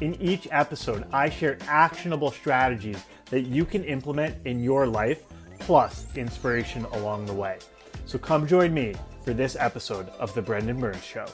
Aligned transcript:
In 0.00 0.14
each 0.22 0.46
episode, 0.52 1.06
I 1.12 1.28
share 1.28 1.58
actionable 1.66 2.30
strategies 2.30 3.02
that 3.30 3.40
you 3.40 3.64
can 3.64 3.82
implement 3.82 4.36
in 4.46 4.62
your 4.62 4.86
life, 4.86 5.24
plus 5.58 6.06
inspiration 6.14 6.84
along 6.92 7.26
the 7.26 7.32
way. 7.32 7.58
So 8.06 8.16
come 8.16 8.46
join 8.46 8.72
me 8.72 8.94
for 9.24 9.34
this 9.34 9.56
episode 9.58 10.08
of 10.20 10.32
The 10.34 10.40
Brendan 10.40 10.78
Burns 10.78 11.02
Show. 11.02 11.26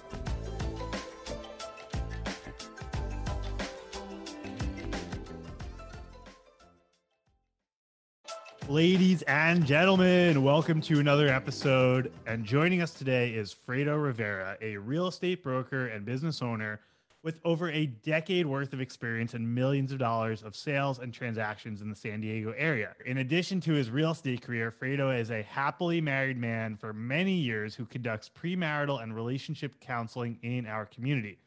Ladies 8.66 9.20
and 9.22 9.66
gentlemen, 9.66 10.42
welcome 10.42 10.80
to 10.80 11.00
another 11.00 11.28
episode. 11.28 12.10
And 12.26 12.46
joining 12.46 12.80
us 12.80 12.94
today 12.94 13.34
is 13.34 13.54
Fredo 13.54 14.02
Rivera, 14.02 14.56
a 14.62 14.78
real 14.78 15.08
estate 15.08 15.42
broker 15.42 15.88
and 15.88 16.06
business 16.06 16.40
owner 16.40 16.80
with 17.24 17.40
over 17.42 17.70
a 17.70 17.86
decade 17.86 18.44
worth 18.44 18.74
of 18.74 18.82
experience 18.82 19.32
and 19.32 19.54
millions 19.54 19.90
of 19.90 19.98
dollars 19.98 20.42
of 20.42 20.54
sales 20.54 20.98
and 20.98 21.12
transactions 21.12 21.80
in 21.80 21.88
the 21.88 21.96
San 21.96 22.20
Diego 22.20 22.52
area. 22.56 22.94
In 23.06 23.18
addition 23.18 23.62
to 23.62 23.72
his 23.72 23.90
real 23.90 24.10
estate 24.10 24.42
career, 24.42 24.70
Fredo 24.70 25.18
is 25.18 25.30
a 25.30 25.42
happily 25.42 26.02
married 26.02 26.36
man 26.36 26.76
for 26.76 26.92
many 26.92 27.32
years 27.32 27.74
who 27.74 27.86
conducts 27.86 28.30
premarital 28.30 29.02
and 29.02 29.16
relationship 29.16 29.80
counseling 29.80 30.38
in 30.42 30.66
our 30.66 30.84
community. 30.84 31.38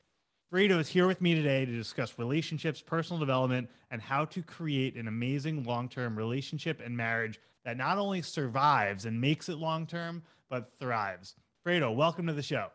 Fredo 0.52 0.80
is 0.80 0.88
here 0.88 1.06
with 1.06 1.22
me 1.22 1.36
today 1.36 1.64
to 1.64 1.72
discuss 1.72 2.18
relationships, 2.18 2.82
personal 2.82 3.20
development, 3.20 3.70
and 3.92 4.02
how 4.02 4.26
to 4.26 4.42
create 4.42 4.96
an 4.96 5.08
amazing 5.08 5.64
long 5.64 5.88
term 5.88 6.18
relationship 6.18 6.82
and 6.84 6.98
marriage 6.98 7.40
that 7.66 7.78
not 7.78 8.00
only 8.00 8.24
survives 8.24 9.06
and 9.06 9.22
makes 9.22 9.48
it 9.48 9.58
long 9.58 9.86
term, 9.86 10.24
but 10.50 10.72
thrives. 10.80 11.36
Fredo, 11.64 11.94
welcome 11.94 12.26
to 12.26 12.34
the 12.34 12.42
show. 12.42 12.70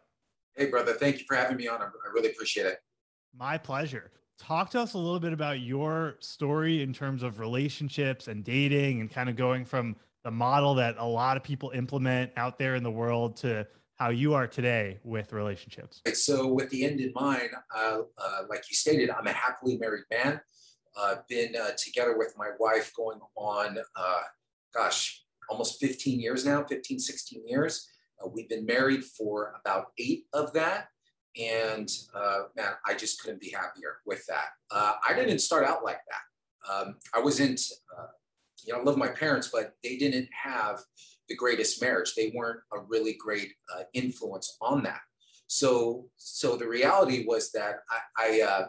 Hey, 0.55 0.67
brother. 0.67 0.92
Thank 0.92 1.19
you 1.19 1.25
for 1.27 1.34
having 1.34 1.56
me 1.56 1.67
on. 1.67 1.80
I 1.80 1.89
really 2.14 2.30
appreciate 2.30 2.67
it. 2.67 2.78
My 3.36 3.58
pleasure. 3.58 4.11
Talk 4.38 4.70
to 4.70 4.80
us 4.80 4.94
a 4.94 4.98
little 4.98 5.20
bit 5.20 5.33
about 5.33 5.61
your 5.61 6.16
story 6.20 6.83
in 6.83 6.92
terms 6.92 7.22
of 7.22 7.39
relationships 7.39 8.28
and 8.28 8.44
dating 8.44 9.00
and 9.00 9.11
kind 9.11 9.28
of 9.28 9.36
going 9.36 9.64
from 9.64 9.97
the 10.24 10.30
model 10.30 10.74
that 10.74 10.97
a 10.98 11.05
lot 11.05 11.36
of 11.36 11.42
people 11.42 11.70
implement 11.70 12.33
out 12.36 12.58
there 12.58 12.74
in 12.74 12.83
the 12.83 12.91
world 12.91 13.36
to 13.36 13.66
how 13.97 14.11
you 14.11 14.34
are 14.34 14.47
today 14.47 14.98
with 15.05 15.33
relationships. 15.33 16.00
So, 16.14 16.52
with 16.52 16.70
the 16.70 16.84
end 16.84 17.00
in 17.00 17.12
mind, 17.14 17.50
uh, 17.74 18.00
uh, 18.19 18.42
like 18.48 18.64
you 18.69 18.74
stated, 18.74 19.11
I'm 19.11 19.27
a 19.27 19.33
happily 19.33 19.78
married 19.78 20.05
man. 20.11 20.41
I've 21.00 21.19
uh, 21.19 21.22
been 21.28 21.55
together 21.78 22.19
with 22.19 22.34
my 22.36 22.50
wife 22.58 22.92
going 22.96 23.20
on, 23.36 23.78
uh, 23.96 24.20
gosh, 24.74 25.24
almost 25.48 25.80
15 25.80 26.20
years 26.20 26.44
now, 26.44 26.64
15, 26.64 26.98
16 26.98 27.46
years. 27.46 27.89
Uh, 28.22 28.28
we've 28.28 28.48
been 28.48 28.67
married 28.67 29.05
for 29.05 29.55
about 29.64 29.86
eight 29.98 30.24
of 30.33 30.52
that. 30.52 30.89
And 31.41 31.91
uh, 32.14 32.42
man, 32.56 32.72
I 32.86 32.94
just 32.94 33.22
couldn't 33.22 33.41
be 33.41 33.50
happier 33.50 33.97
with 34.06 34.25
that. 34.27 34.48
Uh, 34.70 34.95
I 35.08 35.14
didn't 35.14 35.39
start 35.39 35.64
out 35.64 35.84
like 35.84 36.01
that. 36.08 36.73
Um, 36.73 36.96
I 37.14 37.20
wasn't, 37.20 37.61
uh, 37.98 38.06
you 38.64 38.73
know, 38.73 38.80
I 38.80 38.83
love 38.83 38.96
my 38.96 39.08
parents, 39.08 39.48
but 39.52 39.74
they 39.83 39.96
didn't 39.96 40.29
have 40.30 40.80
the 41.29 41.34
greatest 41.34 41.80
marriage. 41.80 42.14
They 42.14 42.33
weren't 42.34 42.61
a 42.73 42.80
really 42.80 43.14
great 43.14 43.52
uh, 43.74 43.84
influence 43.95 44.56
on 44.61 44.83
that. 44.83 45.01
So, 45.46 46.06
so 46.17 46.56
the 46.56 46.68
reality 46.68 47.24
was 47.27 47.51
that 47.52 47.77
I, 47.90 47.98
I, 48.18 48.40
uh, 48.42 48.68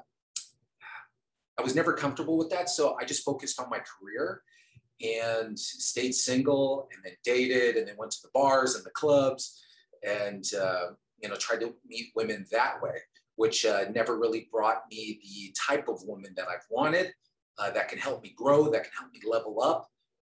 I 1.57 1.61
was 1.61 1.75
never 1.75 1.93
comfortable 1.93 2.37
with 2.37 2.49
that. 2.49 2.69
So 2.69 2.97
I 2.99 3.05
just 3.05 3.23
focused 3.23 3.59
on 3.59 3.69
my 3.69 3.79
career 3.79 4.41
and 5.01 5.57
stayed 5.57 6.13
single 6.13 6.87
and 6.93 7.03
then 7.03 7.13
dated 7.23 7.75
and 7.75 7.87
then 7.87 7.95
went 7.97 8.11
to 8.11 8.21
the 8.23 8.29
bars 8.33 8.75
and 8.75 8.83
the 8.83 8.91
clubs 8.91 9.63
and 10.03 10.45
uh, 10.59 10.87
you 11.21 11.29
know, 11.29 11.35
tried 11.35 11.61
to 11.61 11.73
meet 11.87 12.11
women 12.15 12.45
that 12.51 12.81
way, 12.81 12.97
which 13.35 13.65
uh, 13.65 13.85
never 13.93 14.17
really 14.17 14.47
brought 14.51 14.83
me 14.89 15.19
the 15.23 15.55
type 15.59 15.87
of 15.87 16.03
woman 16.03 16.33
that 16.35 16.47
I've 16.47 16.65
wanted 16.69 17.13
uh, 17.57 17.71
that 17.71 17.87
can 17.87 17.99
help 17.99 18.23
me 18.23 18.33
grow, 18.35 18.69
that 18.71 18.83
can 18.83 18.91
help 18.99 19.11
me 19.11 19.19
level 19.29 19.61
up. 19.61 19.87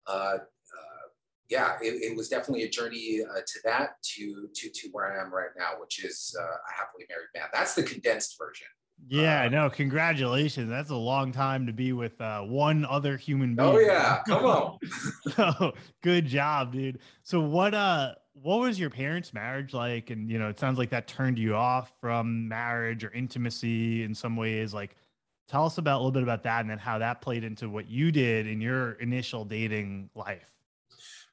Uh, 0.06 0.38
uh 0.38 0.38
yeah, 1.48 1.76
it, 1.82 2.12
it, 2.12 2.16
was 2.16 2.28
definitely 2.28 2.62
a 2.62 2.68
journey 2.68 3.22
uh, 3.28 3.40
to 3.40 3.58
that, 3.64 4.02
to 4.02 4.48
to 4.54 4.70
to 4.70 4.88
where 4.92 5.12
I 5.12 5.20
am 5.20 5.32
right 5.32 5.50
now, 5.58 5.72
which 5.80 6.04
is 6.04 6.34
uh, 6.38 6.42
a 6.42 6.72
happily 6.72 7.06
married 7.08 7.28
man. 7.34 7.48
That's 7.52 7.74
the 7.74 7.82
condensed 7.82 8.36
version. 8.38 8.68
Yeah, 9.08 9.48
no, 9.48 9.70
congratulations. 9.70 10.68
That's 10.68 10.90
a 10.90 10.96
long 10.96 11.32
time 11.32 11.66
to 11.66 11.72
be 11.72 11.92
with 11.92 12.20
uh, 12.20 12.42
one 12.42 12.84
other 12.84 13.16
human 13.16 13.56
being. 13.56 13.68
Oh 13.68 13.78
yeah, 13.78 14.22
come 14.26 14.44
on. 14.44 14.78
so, 15.36 15.72
good 16.02 16.26
job, 16.26 16.72
dude. 16.72 17.00
So 17.22 17.40
what 17.40 17.74
uh 17.74 18.14
what 18.42 18.60
was 18.60 18.78
your 18.78 18.90
parents' 18.90 19.32
marriage 19.32 19.74
like? 19.74 20.10
And 20.10 20.30
you 20.30 20.38
know, 20.38 20.48
it 20.48 20.58
sounds 20.58 20.78
like 20.78 20.90
that 20.90 21.06
turned 21.06 21.38
you 21.38 21.54
off 21.54 21.92
from 22.00 22.48
marriage 22.48 23.04
or 23.04 23.10
intimacy 23.12 24.02
in 24.02 24.14
some 24.14 24.36
ways. 24.36 24.72
Like, 24.72 24.96
tell 25.48 25.66
us 25.66 25.78
about 25.78 25.96
a 25.96 25.98
little 25.98 26.12
bit 26.12 26.22
about 26.22 26.42
that, 26.44 26.60
and 26.60 26.70
then 26.70 26.78
how 26.78 26.98
that 26.98 27.20
played 27.20 27.44
into 27.44 27.68
what 27.68 27.88
you 27.88 28.10
did 28.10 28.46
in 28.46 28.60
your 28.60 28.92
initial 28.92 29.44
dating 29.44 30.10
life. 30.14 30.50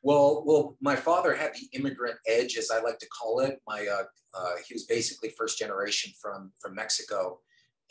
Well, 0.02 0.44
well, 0.46 0.78
my 0.82 0.96
father 0.96 1.34
had 1.34 1.54
the 1.54 1.78
immigrant 1.78 2.18
edge, 2.28 2.58
as 2.58 2.72
I 2.72 2.82
like 2.82 3.00
to 3.00 3.08
call 3.08 3.40
it. 3.40 3.62
My 3.68 3.88
uh, 3.88 4.04
uh, 4.38 4.52
he 4.68 4.74
was 4.74 4.84
basically 4.86 5.30
first 5.30 5.58
generation 5.58 6.12
from 6.22 6.52
from 6.60 6.76
Mexico, 6.76 7.40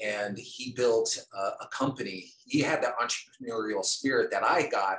and 0.00 0.38
he 0.38 0.72
built 0.72 1.18
uh, 1.36 1.52
a 1.62 1.66
company. 1.68 2.30
He 2.44 2.60
had 2.60 2.82
that 2.82 2.94
entrepreneurial 2.98 3.84
spirit 3.84 4.30
that 4.30 4.44
I 4.44 4.68
got 4.68 4.98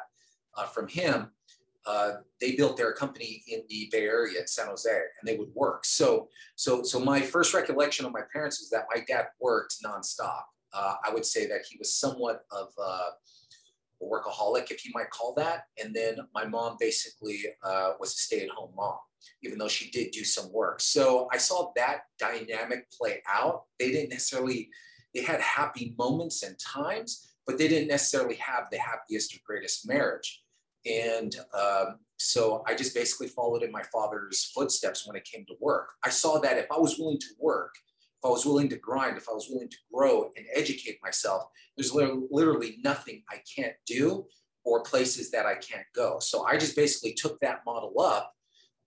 uh, 0.56 0.66
from 0.66 0.88
him 0.88 1.32
uh, 1.88 2.12
they 2.42 2.56
built 2.56 2.78
their 2.78 2.94
company 2.94 3.44
in 3.48 3.62
the 3.70 3.88
Bay 3.92 4.03
Area 4.03 4.42
in 4.42 4.48
San 4.48 4.68
Jose, 4.68 4.90
and 4.92 5.28
they 5.28 5.38
would 5.38 5.53
work. 5.56 5.86
So, 5.86 6.28
so, 6.56 6.84
so 6.84 7.00
my 7.00 7.22
first 7.22 7.53
recollection 7.53 8.06
of 8.06 8.12
my 8.12 8.24
parents 8.31 8.59
is 8.59 8.70
that 8.72 8.86
my 8.94 9.02
dad 9.08 9.28
worked 9.40 9.78
nonstop. 9.84 10.44
Uh, 10.74 10.96
I 11.03 11.14
would 11.14 11.25
say 11.25 11.48
that 11.48 11.62
he 11.68 11.78
was 11.78 11.96
somewhat 11.96 12.42
of 12.52 12.68
a 12.78 13.00
workaholic, 14.03 14.70
if 14.70 14.86
you 14.86 14.92
might 14.94 15.09
call 15.09 15.34
that. 15.36 15.64
And 15.81 15.96
then 15.96 16.18
my 16.36 16.46
mom 16.46 16.75
basically 16.80 17.40
uh, 17.64 17.94
was 18.00 18.14
a 18.14 18.18
stay-at-home 18.18 18.74
mom, 18.75 18.98
even 19.42 19.58
though 19.58 19.68
she 19.68 19.90
did 19.90 20.12
do 20.12 20.24
some 20.24 20.52
work. 20.52 20.81
So 20.81 21.28
I 21.31 21.38
saw 21.38 21.72
that 21.78 22.02
dynamic 22.19 22.86
play 22.92 23.22
out. 23.28 23.64
They 23.80 23.92
didn't 23.92 24.09
necessarily 24.09 24.69
they 25.16 25.24
had 25.24 25.42
happy 25.42 25.96
moments 25.98 26.44
and 26.44 26.56
times, 26.59 27.34
but 27.48 27.58
they 27.58 27.68
didn't 27.68 27.88
necessarily 27.88 28.36
have 28.36 28.66
the 28.72 28.78
happiest 28.78 29.34
or 29.34 29.40
greatest 29.46 29.88
marriage. 29.88 30.44
And 30.88 31.36
um, 31.53 32.00
so 32.18 32.64
I 32.66 32.75
just 32.75 32.96
basically 32.96 33.28
followed 33.28 33.64
in 33.64 33.72
my 33.72 33.84
father's 33.84 34.52
footsteps 34.56 35.06
when 35.06 35.16
it 35.16 35.25
came 35.25 35.46
to 35.46 35.56
work. 35.59 35.90
I 36.03 36.09
saw 36.09 36.40
that 36.40 36.58
if 36.58 36.66
I 36.72 36.78
was 36.78 36.98
willing 36.98 37.20
to 37.20 37.28
work, 37.40 37.75
if 37.75 38.25
I 38.25 38.30
was 38.30 38.46
willing 38.46 38.70
to 38.70 38.78
grind, 38.78 39.18
if 39.18 39.30
I 39.30 39.34
was 39.34 39.48
willing 39.50 39.70
to 39.70 39.78
grow 39.94 40.31
and 40.36 40.46
educate 40.53 40.98
myself, 41.03 41.44
there's 41.75 41.94
literally 41.94 42.78
nothing 42.84 43.24
I 43.30 43.42
can't 43.56 43.75
do 43.86 44.25
or 44.64 44.81
places 44.81 45.31
that 45.31 45.46
I 45.46 45.56
can't 45.56 45.86
go. 45.96 46.20
So 46.20 46.46
I 46.46 46.58
just 46.58 46.75
basically 46.75 47.14
took 47.14 47.40
that 47.42 47.62
model 47.66 48.02
up 48.02 48.34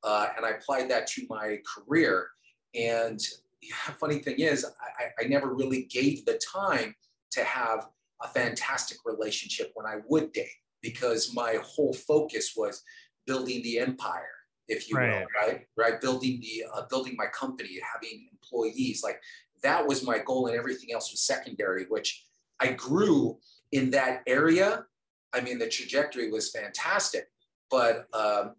uh, 0.03 0.29
and 0.37 0.45
I 0.45 0.51
applied 0.51 0.91
that 0.91 1.07
to 1.09 1.27
my 1.29 1.59
career. 1.67 2.29
And 2.75 3.21
yeah, 3.63 3.75
funny 4.01 4.19
thing 4.19 4.41
is, 4.41 4.65
I, 4.65 5.25
I 5.25 5.29
never 5.29 5.55
really 5.55 5.85
gave 5.85 6.25
the 6.25 6.41
time 6.53 6.95
to 7.33 7.45
have 7.45 7.89
a 8.23 8.29
fantastic 8.29 8.99
relationship 9.05 9.71
when 9.75 9.87
I 9.87 10.01
would 10.09 10.33
date 10.33 10.49
because 10.83 11.35
my 11.35 11.59
whole 11.63 11.93
focus 11.93 12.55
was 12.57 12.83
building 13.27 13.63
the 13.63 13.79
empire 13.79 14.37
if 14.69 14.89
you 14.89 14.97
right. 14.97 15.21
will 15.21 15.27
right. 15.41 15.67
right? 15.77 16.01
Building 16.01 16.41
the 16.41 16.65
uh, 16.73 16.83
building 16.89 17.17
my 17.17 17.27
company 17.27 17.79
having 17.93 18.29
employees 18.33 19.03
like 19.03 19.21
that 19.63 19.87
was 19.87 20.05
my 20.05 20.19
goal 20.19 20.47
and 20.47 20.57
everything 20.57 20.93
else 20.93 21.11
was 21.11 21.21
secondary 21.21 21.85
which 21.89 22.25
i 22.61 22.73
grew 22.73 23.39
in 23.73 23.91
that 23.91 24.23
area. 24.27 24.85
I 25.33 25.41
mean 25.41 25.59
the 25.59 25.69
trajectory 25.69 26.31
was 26.31 26.51
fantastic 26.51 27.29
but 27.71 28.07
um 28.13 28.55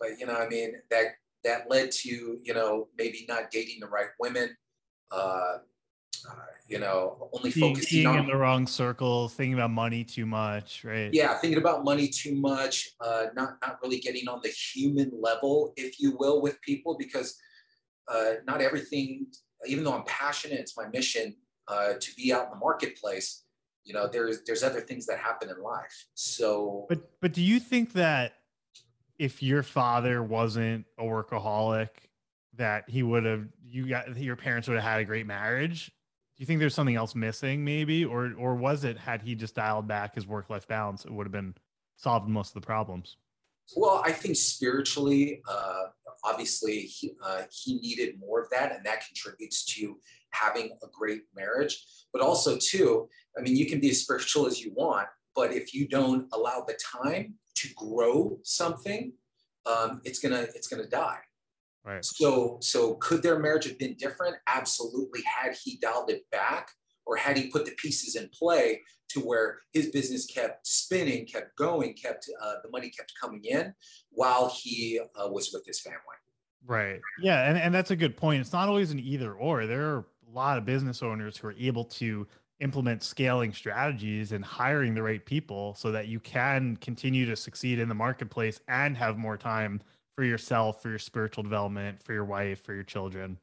but 0.00 0.18
you 0.18 0.26
know 0.26 0.34
i 0.34 0.48
mean 0.48 0.72
that 0.90 1.14
that 1.44 1.70
led 1.70 1.92
to 1.92 2.38
you 2.42 2.52
know 2.52 2.88
maybe 2.98 3.24
not 3.28 3.50
dating 3.52 3.78
the 3.80 3.86
right 3.86 4.08
women 4.18 4.56
uh 5.12 5.14
uh, 5.14 5.58
you 6.68 6.80
know, 6.80 7.30
only 7.32 7.50
focusing 7.50 7.98
being 7.98 8.06
on 8.06 8.18
in 8.18 8.26
the 8.26 8.36
wrong 8.36 8.66
circle, 8.66 9.28
thinking 9.28 9.54
about 9.54 9.70
money 9.70 10.02
too 10.02 10.26
much, 10.26 10.84
right? 10.84 11.10
Yeah, 11.12 11.38
thinking 11.38 11.58
about 11.58 11.84
money 11.84 12.08
too 12.08 12.34
much, 12.34 12.90
uh, 13.00 13.26
not 13.34 13.58
not 13.62 13.78
really 13.82 13.98
getting 13.98 14.28
on 14.28 14.40
the 14.42 14.48
human 14.48 15.12
level, 15.20 15.72
if 15.76 16.00
you 16.00 16.16
will, 16.18 16.42
with 16.42 16.60
people, 16.62 16.96
because 16.98 17.38
uh, 18.08 18.34
not 18.46 18.60
everything. 18.60 19.26
Even 19.66 19.84
though 19.84 19.94
I'm 19.94 20.04
passionate, 20.04 20.58
it's 20.60 20.76
my 20.76 20.88
mission 20.88 21.34
uh, 21.68 21.94
to 22.00 22.14
be 22.16 22.32
out 22.32 22.44
in 22.44 22.50
the 22.50 22.56
marketplace. 22.56 23.44
you 23.84 23.94
know 23.94 24.08
there's 24.08 24.42
there's 24.44 24.62
other 24.62 24.80
things 24.80 25.06
that 25.06 25.18
happen 25.18 25.48
in 25.48 25.62
life 25.62 26.06
so 26.14 26.86
but 26.88 26.98
but 27.20 27.32
do 27.32 27.40
you 27.40 27.60
think 27.60 27.92
that 27.92 28.32
if 29.18 29.42
your 29.42 29.62
father 29.62 30.22
wasn't 30.22 30.84
a 30.98 31.04
workaholic 31.04 31.90
that 32.54 32.88
he 32.88 33.02
would 33.02 33.24
have 33.24 33.46
you 33.64 33.88
got 33.88 34.16
your 34.16 34.36
parents 34.36 34.66
would 34.66 34.74
have 34.74 34.84
had 34.84 35.00
a 35.00 35.04
great 35.04 35.26
marriage 35.26 35.92
do 36.36 36.42
you 36.42 36.46
think 36.46 36.60
there's 36.60 36.74
something 36.74 36.96
else 36.96 37.14
missing 37.14 37.64
maybe? 37.64 38.04
Or 38.04 38.32
or 38.38 38.54
was 38.54 38.84
it 38.84 38.98
had 38.98 39.22
he 39.22 39.34
just 39.34 39.54
dialed 39.54 39.88
back 39.88 40.14
his 40.14 40.26
work 40.26 40.50
life 40.50 40.68
balance 40.68 41.04
it 41.04 41.10
would 41.10 41.26
have 41.26 41.32
been 41.32 41.54
solved 41.96 42.28
most 42.28 42.54
of 42.54 42.62
the 42.62 42.66
problems? 42.66 43.16
Well 43.74 44.02
i 44.04 44.12
think 44.12 44.36
spiritually 44.36 45.42
uh 45.48 45.84
obviously 46.24 46.80
he, 46.80 47.12
uh, 47.22 47.42
he 47.50 47.78
needed 47.78 48.18
more 48.18 48.40
of 48.42 48.50
that 48.50 48.74
and 48.74 48.84
that 48.84 49.06
contributes 49.06 49.64
to 49.64 49.96
having 50.30 50.70
a 50.82 50.86
great 50.92 51.22
marriage. 51.34 51.84
But 52.12 52.22
also 52.22 52.56
too 52.58 53.08
i 53.36 53.40
mean 53.40 53.56
you 53.56 53.66
can 53.66 53.80
be 53.80 53.90
as 53.90 54.02
spiritual 54.02 54.46
as 54.46 54.60
you 54.60 54.72
want 54.74 55.08
but 55.34 55.52
if 55.52 55.74
you 55.74 55.86
don't 55.88 56.26
allow 56.32 56.64
the 56.66 56.78
time 57.02 57.34
to 57.56 57.68
grow 57.76 58.38
something 58.42 59.12
um, 59.66 60.00
it's 60.04 60.18
gonna 60.18 60.46
it's 60.54 60.68
gonna 60.68 60.86
die 60.86 61.20
right. 61.86 62.04
So 62.04 62.58
so 62.60 62.94
could 62.94 63.22
their 63.22 63.38
marriage 63.38 63.66
have 63.66 63.78
been 63.78 63.94
different? 63.94 64.36
Absolutely. 64.46 65.22
Had 65.22 65.54
he 65.54 65.78
dialed 65.78 66.10
it 66.10 66.28
back 66.30 66.70
or 67.06 67.16
had 67.16 67.36
he 67.36 67.48
put 67.48 67.64
the 67.64 67.72
pieces 67.72 68.16
in 68.16 68.28
play 68.30 68.80
to 69.08 69.20
where 69.20 69.58
his 69.72 69.90
business 69.90 70.26
kept 70.26 70.66
spinning 70.66 71.26
kept 71.26 71.56
going 71.56 71.94
kept 71.94 72.28
uh, 72.42 72.54
the 72.64 72.70
money 72.70 72.90
kept 72.90 73.12
coming 73.20 73.44
in 73.44 73.72
while 74.10 74.52
he 74.54 75.00
uh, 75.16 75.28
was 75.28 75.50
with 75.52 75.64
his 75.66 75.80
family? 75.80 75.98
Right. 76.66 77.00
Yeah 77.20 77.48
and, 77.48 77.56
and 77.56 77.74
that's 77.74 77.92
a 77.92 77.96
good 77.96 78.16
point. 78.16 78.40
It's 78.40 78.52
not 78.52 78.68
always 78.68 78.90
an 78.90 78.98
either 78.98 79.32
or. 79.34 79.66
There 79.66 79.94
are 79.94 79.98
a 80.28 80.34
lot 80.34 80.58
of 80.58 80.64
business 80.64 81.02
owners 81.02 81.36
who 81.36 81.48
are 81.48 81.54
able 81.58 81.84
to 81.84 82.26
implement 82.60 83.02
scaling 83.02 83.52
strategies 83.52 84.32
and 84.32 84.44
hiring 84.44 84.94
the 84.94 85.02
right 85.02 85.24
people 85.24 85.74
so 85.74 85.92
that 85.92 86.08
you 86.08 86.18
can 86.20 86.76
continue 86.78 87.26
to 87.26 87.36
succeed 87.36 87.78
in 87.78 87.88
the 87.88 87.94
marketplace 87.94 88.60
and 88.68 88.96
have 88.96 89.18
more 89.18 89.36
time 89.36 89.80
for 90.16 90.24
yourself, 90.24 90.82
for 90.82 90.88
your 90.88 90.98
spiritual 90.98 91.44
development, 91.44 92.02
for 92.02 92.12
your 92.12 92.24
wife, 92.24 92.64
for 92.64 92.74
your 92.74 92.82
children. 92.82 93.38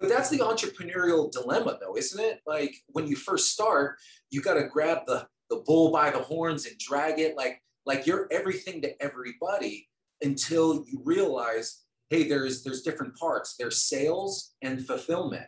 But 0.00 0.08
that's 0.08 0.30
the 0.30 0.38
entrepreneurial 0.38 1.30
dilemma, 1.30 1.76
though, 1.80 1.96
isn't 1.96 2.20
it? 2.20 2.40
Like 2.46 2.76
when 2.88 3.08
you 3.08 3.16
first 3.16 3.52
start, 3.52 3.98
you 4.30 4.40
got 4.40 4.54
to 4.54 4.68
grab 4.68 4.98
the, 5.06 5.26
the 5.50 5.62
bull 5.66 5.90
by 5.90 6.10
the 6.10 6.20
horns 6.20 6.66
and 6.66 6.78
drag 6.78 7.18
it 7.18 7.36
like, 7.36 7.60
like 7.84 8.06
you're 8.06 8.28
everything 8.30 8.80
to 8.82 9.02
everybody 9.02 9.88
until 10.22 10.84
you 10.86 11.02
realize, 11.04 11.82
hey, 12.10 12.28
there's 12.28 12.62
there's 12.62 12.82
different 12.82 13.16
parts. 13.16 13.56
There's 13.58 13.82
sales 13.82 14.54
and 14.62 14.86
fulfillment 14.86 15.46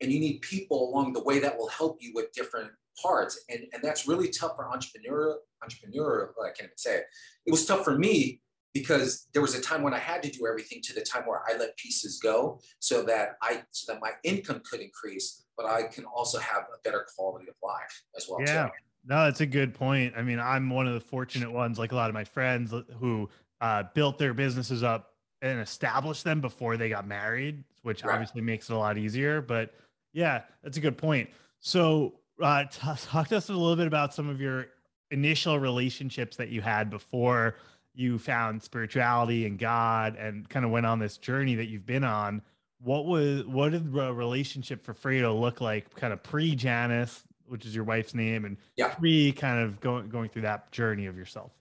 and 0.00 0.10
you 0.10 0.20
need 0.20 0.40
people 0.40 0.90
along 0.90 1.12
the 1.12 1.22
way 1.22 1.38
that 1.38 1.56
will 1.56 1.68
help 1.68 1.98
you 2.00 2.12
with 2.14 2.32
different 2.32 2.70
parts 3.00 3.44
and 3.48 3.60
and 3.72 3.82
that's 3.82 4.06
really 4.06 4.28
tough 4.28 4.56
for 4.56 4.68
entrepreneur 4.68 5.38
entrepreneur 5.62 6.34
i 6.42 6.48
can't 6.48 6.60
even 6.68 6.76
say 6.76 6.96
it 6.96 7.04
it 7.46 7.50
was 7.50 7.64
tough 7.64 7.84
for 7.84 7.96
me 7.96 8.40
because 8.72 9.28
there 9.32 9.42
was 9.42 9.54
a 9.54 9.60
time 9.60 9.82
when 9.82 9.94
i 9.94 9.98
had 9.98 10.22
to 10.22 10.30
do 10.30 10.46
everything 10.46 10.80
to 10.82 10.94
the 10.94 11.00
time 11.00 11.22
where 11.26 11.42
i 11.48 11.56
let 11.56 11.76
pieces 11.76 12.18
go 12.22 12.58
so 12.78 13.02
that 13.02 13.36
i 13.42 13.62
so 13.70 13.92
that 13.92 14.00
my 14.00 14.10
income 14.24 14.60
could 14.68 14.80
increase 14.80 15.44
but 15.56 15.66
i 15.66 15.82
can 15.82 16.04
also 16.04 16.38
have 16.38 16.62
a 16.74 16.78
better 16.84 17.06
quality 17.16 17.48
of 17.48 17.54
life 17.62 18.02
as 18.16 18.26
well 18.28 18.40
yeah 18.40 18.66
too. 18.66 18.72
no 19.06 19.24
that's 19.24 19.40
a 19.40 19.46
good 19.46 19.74
point 19.74 20.14
i 20.16 20.22
mean 20.22 20.38
i'm 20.38 20.70
one 20.70 20.86
of 20.86 20.94
the 20.94 21.00
fortunate 21.00 21.50
ones 21.50 21.78
like 21.78 21.92
a 21.92 21.96
lot 21.96 22.08
of 22.10 22.14
my 22.14 22.24
friends 22.24 22.72
who 22.98 23.28
uh, 23.60 23.82
built 23.94 24.16
their 24.16 24.32
businesses 24.32 24.82
up 24.82 25.14
and 25.42 25.60
established 25.60 26.24
them 26.24 26.40
before 26.40 26.78
they 26.78 26.88
got 26.88 27.06
married 27.06 27.62
which 27.82 28.04
right. 28.04 28.14
obviously 28.14 28.40
makes 28.40 28.70
it 28.70 28.72
a 28.72 28.78
lot 28.78 28.96
easier 28.96 29.42
but 29.42 29.74
yeah, 30.12 30.42
that's 30.62 30.76
a 30.76 30.80
good 30.80 30.98
point. 30.98 31.30
So, 31.60 32.14
uh, 32.42 32.64
t- 32.64 32.80
talk 33.06 33.28
to 33.28 33.36
us 33.36 33.48
a 33.48 33.52
little 33.52 33.76
bit 33.76 33.86
about 33.86 34.14
some 34.14 34.28
of 34.28 34.40
your 34.40 34.66
initial 35.10 35.58
relationships 35.58 36.36
that 36.36 36.48
you 36.48 36.60
had 36.60 36.88
before 36.88 37.56
you 37.94 38.18
found 38.18 38.62
spirituality 38.62 39.46
and 39.46 39.58
God, 39.58 40.16
and 40.16 40.48
kind 40.48 40.64
of 40.64 40.70
went 40.70 40.86
on 40.86 40.98
this 40.98 41.18
journey 41.18 41.56
that 41.56 41.66
you've 41.66 41.86
been 41.86 42.04
on. 42.04 42.42
What 42.82 43.06
was 43.06 43.44
what 43.46 43.72
did 43.72 43.92
the 43.92 44.12
relationship 44.12 44.84
for 44.84 44.94
Fredo 44.94 45.38
look 45.38 45.60
like, 45.60 45.94
kind 45.94 46.12
of 46.12 46.22
pre 46.22 46.54
Janice, 46.54 47.22
which 47.46 47.66
is 47.66 47.74
your 47.74 47.84
wife's 47.84 48.14
name, 48.14 48.44
and 48.44 48.56
yeah. 48.76 48.88
pre 48.88 49.32
kind 49.32 49.62
of 49.62 49.80
going 49.80 50.08
going 50.08 50.30
through 50.30 50.42
that 50.42 50.72
journey 50.72 51.06
of 51.06 51.16
yourself? 51.16 51.52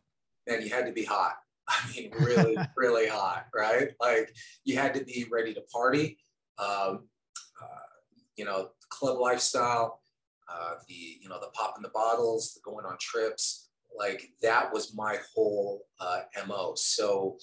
Man, 0.48 0.62
you 0.62 0.70
had 0.70 0.86
to 0.86 0.92
be 0.92 1.04
hot. 1.04 1.36
I 1.68 1.92
mean, 1.96 2.12
really, 2.20 2.58
really 2.76 3.08
hot, 3.08 3.48
right? 3.54 3.90
Like 4.00 4.34
you 4.64 4.78
had 4.78 4.94
to 4.96 5.04
be 5.04 5.26
ready 5.32 5.54
to 5.54 5.62
party. 5.72 6.18
Um, 6.58 7.08
you 8.40 8.46
know, 8.46 8.70
club 8.90 9.20
lifestyle, 9.20 10.02
uh, 10.50 10.76
the, 10.88 10.96
you 11.22 11.28
know, 11.28 11.40
the 11.40 11.50
popping 11.54 11.84
the 11.84 11.90
bottles, 11.90 12.54
the 12.54 12.62
going 12.64 12.86
on 12.86 12.96
trips, 13.00 13.69
like 14.00 14.32
that 14.42 14.74
was 14.74 14.96
my 14.96 15.18
whole 15.36 15.84
uh, 16.00 16.22
MO. 16.48 16.74
So, 16.76 17.38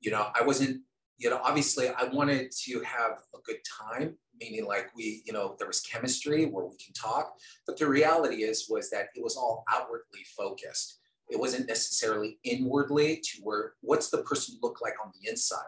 you 0.00 0.10
know, 0.10 0.28
I 0.34 0.42
wasn't, 0.42 0.82
you 1.16 1.30
know, 1.30 1.40
obviously 1.42 1.88
I 1.88 2.04
wanted 2.04 2.50
to 2.64 2.80
have 2.80 3.12
a 3.34 3.38
good 3.46 3.60
time, 3.80 4.16
meaning 4.38 4.66
like 4.66 4.90
we, 4.96 5.22
you 5.24 5.32
know, 5.32 5.54
there 5.58 5.68
was 5.68 5.80
chemistry 5.80 6.46
where 6.46 6.64
we 6.64 6.76
can 6.76 6.92
talk, 6.92 7.34
but 7.66 7.78
the 7.78 7.88
reality 7.88 8.42
is, 8.42 8.66
was 8.68 8.90
that 8.90 9.06
it 9.14 9.22
was 9.22 9.36
all 9.36 9.64
outwardly 9.70 10.24
focused. 10.36 10.98
It 11.28 11.38
wasn't 11.38 11.68
necessarily 11.68 12.38
inwardly 12.42 13.22
to 13.22 13.42
where, 13.42 13.74
what's 13.80 14.10
the 14.10 14.24
person 14.24 14.58
look 14.60 14.80
like 14.82 14.94
on 15.02 15.12
the 15.14 15.30
inside? 15.30 15.60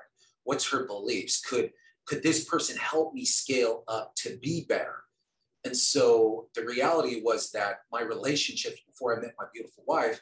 What's 0.42 0.68
her 0.70 0.86
beliefs? 0.86 1.40
Could, 1.40 1.70
could 2.06 2.22
this 2.22 2.44
person 2.44 2.76
help 2.76 3.14
me 3.14 3.24
scale 3.24 3.84
up 3.86 4.14
to 4.16 4.36
be 4.42 4.66
better? 4.68 5.04
And 5.64 5.76
so 5.76 6.48
the 6.54 6.64
reality 6.64 7.22
was 7.22 7.50
that 7.52 7.80
my 7.90 8.02
relationships 8.02 8.80
before 8.86 9.16
I 9.16 9.20
met 9.20 9.34
my 9.38 9.46
beautiful 9.52 9.84
wife 9.86 10.20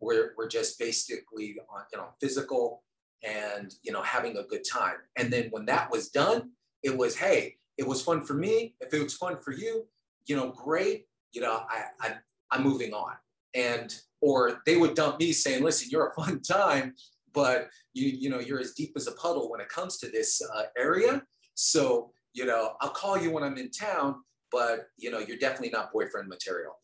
were, 0.00 0.34
were 0.36 0.48
just 0.48 0.78
basically 0.78 1.56
on, 1.70 1.82
you 1.92 1.98
know, 1.98 2.08
physical 2.20 2.82
and, 3.22 3.74
you 3.82 3.92
know, 3.92 4.02
having 4.02 4.36
a 4.36 4.42
good 4.44 4.64
time. 4.70 4.96
And 5.16 5.32
then 5.32 5.48
when 5.50 5.64
that 5.66 5.90
was 5.90 6.10
done, 6.10 6.50
it 6.82 6.96
was, 6.96 7.16
hey, 7.16 7.56
it 7.78 7.86
was 7.86 8.02
fun 8.02 8.24
for 8.24 8.34
me. 8.34 8.74
If 8.80 8.92
it 8.92 9.02
was 9.02 9.14
fun 9.14 9.38
for 9.40 9.52
you, 9.52 9.86
you 10.26 10.36
know, 10.36 10.50
great. 10.50 11.06
You 11.32 11.40
know, 11.40 11.64
I, 11.68 11.84
I 12.00 12.14
I'm 12.50 12.62
moving 12.62 12.92
on. 12.92 13.14
And 13.54 13.94
or 14.20 14.60
they 14.66 14.76
would 14.76 14.94
dump 14.94 15.18
me 15.18 15.32
saying, 15.32 15.62
listen, 15.62 15.88
you're 15.90 16.08
a 16.08 16.14
fun 16.14 16.40
time, 16.48 16.94
but 17.32 17.68
you 17.92 18.08
you 18.08 18.30
know 18.30 18.38
you're 18.38 18.60
as 18.60 18.72
deep 18.72 18.92
as 18.96 19.06
a 19.06 19.12
puddle 19.12 19.50
when 19.50 19.60
it 19.60 19.68
comes 19.68 19.98
to 19.98 20.08
this 20.08 20.40
uh, 20.54 20.64
area. 20.76 21.22
So 21.54 22.12
you 22.32 22.46
know 22.46 22.74
I'll 22.80 22.90
call 22.90 23.18
you 23.18 23.30
when 23.30 23.42
I'm 23.42 23.58
in 23.58 23.70
town, 23.70 24.22
but 24.54 24.88
you 24.96 25.10
know 25.10 25.18
you're 25.18 25.36
definitely 25.36 25.70
not 25.70 25.92
boyfriend 25.92 26.28
material. 26.28 26.78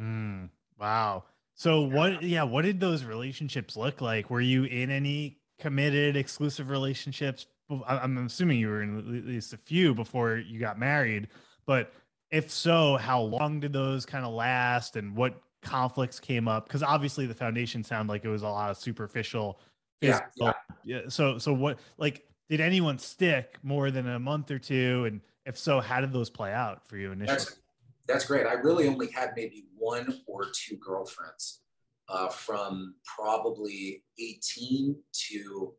Mm, 0.00 0.48
wow. 0.78 1.24
So 1.54 1.82
what? 1.82 2.22
Yeah, 2.22 2.44
what 2.44 2.62
did 2.62 2.80
those 2.80 3.04
relationships 3.04 3.76
look 3.76 4.00
like? 4.00 4.30
Were 4.30 4.40
you 4.40 4.64
in 4.64 4.90
any 4.90 5.38
committed, 5.58 6.16
exclusive 6.16 6.70
relationships? 6.70 7.46
I'm 7.86 8.18
assuming 8.18 8.60
you 8.60 8.68
were 8.68 8.82
in 8.82 8.98
at 8.98 9.26
least 9.26 9.52
a 9.52 9.56
few 9.56 9.92
before 9.94 10.36
you 10.36 10.60
got 10.60 10.78
married, 10.78 11.28
but 11.66 11.92
if 12.30 12.50
so, 12.50 12.96
how 12.96 13.20
long 13.20 13.58
did 13.58 13.72
those 13.72 14.06
kind 14.06 14.24
of 14.24 14.32
last, 14.32 14.96
and 14.96 15.16
what 15.16 15.40
conflicts 15.62 16.20
came 16.20 16.46
up? 16.46 16.66
Because 16.66 16.82
obviously 16.82 17.26
the 17.26 17.34
foundation 17.34 17.82
sounded 17.82 18.12
like 18.12 18.24
it 18.24 18.28
was 18.28 18.42
a 18.42 18.48
lot 18.48 18.70
of 18.70 18.76
superficial 18.76 19.58
yeah, 20.00 20.20
yeah. 20.36 20.52
yeah. 20.84 21.00
So 21.08 21.38
so 21.38 21.52
what 21.52 21.78
like 21.98 22.24
did 22.48 22.60
anyone 22.60 22.98
stick 22.98 23.58
more 23.62 23.90
than 23.90 24.08
a 24.08 24.18
month 24.18 24.50
or 24.50 24.58
two? 24.58 25.04
And 25.06 25.20
if 25.46 25.56
so, 25.56 25.80
how 25.80 26.00
did 26.00 26.12
those 26.12 26.28
play 26.28 26.52
out 26.52 26.86
for 26.88 26.96
you 26.96 27.12
initially? 27.12 27.38
That's, 27.38 27.60
that's 28.06 28.26
great. 28.26 28.46
I 28.46 28.54
really 28.54 28.88
only 28.88 29.10
had 29.10 29.32
maybe 29.36 29.64
one 29.76 30.20
or 30.26 30.46
two 30.52 30.76
girlfriends 30.76 31.60
uh, 32.08 32.28
from 32.28 32.94
probably 33.16 34.02
18 34.18 34.96
to 35.12 35.74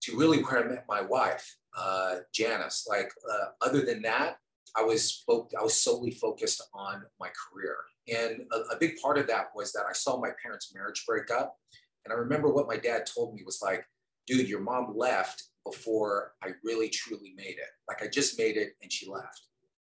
to 0.00 0.16
really 0.16 0.40
where 0.42 0.64
I 0.64 0.68
met 0.68 0.84
my 0.88 1.00
wife, 1.00 1.56
uh, 1.76 2.16
Janice. 2.32 2.86
Like 2.88 3.10
uh, 3.30 3.66
other 3.66 3.84
than 3.84 4.02
that, 4.02 4.38
I 4.76 4.82
was. 4.82 5.24
I 5.28 5.62
was 5.62 5.80
solely 5.80 6.12
focused 6.12 6.62
on 6.72 7.02
my 7.20 7.28
career, 7.28 7.76
and 8.08 8.42
a, 8.52 8.74
a 8.74 8.78
big 8.78 9.00
part 9.00 9.18
of 9.18 9.26
that 9.26 9.48
was 9.54 9.72
that 9.72 9.84
I 9.88 9.92
saw 9.92 10.20
my 10.20 10.30
parents' 10.42 10.72
marriage 10.74 11.04
break 11.06 11.30
up, 11.30 11.56
and 12.04 12.12
I 12.12 12.16
remember 12.16 12.48
what 12.48 12.68
my 12.68 12.76
dad 12.76 13.06
told 13.06 13.34
me 13.34 13.42
was 13.44 13.60
like, 13.62 13.84
dude, 14.26 14.48
your 14.48 14.60
mom 14.60 14.94
left 14.96 15.44
before 15.70 16.32
I 16.42 16.50
really 16.64 16.88
truly 16.88 17.34
made 17.36 17.56
it. 17.58 17.70
Like 17.88 18.02
I 18.02 18.08
just 18.08 18.38
made 18.38 18.56
it 18.56 18.70
and 18.82 18.92
she 18.92 19.08
left. 19.08 19.42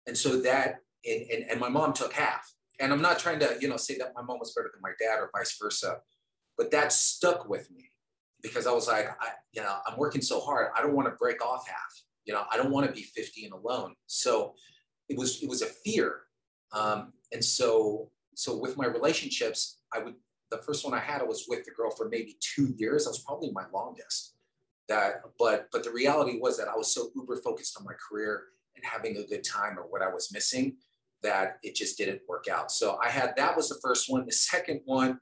And 0.06 0.16
so 0.16 0.40
that, 0.42 0.76
and, 1.04 1.22
and, 1.30 1.50
and 1.50 1.60
my 1.60 1.68
mom 1.68 1.92
took 1.92 2.12
half. 2.12 2.52
And 2.80 2.92
I'm 2.92 3.02
not 3.02 3.18
trying 3.18 3.38
to, 3.40 3.56
you 3.60 3.68
know, 3.68 3.76
say 3.76 3.96
that 3.98 4.12
my 4.14 4.22
mom 4.22 4.38
was 4.38 4.54
better 4.54 4.70
than 4.72 4.80
my 4.82 4.92
dad 4.98 5.18
or 5.20 5.30
vice 5.36 5.56
versa, 5.60 5.98
but 6.56 6.70
that 6.72 6.92
stuck 6.92 7.48
with 7.48 7.70
me 7.70 7.90
because 8.42 8.66
I 8.66 8.72
was 8.72 8.88
like, 8.88 9.08
I, 9.20 9.28
you 9.52 9.62
know, 9.62 9.76
I'm 9.86 9.96
working 9.96 10.22
so 10.22 10.40
hard. 10.40 10.68
I 10.76 10.82
don't 10.82 10.94
want 10.94 11.08
to 11.08 11.14
break 11.16 11.44
off 11.44 11.66
half. 11.68 12.02
You 12.24 12.34
know, 12.34 12.44
I 12.50 12.56
don't 12.56 12.70
want 12.70 12.86
to 12.86 12.92
be 12.92 13.02
50 13.02 13.44
and 13.44 13.54
alone. 13.54 13.94
So 14.06 14.54
it 15.08 15.16
was, 15.16 15.42
it 15.42 15.48
was 15.48 15.62
a 15.62 15.66
fear. 15.66 16.22
Um, 16.72 17.12
and 17.32 17.44
so, 17.44 18.10
so 18.34 18.56
with 18.56 18.76
my 18.76 18.86
relationships, 18.86 19.80
I 19.92 20.00
would 20.00 20.14
the 20.52 20.58
first 20.58 20.84
one 20.84 20.94
I 20.94 21.00
had, 21.00 21.22
I 21.22 21.24
was 21.24 21.46
with 21.48 21.64
the 21.64 21.70
girl 21.72 21.90
for 21.90 22.08
maybe 22.08 22.36
two 22.40 22.74
years. 22.76 23.04
That 23.04 23.10
was 23.10 23.24
probably 23.24 23.50
my 23.52 23.64
longest. 23.72 24.34
That, 24.88 25.22
but 25.38 25.68
but 25.72 25.84
the 25.84 25.90
reality 25.90 26.38
was 26.40 26.58
that 26.58 26.68
I 26.68 26.76
was 26.76 26.94
so 26.94 27.10
uber 27.14 27.36
focused 27.36 27.78
on 27.78 27.84
my 27.84 27.94
career 27.94 28.44
and 28.74 28.84
having 28.84 29.16
a 29.16 29.26
good 29.26 29.44
time 29.44 29.78
or 29.78 29.82
what 29.82 30.02
I 30.02 30.12
was 30.12 30.32
missing 30.32 30.76
that 31.22 31.58
it 31.62 31.74
just 31.74 31.96
didn't 31.96 32.20
work 32.28 32.46
out. 32.48 32.70
So 32.70 32.98
I 33.02 33.08
had 33.08 33.34
that 33.36 33.56
was 33.56 33.68
the 33.68 33.78
first 33.82 34.10
one. 34.10 34.26
The 34.26 34.32
second 34.32 34.80
one, 34.84 35.18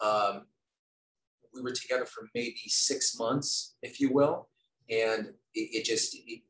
um, 0.00 0.46
we 1.54 1.60
were 1.60 1.72
together 1.72 2.06
for 2.06 2.28
maybe 2.34 2.56
six 2.66 3.18
months, 3.18 3.76
if 3.82 4.00
you 4.00 4.12
will, 4.12 4.48
and 4.90 5.26
it, 5.54 5.60
it 5.72 5.84
just 5.84 6.16
it, 6.26 6.40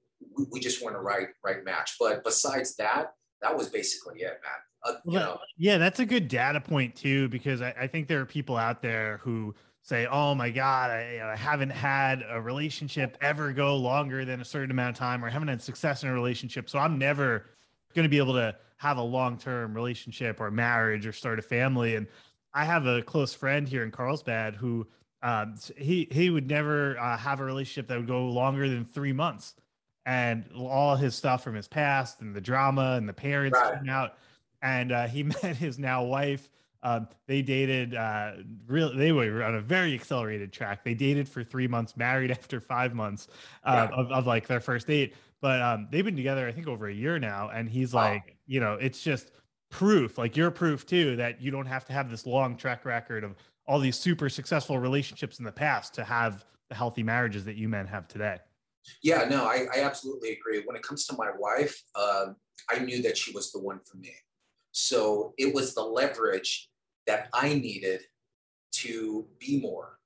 we 0.51 0.61
just 0.61 0.83
weren't 0.83 0.97
a 0.97 1.01
right 1.01 1.29
right 1.45 1.65
match. 1.65 1.97
But 1.99 2.25
besides 2.25 2.77
that, 2.77 3.15
that 3.43 3.57
was 3.57 3.69
basically 3.69 4.21
it, 4.21 4.41
man. 4.43 4.53
Uh, 4.85 4.99
you 5.05 5.19
know, 5.19 5.39
yeah, 5.57 5.79
that's 5.79 6.01
a 6.01 6.07
good 6.07 6.27
data 6.27 6.61
point 6.61 6.97
too, 6.97 7.29
because 7.29 7.63
I, 7.63 7.73
I, 7.83 7.87
think 7.87 8.09
there 8.09 8.21
are 8.21 8.27
people 8.27 8.57
out 8.57 8.83
there 8.83 9.21
who 9.23 9.55
say, 9.83 10.07
"Oh 10.07 10.35
my 10.35 10.51
God, 10.51 10.91
I, 10.91 11.33
I, 11.33 11.37
haven't 11.37 11.71
had 11.71 12.25
a 12.29 12.41
relationship 12.41 13.19
ever 13.21 13.53
go 13.53 13.77
longer 13.77 14.25
than 14.25 14.41
a 14.41 14.45
certain 14.45 14.71
amount 14.71 14.97
of 14.97 14.99
time, 14.99 15.25
or 15.25 15.29
I 15.29 15.31
haven't 15.31 15.49
had 15.49 15.61
success 15.61 16.03
in 16.03 16.09
a 16.09 16.15
relationship, 16.15 16.71
so 16.71 16.79
I'm 16.79 16.99
never 16.99 17.47
going 17.95 18.05
to 18.05 18.09
be 18.09 18.19
able 18.19 18.35
to 18.35 18.57
have 18.77 18.97
a 18.97 19.03
long 19.03 19.39
term 19.39 19.75
relationship 19.75 20.41
or 20.41 20.51
marriage 20.51 21.07
or 21.07 21.13
start 21.13 21.39
a 21.39 21.43
family." 21.43 21.97
And 21.97 22.07
I 22.55 22.65
have 22.65 22.87
a 22.87 23.03
close 23.03 23.35
friend 23.35 23.69
here 23.69 23.83
in 23.83 23.91
Carlsbad 23.91 24.55
who 24.55 24.87
um, 25.23 25.55
he 25.77 26.09
he 26.11 26.31
would 26.31 26.49
never 26.49 26.99
uh, 26.99 27.17
have 27.17 27.41
a 27.41 27.45
relationship 27.45 27.89
that 27.89 27.97
would 27.99 28.09
go 28.09 28.27
longer 28.29 28.69
than 28.69 28.85
three 28.85 29.13
months, 29.13 29.55
and 30.07 30.45
all 30.57 30.97
his 30.97 31.15
stuff 31.15 31.43
from 31.43 31.55
his 31.55 31.69
past 31.69 32.21
and 32.21 32.35
the 32.35 32.41
drama 32.41 32.95
and 32.97 33.09
the 33.09 33.13
parents 33.13 33.59
right. 33.59 33.79
came 33.79 33.89
out, 33.89 34.17
and 34.63 34.93
uh, 34.93 35.07
he 35.07 35.23
met 35.43 35.57
his 35.57 35.79
now 35.79 36.05
wife. 36.05 36.49
Um, 36.85 37.09
they 37.29 37.43
dated 37.43 37.95
uh, 37.95 38.33
real. 38.67 38.95
They 38.95 39.13
were 39.13 39.45
on 39.45 39.55
a 39.55 39.61
very 39.61 39.95
accelerated 39.95 40.53
track. 40.53 40.85
They 40.85 40.95
dated 40.95 41.29
for 41.29 41.45
three 41.45 41.69
months, 41.69 41.97
married 41.97 42.31
after 42.39 42.61
five 42.61 42.95
months 42.95 43.29
uh, 43.65 43.89
of, 43.93 44.11
of 44.11 44.27
like 44.27 44.47
their 44.47 44.61
first 44.61 44.87
date. 44.87 45.15
But 45.41 45.61
um, 45.61 45.89
they've 45.91 46.05
been 46.05 46.17
together, 46.17 46.47
I 46.47 46.53
think, 46.53 46.69
over 46.69 46.89
a 46.89 46.95
year 46.95 47.19
now. 47.19 47.51
And 47.53 47.69
he's 47.69 47.93
wow. 47.93 48.13
like, 48.13 48.37
you 48.47 48.61
know, 48.61 48.75
it's 48.75 49.03
just 49.03 49.33
proof, 49.71 50.19
like 50.19 50.37
you're 50.37 50.51
proof 50.51 50.87
too, 50.87 51.17
that 51.17 51.41
you 51.41 51.51
don't 51.51 51.67
have 51.67 51.85
to 51.87 51.93
have 51.93 52.11
this 52.11 52.27
long 52.27 52.57
track 52.57 52.85
record 52.85 53.25
of 53.25 53.35
all 53.67 53.81
these 53.81 53.97
super 53.97 54.29
successful 54.29 54.79
relationships 54.79 55.39
in 55.39 55.45
the 55.45 55.53
past 55.53 55.95
to 55.95 56.05
have 56.05 56.45
the 56.69 56.75
healthy 56.75 57.03
marriages 57.03 57.45
that 57.45 57.57
you 57.57 57.69
men 57.69 57.87
have 57.87 58.07
today. 58.07 58.39
Yeah, 59.03 59.25
no, 59.29 59.45
I, 59.45 59.67
I 59.75 59.81
absolutely 59.81 60.33
agree. 60.33 60.63
When 60.65 60.77
it 60.77 60.83
comes 60.83 61.07
to 61.07 61.17
my 61.17 61.31
wife, 61.39 61.81
um, 61.95 62.37
I 62.71 62.81
knew 62.81 63.03
that 63.03 63.17
she 63.17 63.33
was 63.33 63.53
the 63.53 63.61
one 63.61 63.81
for 63.91 63.97
me. 63.97 64.13
So 64.73 65.35
it 65.39 65.55
was 65.55 65.75
the 65.75 65.83
leverage 65.83 66.69
that 67.07 67.29
I 67.33 67.55
needed 67.55 68.03
to 68.73 69.27
be 69.39 69.61
more, 69.61 69.99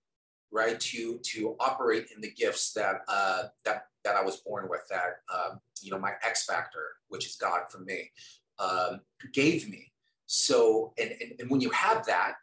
right? 0.52 0.78
To 0.80 1.18
to 1.18 1.56
operate 1.60 2.06
in 2.14 2.20
the 2.20 2.30
gifts 2.30 2.72
that 2.72 3.00
uh, 3.08 3.44
that 3.64 3.86
that 4.04 4.16
I 4.16 4.22
was 4.22 4.38
born 4.38 4.68
with. 4.68 4.82
That 4.90 5.20
um, 5.32 5.60
you 5.82 5.90
know, 5.90 5.98
my 5.98 6.12
X 6.22 6.44
factor, 6.44 6.96
which 7.08 7.26
is 7.26 7.36
God 7.36 7.62
for 7.70 7.78
me, 7.78 8.10
um, 8.58 9.00
gave 9.32 9.68
me. 9.68 9.92
So, 10.26 10.92
and, 10.98 11.10
and 11.20 11.32
and 11.40 11.50
when 11.50 11.60
you 11.60 11.70
have 11.70 12.04
that, 12.06 12.34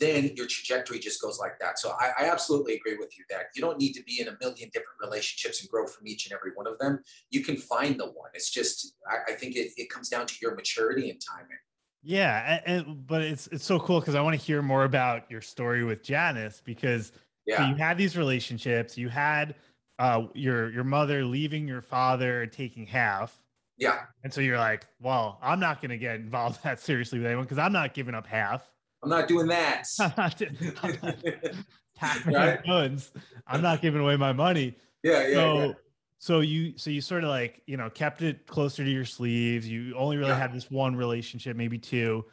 then 0.00 0.32
your 0.34 0.46
trajectory 0.46 0.98
just 0.98 1.20
goes 1.20 1.38
like 1.38 1.58
that. 1.60 1.78
So 1.78 1.90
I, 2.00 2.24
I, 2.24 2.30
absolutely 2.30 2.74
agree 2.74 2.96
with 2.96 3.16
you 3.18 3.24
that 3.28 3.46
you 3.54 3.60
don't 3.60 3.78
need 3.78 3.92
to 3.92 4.02
be 4.04 4.20
in 4.20 4.28
a 4.28 4.36
million 4.40 4.70
different 4.72 4.98
relationships 5.00 5.60
and 5.60 5.70
grow 5.70 5.86
from 5.86 6.08
each 6.08 6.26
and 6.26 6.32
every 6.32 6.52
one 6.54 6.66
of 6.66 6.78
them. 6.78 7.00
You 7.30 7.44
can 7.44 7.56
find 7.56 8.00
the 8.00 8.06
one. 8.06 8.30
It's 8.32 8.50
just 8.50 8.94
I, 9.06 9.32
I 9.32 9.34
think 9.34 9.56
it, 9.56 9.72
it 9.76 9.90
comes 9.90 10.08
down 10.08 10.26
to 10.26 10.34
your 10.40 10.54
maturity 10.54 11.10
and 11.10 11.20
timing. 11.20 11.58
Yeah, 12.02 12.60
and, 12.64 13.06
but 13.06 13.22
it's 13.22 13.46
it's 13.48 13.64
so 13.64 13.78
cool 13.78 14.00
because 14.00 14.14
I 14.14 14.22
want 14.22 14.38
to 14.38 14.44
hear 14.44 14.62
more 14.62 14.84
about 14.84 15.30
your 15.30 15.42
story 15.42 15.84
with 15.84 16.02
Janice 16.02 16.62
because 16.64 17.12
yeah. 17.46 17.58
so 17.58 17.64
you 17.64 17.74
had 17.74 17.98
these 17.98 18.16
relationships, 18.16 18.96
you 18.96 19.08
had 19.08 19.54
uh, 19.98 20.24
your 20.34 20.70
your 20.70 20.84
mother 20.84 21.24
leaving 21.24 21.68
your 21.68 21.82
father 21.82 22.42
and 22.42 22.52
taking 22.52 22.86
half. 22.86 23.42
Yeah. 23.76 24.00
And 24.24 24.32
so 24.32 24.40
you're 24.40 24.58
like, 24.58 24.86
well, 25.00 25.38
I'm 25.42 25.60
not 25.60 25.80
going 25.80 25.90
to 25.90 25.98
get 25.98 26.16
involved 26.16 26.60
that 26.64 26.80
seriously 26.80 27.18
with 27.18 27.26
anyone 27.26 27.44
because 27.44 27.58
I'm 27.58 27.72
not 27.72 27.94
giving 27.94 28.14
up 28.14 28.26
half. 28.26 28.70
I'm 29.02 29.08
not 29.08 29.28
doing 29.28 29.46
that. 29.48 29.86
right? 32.26 32.64
Guns. 32.64 33.12
I'm 33.46 33.62
not 33.62 33.80
giving 33.80 34.00
away 34.00 34.16
my 34.16 34.32
money. 34.32 34.74
Yeah, 35.02 35.26
yeah. 35.26 35.34
So, 35.34 35.58
yeah. 35.58 35.72
So 36.20 36.40
you, 36.40 36.74
so 36.76 36.90
you 36.90 37.00
sort 37.00 37.24
of 37.24 37.30
like, 37.30 37.62
you 37.66 37.78
know, 37.78 37.88
kept 37.88 38.20
it 38.20 38.46
closer 38.46 38.84
to 38.84 38.90
your 38.90 39.06
sleeves. 39.06 39.66
You 39.66 39.96
only 39.96 40.18
really 40.18 40.28
yeah. 40.28 40.38
had 40.38 40.52
this 40.52 40.70
one 40.70 40.94
relationship, 40.94 41.56
maybe 41.56 41.78
two. 41.78 42.26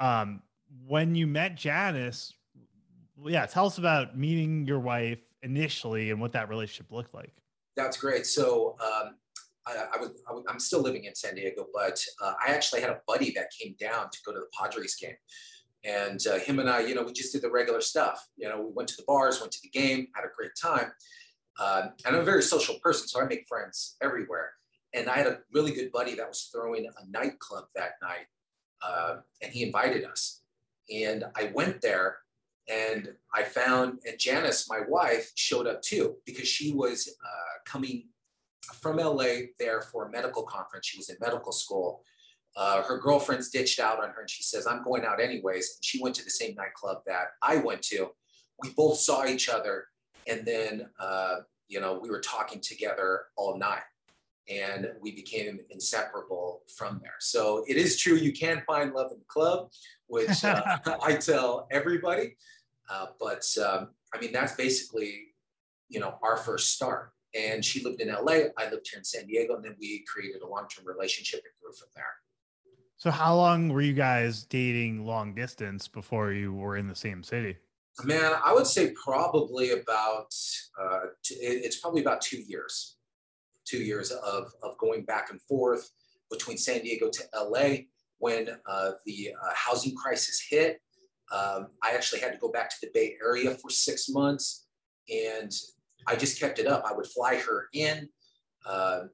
Um, 0.00 0.42
when 0.86 1.14
you 1.14 1.28
met 1.28 1.54
Janice, 1.54 2.34
yeah, 3.24 3.46
tell 3.46 3.66
us 3.66 3.78
about 3.78 4.18
meeting 4.18 4.66
your 4.66 4.80
wife 4.80 5.20
initially 5.44 6.10
and 6.10 6.20
what 6.20 6.32
that 6.32 6.48
relationship 6.48 6.90
looked 6.90 7.14
like. 7.14 7.32
That's 7.76 7.96
great. 7.96 8.26
So, 8.26 8.76
um, 8.80 9.14
I, 9.68 9.84
I, 9.94 9.98
was, 10.00 10.10
I 10.28 10.52
am 10.52 10.58
still 10.58 10.80
living 10.80 11.04
in 11.04 11.14
San 11.14 11.36
Diego, 11.36 11.66
but 11.72 12.02
uh, 12.20 12.32
I 12.44 12.52
actually 12.52 12.80
had 12.80 12.90
a 12.90 13.00
buddy 13.06 13.30
that 13.32 13.50
came 13.56 13.76
down 13.78 14.10
to 14.10 14.18
go 14.26 14.32
to 14.32 14.38
the 14.40 14.46
Padres 14.58 14.96
game. 14.96 15.14
And 15.84 16.20
uh, 16.26 16.38
him 16.40 16.58
and 16.58 16.68
I, 16.68 16.80
you 16.80 16.96
know, 16.96 17.04
we 17.04 17.12
just 17.12 17.32
did 17.32 17.42
the 17.42 17.50
regular 17.50 17.80
stuff. 17.80 18.26
You 18.36 18.48
know, 18.48 18.60
we 18.62 18.72
went 18.72 18.88
to 18.88 18.96
the 18.96 19.04
bars, 19.06 19.40
went 19.40 19.52
to 19.52 19.60
the 19.62 19.68
game, 19.68 20.08
had 20.14 20.24
a 20.24 20.28
great 20.36 20.50
time. 20.60 20.90
Uh, 21.58 21.88
and 22.06 22.14
I'm 22.16 22.22
a 22.22 22.24
very 22.24 22.42
social 22.42 22.76
person, 22.82 23.08
so 23.08 23.20
I 23.20 23.24
make 23.24 23.46
friends 23.48 23.96
everywhere. 24.02 24.52
And 24.94 25.08
I 25.08 25.16
had 25.16 25.26
a 25.26 25.38
really 25.52 25.72
good 25.72 25.92
buddy 25.92 26.14
that 26.14 26.28
was 26.28 26.48
throwing 26.52 26.86
a 26.86 27.10
nightclub 27.10 27.64
that 27.74 27.92
night, 28.02 28.26
uh, 28.82 29.16
and 29.42 29.52
he 29.52 29.62
invited 29.62 30.04
us. 30.04 30.42
And 30.92 31.24
I 31.36 31.50
went 31.54 31.80
there, 31.82 32.18
and 32.68 33.08
I 33.34 33.42
found, 33.42 33.98
and 34.06 34.18
Janice, 34.18 34.68
my 34.68 34.80
wife, 34.88 35.32
showed 35.34 35.66
up 35.66 35.82
too 35.82 36.16
because 36.24 36.48
she 36.48 36.72
was 36.72 37.08
uh, 37.08 37.70
coming 37.70 38.08
from 38.80 38.96
LA 38.96 39.48
there 39.58 39.82
for 39.82 40.06
a 40.06 40.10
medical 40.10 40.42
conference. 40.42 40.86
She 40.86 40.98
was 40.98 41.10
in 41.10 41.16
medical 41.20 41.52
school 41.52 42.02
uh, 42.58 42.82
her 42.82 42.98
girlfriends 42.98 43.50
ditched 43.50 43.78
out 43.78 44.02
on 44.02 44.10
her 44.10 44.20
and 44.20 44.28
she 44.28 44.42
says, 44.42 44.66
I'm 44.66 44.82
going 44.82 45.04
out 45.04 45.20
anyways. 45.20 45.76
And 45.76 45.84
she 45.84 46.02
went 46.02 46.16
to 46.16 46.24
the 46.24 46.30
same 46.30 46.56
nightclub 46.56 46.98
that 47.06 47.28
I 47.40 47.56
went 47.56 47.82
to. 47.82 48.08
We 48.60 48.70
both 48.70 48.98
saw 48.98 49.26
each 49.26 49.48
other. 49.48 49.86
And 50.28 50.44
then, 50.44 50.88
uh, 50.98 51.36
you 51.68 51.80
know, 51.80 51.98
we 52.00 52.10
were 52.10 52.20
talking 52.20 52.60
together 52.60 53.22
all 53.36 53.58
night 53.58 53.82
and 54.48 54.90
we 55.00 55.12
became 55.12 55.60
inseparable 55.70 56.62
from 56.74 57.00
there. 57.02 57.16
So 57.20 57.64
it 57.68 57.76
is 57.76 57.98
true, 57.98 58.14
you 58.14 58.32
can 58.32 58.62
find 58.66 58.92
love 58.92 59.12
in 59.12 59.18
the 59.18 59.24
club, 59.26 59.70
which 60.06 60.44
uh, 60.44 60.78
I 61.02 61.14
tell 61.16 61.66
everybody. 61.70 62.36
Uh, 62.90 63.06
but 63.20 63.46
um, 63.62 63.90
I 64.14 64.20
mean, 64.20 64.32
that's 64.32 64.54
basically, 64.54 65.34
you 65.88 66.00
know, 66.00 66.18
our 66.22 66.36
first 66.36 66.74
start. 66.74 67.12
And 67.34 67.62
she 67.62 67.84
lived 67.84 68.00
in 68.00 68.08
LA, 68.08 68.48
I 68.56 68.70
lived 68.70 68.88
here 68.90 68.98
in 68.98 69.04
San 69.04 69.26
Diego, 69.26 69.56
and 69.56 69.64
then 69.64 69.76
we 69.78 70.02
created 70.10 70.40
a 70.40 70.46
long 70.46 70.66
term 70.66 70.86
relationship 70.86 71.40
and 71.44 71.52
grew 71.62 71.72
from 71.72 71.88
there. 71.94 72.04
So 72.96 73.10
how 73.10 73.36
long 73.36 73.68
were 73.68 73.82
you 73.82 73.92
guys 73.92 74.44
dating 74.44 75.06
long 75.06 75.34
distance 75.34 75.86
before 75.86 76.32
you 76.32 76.54
were 76.54 76.78
in 76.78 76.88
the 76.88 76.96
same 76.96 77.22
city? 77.22 77.56
Man, 78.04 78.32
I 78.44 78.52
would 78.52 78.66
say 78.66 78.92
probably 78.92 79.72
about 79.72 80.32
uh, 80.80 81.06
it's 81.30 81.80
probably 81.80 82.00
about 82.00 82.20
two 82.20 82.40
years, 82.40 82.96
two 83.64 83.78
years 83.78 84.12
of 84.12 84.52
of 84.62 84.78
going 84.78 85.04
back 85.04 85.30
and 85.30 85.40
forth 85.42 85.90
between 86.30 86.58
San 86.58 86.82
Diego 86.82 87.10
to 87.10 87.22
LA. 87.34 87.84
When 88.18 88.48
uh, 88.66 88.92
the 89.06 89.30
uh, 89.40 89.52
housing 89.54 89.94
crisis 89.94 90.44
hit, 90.48 90.80
um, 91.32 91.68
I 91.82 91.92
actually 91.92 92.20
had 92.20 92.32
to 92.32 92.38
go 92.38 92.50
back 92.50 92.70
to 92.70 92.76
the 92.82 92.90
Bay 92.92 93.16
Area 93.22 93.50
for 93.54 93.70
six 93.70 94.08
months, 94.08 94.66
and 95.08 95.52
I 96.06 96.16
just 96.16 96.40
kept 96.40 96.58
it 96.58 96.66
up. 96.66 96.84
I 96.84 96.92
would 96.92 97.06
fly 97.06 97.36
her 97.36 97.68
in. 97.72 98.08
Uh, 98.66 98.70
uh, 98.70 99.04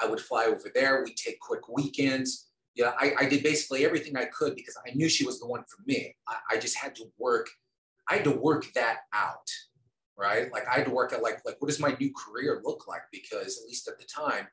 I 0.00 0.06
would 0.06 0.20
fly 0.20 0.46
over 0.46 0.70
there. 0.74 1.02
We 1.04 1.14
take 1.14 1.40
quick 1.40 1.68
weekends 1.68 2.48
know, 2.84 2.92
I, 2.98 3.12
I 3.20 3.28
did 3.28 3.42
basically 3.42 3.84
everything 3.84 4.16
I 4.16 4.26
could 4.26 4.54
because 4.54 4.76
I 4.86 4.94
knew 4.94 5.08
she 5.08 5.24
was 5.24 5.40
the 5.40 5.46
one 5.46 5.62
for 5.68 5.82
me. 5.86 6.14
I, 6.26 6.36
I 6.52 6.58
just 6.58 6.76
had 6.76 6.94
to 6.96 7.04
work, 7.18 7.48
I 8.08 8.14
had 8.14 8.24
to 8.24 8.30
work 8.30 8.72
that 8.74 9.00
out, 9.12 9.50
right? 10.16 10.52
Like 10.52 10.66
I 10.68 10.76
had 10.76 10.86
to 10.86 10.90
work 10.90 11.12
out 11.12 11.22
like, 11.22 11.40
like 11.44 11.56
what 11.58 11.68
does 11.68 11.80
my 11.80 11.96
new 12.00 12.12
career 12.14 12.60
look 12.64 12.88
like? 12.88 13.02
Because 13.12 13.60
at 13.60 13.68
least 13.68 13.88
at 13.88 13.98
the 13.98 14.04
time, 14.04 14.46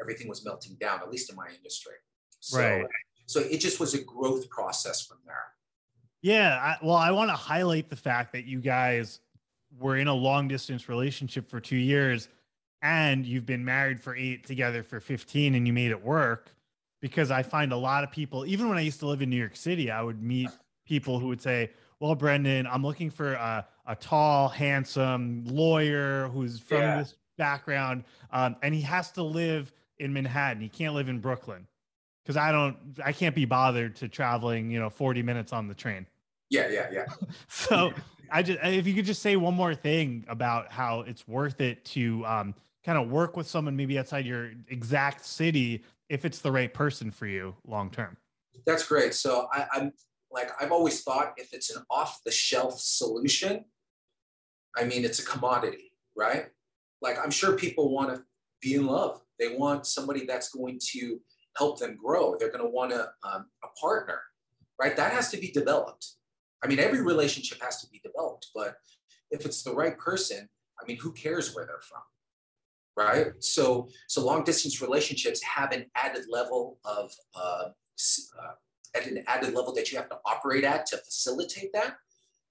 everything 0.00 0.28
was 0.28 0.44
melting 0.44 0.76
down, 0.80 1.00
at 1.02 1.10
least 1.10 1.30
in 1.30 1.36
my 1.36 1.48
industry. 1.56 1.94
So, 2.40 2.58
right. 2.58 2.86
So 3.26 3.40
it 3.40 3.58
just 3.58 3.80
was 3.80 3.94
a 3.94 4.02
growth 4.02 4.48
process 4.50 5.04
from 5.04 5.18
there. 5.26 5.36
Yeah. 6.22 6.56
I, 6.56 6.84
well, 6.84 6.96
I 6.96 7.10
want 7.10 7.30
to 7.30 7.36
highlight 7.36 7.88
the 7.88 7.96
fact 7.96 8.32
that 8.32 8.44
you 8.44 8.60
guys 8.60 9.20
were 9.78 9.96
in 9.96 10.08
a 10.08 10.14
long 10.14 10.48
distance 10.48 10.88
relationship 10.88 11.48
for 11.48 11.60
two 11.60 11.76
years 11.76 12.28
and 12.82 13.26
you've 13.26 13.46
been 13.46 13.64
married 13.64 14.00
for 14.00 14.14
eight 14.14 14.46
together 14.46 14.82
for 14.82 15.00
15 15.00 15.54
and 15.54 15.66
you 15.66 15.72
made 15.72 15.90
it 15.90 16.02
work 16.02 16.52
because 17.00 17.30
I 17.30 17.42
find 17.42 17.72
a 17.72 17.76
lot 17.76 18.04
of 18.04 18.10
people, 18.10 18.46
even 18.46 18.68
when 18.68 18.78
I 18.78 18.80
used 18.80 19.00
to 19.00 19.06
live 19.06 19.22
in 19.22 19.30
New 19.30 19.36
York 19.36 19.56
City, 19.56 19.90
I 19.90 20.02
would 20.02 20.22
meet 20.22 20.50
people 20.86 21.18
who 21.18 21.28
would 21.28 21.42
say, 21.42 21.70
Well, 22.00 22.14
Brendan, 22.14 22.66
I'm 22.66 22.82
looking 22.82 23.10
for 23.10 23.32
a, 23.32 23.66
a 23.86 23.96
tall, 23.96 24.48
handsome 24.48 25.44
lawyer 25.46 26.28
who's 26.28 26.60
from 26.60 26.78
yeah. 26.78 26.98
this 26.98 27.14
background. 27.38 28.04
Um, 28.30 28.56
and 28.62 28.74
he 28.74 28.82
has 28.82 29.10
to 29.12 29.22
live 29.22 29.72
in 29.98 30.12
Manhattan. 30.12 30.60
He 30.60 30.68
can't 30.68 30.94
live 30.94 31.08
in 31.08 31.20
Brooklyn 31.20 31.66
because 32.22 32.36
I 32.36 32.52
don't, 32.52 32.76
I 33.04 33.12
can't 33.12 33.34
be 33.34 33.44
bothered 33.44 33.96
to 33.96 34.08
traveling, 34.08 34.70
you 34.70 34.78
know, 34.78 34.90
40 34.90 35.22
minutes 35.22 35.52
on 35.52 35.68
the 35.68 35.74
train. 35.74 36.06
Yeah, 36.50 36.68
yeah, 36.68 36.88
yeah. 36.92 37.06
so 37.48 37.92
I 38.30 38.42
just, 38.42 38.58
if 38.62 38.86
you 38.86 38.94
could 38.94 39.06
just 39.06 39.22
say 39.22 39.36
one 39.36 39.54
more 39.54 39.74
thing 39.74 40.24
about 40.28 40.70
how 40.70 41.00
it's 41.00 41.26
worth 41.26 41.60
it 41.60 41.84
to 41.86 42.24
um, 42.26 42.54
kind 42.84 42.98
of 42.98 43.10
work 43.10 43.36
with 43.36 43.48
someone 43.48 43.74
maybe 43.74 43.98
outside 43.98 44.26
your 44.26 44.52
exact 44.68 45.24
city 45.24 45.82
if 46.08 46.24
it's 46.24 46.40
the 46.40 46.52
right 46.52 46.72
person 46.72 47.10
for 47.10 47.26
you 47.26 47.54
long 47.66 47.90
term. 47.90 48.16
That's 48.64 48.86
great. 48.86 49.14
So 49.14 49.48
I, 49.52 49.66
I'm 49.72 49.92
like 50.36 50.50
I've 50.60 50.70
always 50.70 51.02
thought 51.02 51.32
if 51.38 51.52
it's 51.52 51.74
an 51.74 51.82
off 51.90 52.20
the 52.24 52.30
shelf 52.30 52.78
solution, 52.78 53.64
I 54.76 54.84
mean 54.84 55.04
it's 55.04 55.18
a 55.18 55.24
commodity, 55.24 55.92
right? 56.14 56.46
Like 57.00 57.16
I'm 57.18 57.30
sure 57.30 57.56
people 57.56 57.92
want 57.92 58.14
to 58.14 58.22
be 58.60 58.74
in 58.74 58.86
love. 58.86 59.22
They 59.40 59.56
want 59.56 59.86
somebody 59.86 60.26
that's 60.26 60.50
going 60.50 60.78
to 60.92 61.18
help 61.56 61.78
them 61.78 61.96
grow. 61.96 62.36
They're 62.38 62.52
going 62.52 62.64
to 62.64 62.70
want 62.70 62.92
a, 62.92 63.08
um, 63.24 63.46
a 63.64 63.68
partner, 63.80 64.20
right? 64.80 64.94
That 64.94 65.12
has 65.12 65.30
to 65.30 65.38
be 65.38 65.50
developed. 65.50 66.06
I 66.62 66.66
mean, 66.66 66.78
every 66.78 67.02
relationship 67.02 67.58
has 67.62 67.80
to 67.80 67.88
be 67.88 68.00
developed, 68.04 68.48
but 68.54 68.76
if 69.30 69.46
it's 69.46 69.62
the 69.62 69.74
right 69.74 69.96
person, 69.98 70.48
I 70.80 70.86
mean, 70.86 70.98
who 70.98 71.12
cares 71.12 71.54
where 71.54 71.64
they're 71.66 71.80
from? 71.80 72.02
Right. 72.96 73.32
So, 73.40 73.88
so 74.08 74.24
long 74.24 74.44
distance 74.44 74.80
relationships 74.80 75.42
have 75.42 75.72
an 75.72 75.86
added 75.94 76.24
level 76.30 76.78
of, 76.84 77.10
uh, 77.34 77.68
uh, 77.68 78.52
at 78.96 79.06
an 79.06 79.22
added 79.26 79.54
level 79.54 79.72
that 79.74 79.90
you 79.90 79.98
have 79.98 80.08
to 80.08 80.18
operate 80.24 80.64
at 80.64 80.86
to 80.86 80.96
facilitate 80.98 81.72
that. 81.72 81.96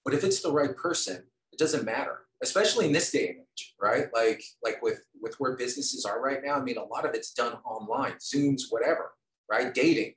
But 0.04 0.14
if 0.14 0.24
it's 0.24 0.40
the 0.40 0.52
right 0.52 0.76
person, 0.76 1.24
it 1.52 1.58
doesn't 1.58 1.84
matter, 1.84 2.20
especially 2.42 2.86
in 2.86 2.92
this 2.92 3.10
day 3.10 3.28
and 3.28 3.38
age, 3.38 3.74
right? 3.80 4.06
Like, 4.14 4.42
like 4.62 4.80
with, 4.82 5.04
with 5.20 5.34
where 5.40 5.56
businesses 5.56 6.04
are 6.04 6.20
right 6.22 6.40
now. 6.44 6.54
I 6.54 6.62
mean, 6.62 6.76
a 6.76 6.84
lot 6.84 7.04
of 7.04 7.14
it's 7.14 7.32
done 7.32 7.54
online, 7.64 8.12
Zooms, 8.14 8.62
whatever, 8.70 9.12
right? 9.50 9.74
Dating. 9.74 10.12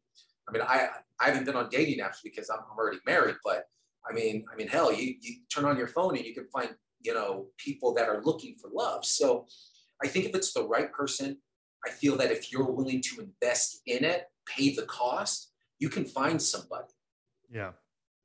I 0.47 0.51
mean, 0.51 0.61
I, 0.61 0.89
I 1.19 1.25
haven't 1.27 1.45
been 1.45 1.55
on 1.55 1.69
dating 1.69 1.99
apps 1.99 2.17
because 2.23 2.49
I'm, 2.49 2.59
already 2.77 2.99
married, 3.05 3.35
but 3.43 3.65
I 4.09 4.13
mean, 4.13 4.45
I 4.51 4.55
mean, 4.55 4.67
hell, 4.67 4.93
you, 4.93 5.15
you 5.19 5.35
turn 5.53 5.65
on 5.65 5.77
your 5.77 5.87
phone 5.87 6.15
and 6.15 6.25
you 6.25 6.33
can 6.33 6.47
find, 6.47 6.69
you 7.01 7.13
know, 7.13 7.47
people 7.57 7.93
that 7.95 8.07
are 8.07 8.21
looking 8.23 8.55
for 8.55 8.69
love. 8.73 9.05
So 9.05 9.47
I 10.03 10.07
think 10.07 10.25
if 10.25 10.35
it's 10.35 10.53
the 10.53 10.67
right 10.67 10.91
person, 10.91 11.37
I 11.85 11.91
feel 11.91 12.17
that 12.17 12.31
if 12.31 12.51
you're 12.51 12.69
willing 12.69 13.01
to 13.01 13.21
invest 13.21 13.81
in 13.85 14.03
it, 14.03 14.25
pay 14.45 14.73
the 14.73 14.83
cost, 14.83 15.48
you 15.79 15.89
can 15.89 16.05
find 16.05 16.41
somebody. 16.41 16.87
Yeah. 17.51 17.71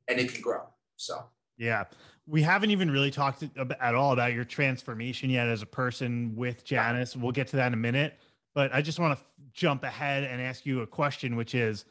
And 0.08 0.20
it 0.20 0.32
can 0.32 0.42
grow. 0.42 0.62
So, 0.96 1.24
yeah. 1.56 1.84
We 2.26 2.42
haven't 2.42 2.70
even 2.70 2.90
really 2.90 3.10
talked 3.10 3.44
at 3.80 3.94
all 3.94 4.12
about 4.12 4.32
your 4.32 4.44
transformation 4.44 5.30
yet 5.30 5.48
as 5.48 5.62
a 5.62 5.66
person 5.66 6.34
with 6.36 6.64
Janice. 6.64 7.16
We'll 7.16 7.32
get 7.32 7.48
to 7.48 7.56
that 7.56 7.68
in 7.68 7.74
a 7.74 7.78
minute. 7.78 8.18
But 8.54 8.72
I 8.72 8.82
just 8.82 8.98
want 8.98 9.18
to 9.18 9.24
jump 9.52 9.82
ahead 9.82 10.24
and 10.24 10.40
ask 10.40 10.64
you 10.64 10.82
a 10.82 10.86
question, 10.86 11.36
which 11.36 11.54
is 11.54 11.84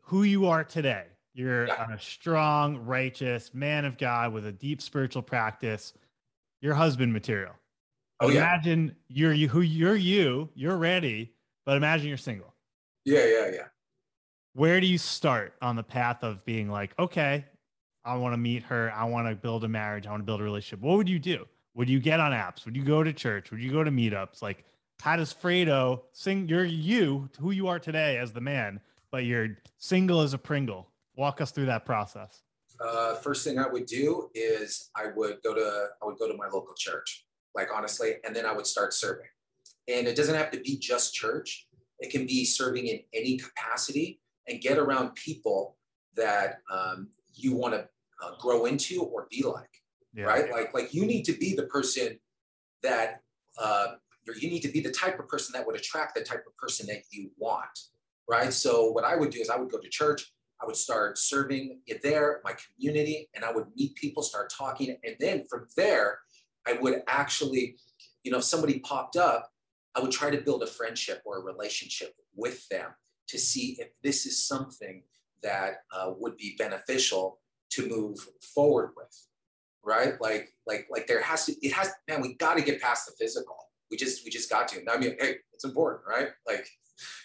who 0.00 0.22
you 0.22 0.46
are 0.46 0.64
today 0.64 1.06
you're 1.34 1.66
yeah. 1.66 1.92
a 1.92 1.98
strong, 1.98 2.84
righteous 2.84 3.54
man 3.54 3.84
of 3.84 3.96
God 3.96 4.32
with 4.32 4.46
a 4.46 4.52
deep 4.52 4.82
spiritual 4.82 5.22
practice. 5.22 5.94
You're 6.60 6.74
husband 6.74 7.12
material. 7.12 7.54
Oh, 8.20 8.28
imagine 8.28 8.94
yeah. 9.08 9.16
you're 9.16 9.32
you 9.32 9.48
who 9.48 9.62
you're 9.62 9.96
you, 9.96 10.50
you're 10.54 10.76
ready, 10.76 11.32
but 11.64 11.76
imagine 11.76 12.08
you're 12.08 12.18
single. 12.18 12.54
Yeah, 13.04 13.26
yeah, 13.26 13.50
yeah. 13.52 13.66
Where 14.54 14.80
do 14.80 14.86
you 14.86 14.98
start 14.98 15.54
on 15.62 15.76
the 15.76 15.82
path 15.82 16.22
of 16.22 16.44
being 16.44 16.68
like, 16.68 16.92
okay, 16.98 17.46
I 18.04 18.16
want 18.16 18.34
to 18.34 18.36
meet 18.36 18.62
her, 18.64 18.92
I 18.94 19.04
want 19.04 19.28
to 19.28 19.34
build 19.34 19.64
a 19.64 19.68
marriage, 19.68 20.06
I 20.06 20.10
want 20.10 20.20
to 20.20 20.26
build 20.26 20.40
a 20.40 20.44
relationship. 20.44 20.80
What 20.80 20.98
would 20.98 21.08
you 21.08 21.18
do? 21.18 21.46
Would 21.74 21.88
you 21.88 22.00
get 22.00 22.20
on 22.20 22.32
apps? 22.32 22.66
Would 22.66 22.76
you 22.76 22.84
go 22.84 23.02
to 23.02 23.12
church? 23.14 23.50
Would 23.50 23.62
you 23.62 23.72
go 23.72 23.82
to 23.82 23.90
meetups? 23.90 24.42
Like, 24.42 24.64
how 25.00 25.16
does 25.16 25.32
Fredo 25.32 26.02
sing? 26.12 26.48
You're 26.48 26.64
you, 26.64 27.30
who 27.40 27.50
you 27.52 27.66
are 27.68 27.78
today 27.78 28.18
as 28.18 28.32
the 28.32 28.40
man, 28.42 28.80
but 29.10 29.24
you're 29.24 29.58
single 29.78 30.20
as 30.20 30.34
a 30.34 30.38
Pringle. 30.38 30.88
Walk 31.16 31.40
us 31.40 31.50
through 31.50 31.66
that 31.66 31.86
process. 31.86 32.42
Uh, 32.78 33.14
first 33.16 33.44
thing 33.44 33.58
I 33.58 33.68
would 33.68 33.86
do 33.86 34.28
is 34.34 34.90
I 34.96 35.06
would 35.14 35.38
go 35.42 35.54
to 35.54 35.86
I 36.02 36.06
would 36.06 36.18
go 36.18 36.28
to 36.28 36.36
my 36.36 36.46
local 36.46 36.74
church, 36.76 37.26
like 37.54 37.68
honestly, 37.74 38.14
and 38.24 38.34
then 38.34 38.44
I 38.44 38.52
would 38.52 38.66
start 38.66 38.92
serving. 38.92 39.26
And 39.88 40.06
it 40.06 40.16
doesn't 40.16 40.34
have 40.34 40.50
to 40.52 40.60
be 40.60 40.78
just 40.78 41.14
church; 41.14 41.66
it 42.00 42.10
can 42.10 42.26
be 42.26 42.44
serving 42.44 42.86
in 42.86 43.00
any 43.12 43.38
capacity, 43.38 44.20
and 44.48 44.60
get 44.60 44.78
around 44.78 45.14
people 45.14 45.76
that 46.16 46.58
um, 46.72 47.08
you 47.34 47.54
want 47.54 47.74
to 47.74 47.88
uh, 48.22 48.36
grow 48.38 48.66
into 48.66 49.02
or 49.02 49.26
be 49.30 49.42
like. 49.42 49.68
Yeah. 50.14 50.24
Right? 50.24 50.50
Like 50.50 50.74
like 50.74 50.92
you 50.92 51.06
need 51.06 51.24
to 51.24 51.32
be 51.32 51.54
the 51.54 51.64
person 51.64 52.18
that 52.82 53.22
uh, 53.58 53.94
you 54.38 54.50
need 54.50 54.60
to 54.60 54.68
be 54.68 54.80
the 54.80 54.90
type 54.90 55.18
of 55.18 55.28
person 55.28 55.52
that 55.54 55.66
would 55.66 55.76
attract 55.76 56.14
the 56.14 56.22
type 56.22 56.44
of 56.46 56.56
person 56.56 56.86
that 56.88 57.02
you 57.10 57.30
want. 57.38 57.78
Right. 58.28 58.52
So 58.52 58.90
what 58.90 59.04
I 59.04 59.16
would 59.16 59.30
do 59.30 59.40
is 59.40 59.48
I 59.48 59.56
would 59.56 59.70
go 59.70 59.78
to 59.78 59.88
church 59.88 60.32
I 60.62 60.66
would 60.66 60.76
start 60.76 61.18
serving 61.18 61.80
it 61.86 62.02
there, 62.02 62.40
my 62.44 62.54
community, 62.54 63.28
and 63.34 63.44
I 63.44 63.50
would 63.50 63.66
meet 63.76 63.96
people, 63.96 64.22
start 64.22 64.52
talking. 64.56 64.96
And 65.02 65.16
then 65.18 65.44
from 65.50 65.66
there, 65.76 66.20
I 66.66 66.74
would 66.74 67.02
actually, 67.08 67.76
you 68.22 68.30
know, 68.30 68.38
if 68.38 68.44
somebody 68.44 68.78
popped 68.78 69.16
up, 69.16 69.50
I 69.96 70.00
would 70.00 70.12
try 70.12 70.30
to 70.30 70.40
build 70.40 70.62
a 70.62 70.66
friendship 70.66 71.20
or 71.24 71.38
a 71.38 71.42
relationship 71.42 72.14
with 72.36 72.66
them 72.68 72.90
to 73.28 73.38
see 73.38 73.76
if 73.78 73.88
this 74.02 74.26
is 74.26 74.46
something 74.46 75.02
that 75.42 75.82
uh, 75.92 76.12
would 76.18 76.36
be 76.36 76.54
beneficial 76.58 77.40
to 77.70 77.88
move 77.88 78.18
forward 78.54 78.90
with 78.96 79.26
right? 79.84 80.14
Like 80.20 80.48
like 80.66 80.86
like 80.90 81.06
there 81.06 81.22
has 81.22 81.46
to 81.46 81.66
it 81.66 81.72
has 81.72 81.90
man 82.08 82.20
we 82.20 82.34
got 82.34 82.56
to 82.56 82.62
get 82.62 82.80
past 82.80 83.06
the 83.06 83.12
physical. 83.18 83.56
We 83.90 83.96
just 83.96 84.24
we 84.24 84.30
just 84.30 84.50
got 84.50 84.68
to. 84.68 84.82
I 84.90 84.96
mean 84.96 85.16
hey 85.20 85.36
it's 85.52 85.64
important 85.64 86.02
right? 86.08 86.28
Like 86.46 86.66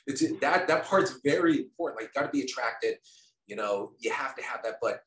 it's 0.06 0.24
that 0.40 0.68
that 0.68 0.86
part's 0.86 1.20
very 1.24 1.60
important. 1.60 2.02
Like 2.02 2.14
got 2.14 2.24
to 2.24 2.30
be 2.30 2.42
attracted 2.42 2.96
you 3.46 3.56
know 3.56 3.92
you 4.00 4.12
have 4.12 4.36
to 4.36 4.44
have 4.44 4.62
that 4.64 4.76
but 4.82 5.02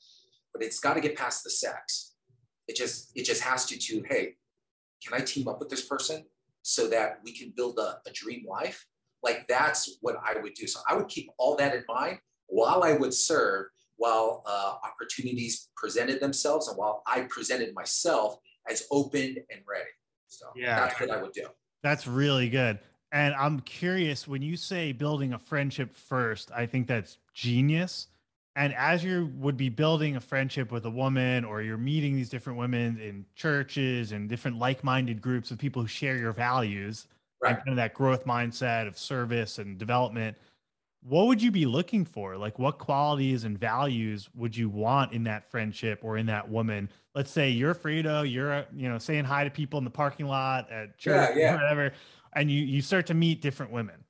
but 0.53 0.63
it's 0.63 0.81
got 0.81 0.95
to 0.95 1.01
get 1.01 1.17
past 1.17 1.45
the 1.45 1.51
sex. 1.51 2.15
It 2.69 2.77
just 2.77 3.11
it 3.17 3.25
just 3.25 3.43
has 3.43 3.67
to 3.67 3.79
to 3.79 4.03
hey 4.09 4.35
can 5.05 5.21
i 5.21 5.25
team 5.25 5.49
up 5.49 5.59
with 5.59 5.71
this 5.71 5.87
person 5.87 6.25
so 6.63 6.87
that 6.87 7.21
we 7.25 7.33
can 7.33 7.53
build 7.57 7.79
a, 7.79 7.99
a 8.07 8.13
dream 8.13 8.45
life 8.47 8.87
like 9.23 9.47
that's 9.49 9.99
what 10.01 10.17
i 10.25 10.39
would 10.41 10.55
do. 10.55 10.67
So 10.67 10.81
i 10.89 10.95
would 10.95 11.09
keep 11.09 11.31
all 11.39 11.57
that 11.57 11.75
in 11.75 11.85
mind 11.89 12.19
while 12.47 12.83
i 12.83 12.93
would 12.93 13.15
serve 13.15 13.67
while 13.97 14.43
uh, 14.47 14.75
opportunities 14.83 15.69
presented 15.77 16.21
themselves 16.21 16.69
and 16.69 16.77
while 16.77 17.03
i 17.07 17.23
presented 17.23 17.75
myself 17.75 18.37
as 18.69 18.85
open 18.91 19.37
and 19.51 19.61
ready. 19.69 19.91
So 20.29 20.47
yeah. 20.55 20.81
that's 20.81 21.01
what 21.01 21.11
i 21.11 21.21
would 21.21 21.33
do. 21.33 21.47
That's 21.83 22.07
really 22.07 22.49
good. 22.49 22.79
And 23.13 23.35
i'm 23.35 23.61
curious 23.61 24.29
when 24.29 24.43
you 24.43 24.57
say 24.57 24.93
building 24.93 25.33
a 25.33 25.39
friendship 25.39 25.95
first 25.95 26.51
i 26.55 26.67
think 26.67 26.87
that's 26.87 27.19
genius. 27.35 28.09
And 28.57 28.75
as 28.75 29.05
you 29.05 29.33
would 29.39 29.57
be 29.57 29.69
building 29.69 30.17
a 30.17 30.21
friendship 30.21 30.73
with 30.73 30.85
a 30.85 30.91
woman 30.91 31.45
or 31.45 31.63
you're 31.63 31.79
meeting 31.79 32.17
these 32.17 32.29
different 32.29 32.59
women 32.59 32.99
in 33.01 33.25
churches 33.37 34.11
and 34.11 34.29
different 34.29 34.59
like-minded 34.59 35.23
groups 35.23 35.53
of 35.53 35.59
people 35.59 35.83
who 35.83 35.89
share 35.89 36.17
your 36.17 36.33
values 36.33 37.07
right. 37.43 37.55
and 37.55 37.59
kind 37.59 37.69
of 37.71 37.77
that 37.77 37.95
growth 37.95 38.25
mindset 38.25 38.87
of 38.87 38.99
service 38.99 39.59
and 39.59 39.79
development 39.79 40.37
what 41.03 41.27
would 41.27 41.41
you 41.41 41.51
be 41.51 41.65
looking 41.65 42.05
for? 42.05 42.37
Like 42.37 42.59
what 42.59 42.79
qualities 42.79 43.45
and 43.45 43.59
values 43.59 44.29
would 44.35 44.55
you 44.57 44.69
want 44.69 45.13
in 45.13 45.25
that 45.25 45.51
friendship 45.51 46.01
or 46.03 46.19
in 46.19 46.27
that 46.27 46.49
woman? 46.49 46.91
Let's 47.15 47.31
say 47.31 47.51
you're 47.51 47.75
fredo 47.75 48.31
you're 48.31 48.67
you 48.75 48.89
know 48.89 48.99
saying 48.99 49.25
hi 49.25 49.45
to 49.45 49.51
people 49.51 49.79
in 49.79 49.85
the 49.85 49.91
parking 49.91 50.27
lot 50.27 50.71
at 50.71 50.99
church 50.99 51.37
yeah, 51.37 51.39
yeah. 51.39 51.55
whatever 51.55 51.93
and 52.35 52.51
you 52.51 52.63
you 52.63 52.83
start 52.83 53.07
to 53.07 53.15
meet 53.15 53.41
different 53.41 53.73
women. 53.73 54.05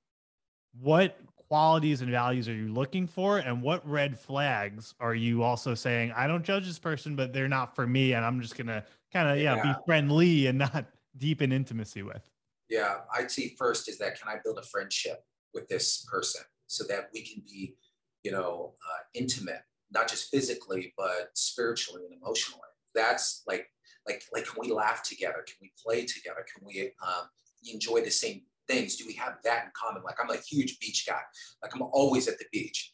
What 0.80 1.16
qualities 1.48 2.00
and 2.00 2.10
values 2.10 2.48
are 2.48 2.54
you 2.54 2.72
looking 2.72 3.06
for 3.06 3.38
and 3.38 3.60
what 3.60 3.88
red 3.88 4.16
flags 4.16 4.94
are 5.00 5.16
you 5.16 5.42
also 5.42 5.74
saying 5.74 6.12
i 6.14 6.28
don't 6.28 6.44
judge 6.44 6.64
this 6.64 6.78
person 6.78 7.16
but 7.16 7.32
they're 7.32 7.48
not 7.48 7.74
for 7.74 7.88
me 7.88 8.12
and 8.12 8.24
i'm 8.24 8.40
just 8.40 8.56
gonna 8.56 8.84
kind 9.12 9.28
of 9.28 9.36
yeah, 9.36 9.56
yeah, 9.56 9.62
be 9.64 9.78
friendly 9.84 10.46
and 10.46 10.58
not 10.58 10.86
deep 11.16 11.42
in 11.42 11.50
intimacy 11.50 12.04
with 12.04 12.29
yeah 12.70 12.98
i'd 13.14 13.30
first 13.58 13.88
is 13.88 13.98
that 13.98 14.18
can 14.20 14.28
i 14.28 14.36
build 14.42 14.58
a 14.58 14.62
friendship 14.62 15.22
with 15.52 15.68
this 15.68 16.06
person 16.10 16.42
so 16.66 16.84
that 16.84 17.08
we 17.12 17.22
can 17.22 17.42
be 17.46 17.74
you 18.22 18.30
know 18.30 18.74
uh, 18.88 19.02
intimate 19.14 19.62
not 19.92 20.08
just 20.08 20.30
physically 20.30 20.94
but 20.96 21.30
spiritually 21.34 22.02
and 22.06 22.14
emotionally 22.22 22.60
that's 22.94 23.42
like 23.46 23.66
like 24.06 24.22
like 24.32 24.46
can 24.46 24.56
we 24.60 24.72
laugh 24.72 25.02
together 25.02 25.44
can 25.46 25.56
we 25.60 25.72
play 25.84 26.04
together 26.04 26.44
can 26.54 26.66
we 26.66 26.92
um, 27.06 27.26
enjoy 27.70 28.00
the 28.00 28.10
same 28.10 28.42
things 28.70 28.96
do 28.96 29.06
we 29.06 29.14
have 29.14 29.34
that 29.44 29.64
in 29.64 29.70
common? 29.74 30.02
Like 30.02 30.16
I'm 30.22 30.30
a 30.30 30.40
huge 30.40 30.78
beach 30.78 31.06
guy. 31.06 31.20
Like 31.62 31.74
I'm 31.74 31.82
always 31.82 32.28
at 32.28 32.38
the 32.38 32.46
beach. 32.52 32.92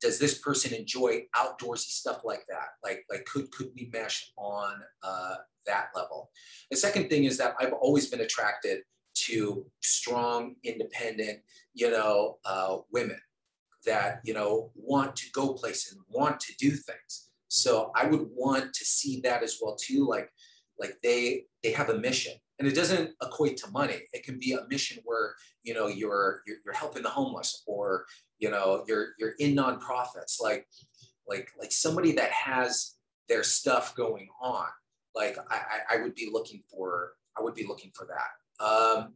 Does 0.00 0.18
this 0.18 0.38
person 0.38 0.74
enjoy 0.74 1.22
outdoorsy 1.34 1.90
stuff 1.90 2.20
like 2.24 2.44
that? 2.48 2.68
Like 2.82 3.04
like 3.10 3.24
could 3.24 3.50
could 3.52 3.70
we 3.74 3.90
mesh 3.92 4.32
on 4.36 4.74
uh, 5.02 5.36
that 5.66 5.88
level? 5.94 6.30
The 6.70 6.76
second 6.76 7.08
thing 7.08 7.24
is 7.24 7.38
that 7.38 7.54
I've 7.60 7.72
always 7.72 8.08
been 8.08 8.20
attracted 8.20 8.80
to 9.26 9.64
strong, 9.80 10.56
independent, 10.64 11.40
you 11.72 11.90
know, 11.90 12.38
uh, 12.44 12.78
women 12.90 13.20
that 13.86 14.20
you 14.24 14.34
know 14.34 14.70
want 14.74 15.14
to 15.16 15.30
go 15.32 15.52
places, 15.52 15.92
and 15.92 16.02
want 16.10 16.40
to 16.40 16.54
do 16.58 16.70
things. 16.70 17.30
So 17.48 17.92
I 17.94 18.06
would 18.06 18.26
want 18.34 18.72
to 18.72 18.84
see 18.84 19.20
that 19.20 19.42
as 19.42 19.58
well 19.62 19.76
too. 19.76 20.06
Like 20.06 20.30
like 20.78 20.96
they 21.02 21.44
they 21.62 21.72
have 21.72 21.90
a 21.90 21.98
mission 21.98 22.32
and 22.58 22.68
it 22.68 22.74
doesn't 22.74 23.10
equate 23.22 23.56
to 23.56 23.70
money 23.70 24.02
it 24.12 24.24
can 24.24 24.38
be 24.38 24.52
a 24.52 24.66
mission 24.68 25.00
where 25.04 25.34
you 25.62 25.74
know 25.74 25.86
you're 25.86 26.42
you're, 26.46 26.58
you're 26.64 26.74
helping 26.74 27.02
the 27.02 27.08
homeless 27.08 27.62
or 27.66 28.04
you 28.38 28.50
know 28.50 28.84
you're 28.86 29.08
you're 29.18 29.34
in 29.38 29.54
nonprofits 29.54 30.40
like 30.40 30.66
like 31.28 31.50
like 31.58 31.72
somebody 31.72 32.12
that 32.12 32.30
has 32.30 32.94
their 33.28 33.42
stuff 33.42 33.94
going 33.94 34.28
on 34.40 34.66
like 35.14 35.36
i 35.50 35.60
i 35.90 35.96
would 36.02 36.14
be 36.14 36.28
looking 36.32 36.62
for 36.70 37.12
i 37.38 37.42
would 37.42 37.54
be 37.54 37.66
looking 37.66 37.90
for 37.94 38.06
that 38.06 38.64
um 38.64 39.14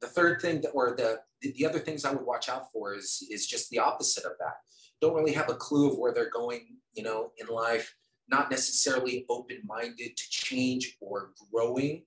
the 0.00 0.06
third 0.06 0.40
thing 0.40 0.60
that 0.60 0.70
or 0.70 0.94
the 0.96 1.20
the, 1.40 1.52
the 1.52 1.66
other 1.66 1.78
things 1.78 2.04
I 2.04 2.12
would 2.12 2.24
watch 2.24 2.48
out 2.48 2.70
for 2.72 2.94
is 2.94 3.26
is 3.30 3.46
just 3.46 3.70
the 3.70 3.78
opposite 3.78 4.24
of 4.24 4.32
that. 4.40 4.56
Don't 5.00 5.14
really 5.14 5.32
have 5.32 5.48
a 5.48 5.54
clue 5.54 5.90
of 5.90 5.98
where 5.98 6.12
they're 6.12 6.30
going, 6.30 6.76
you 6.94 7.02
know, 7.02 7.32
in 7.38 7.46
life. 7.46 7.94
Not 8.28 8.50
necessarily 8.50 9.24
open-minded 9.30 10.16
to 10.16 10.30
change 10.30 10.96
or 11.00 11.30
growing. 11.52 12.02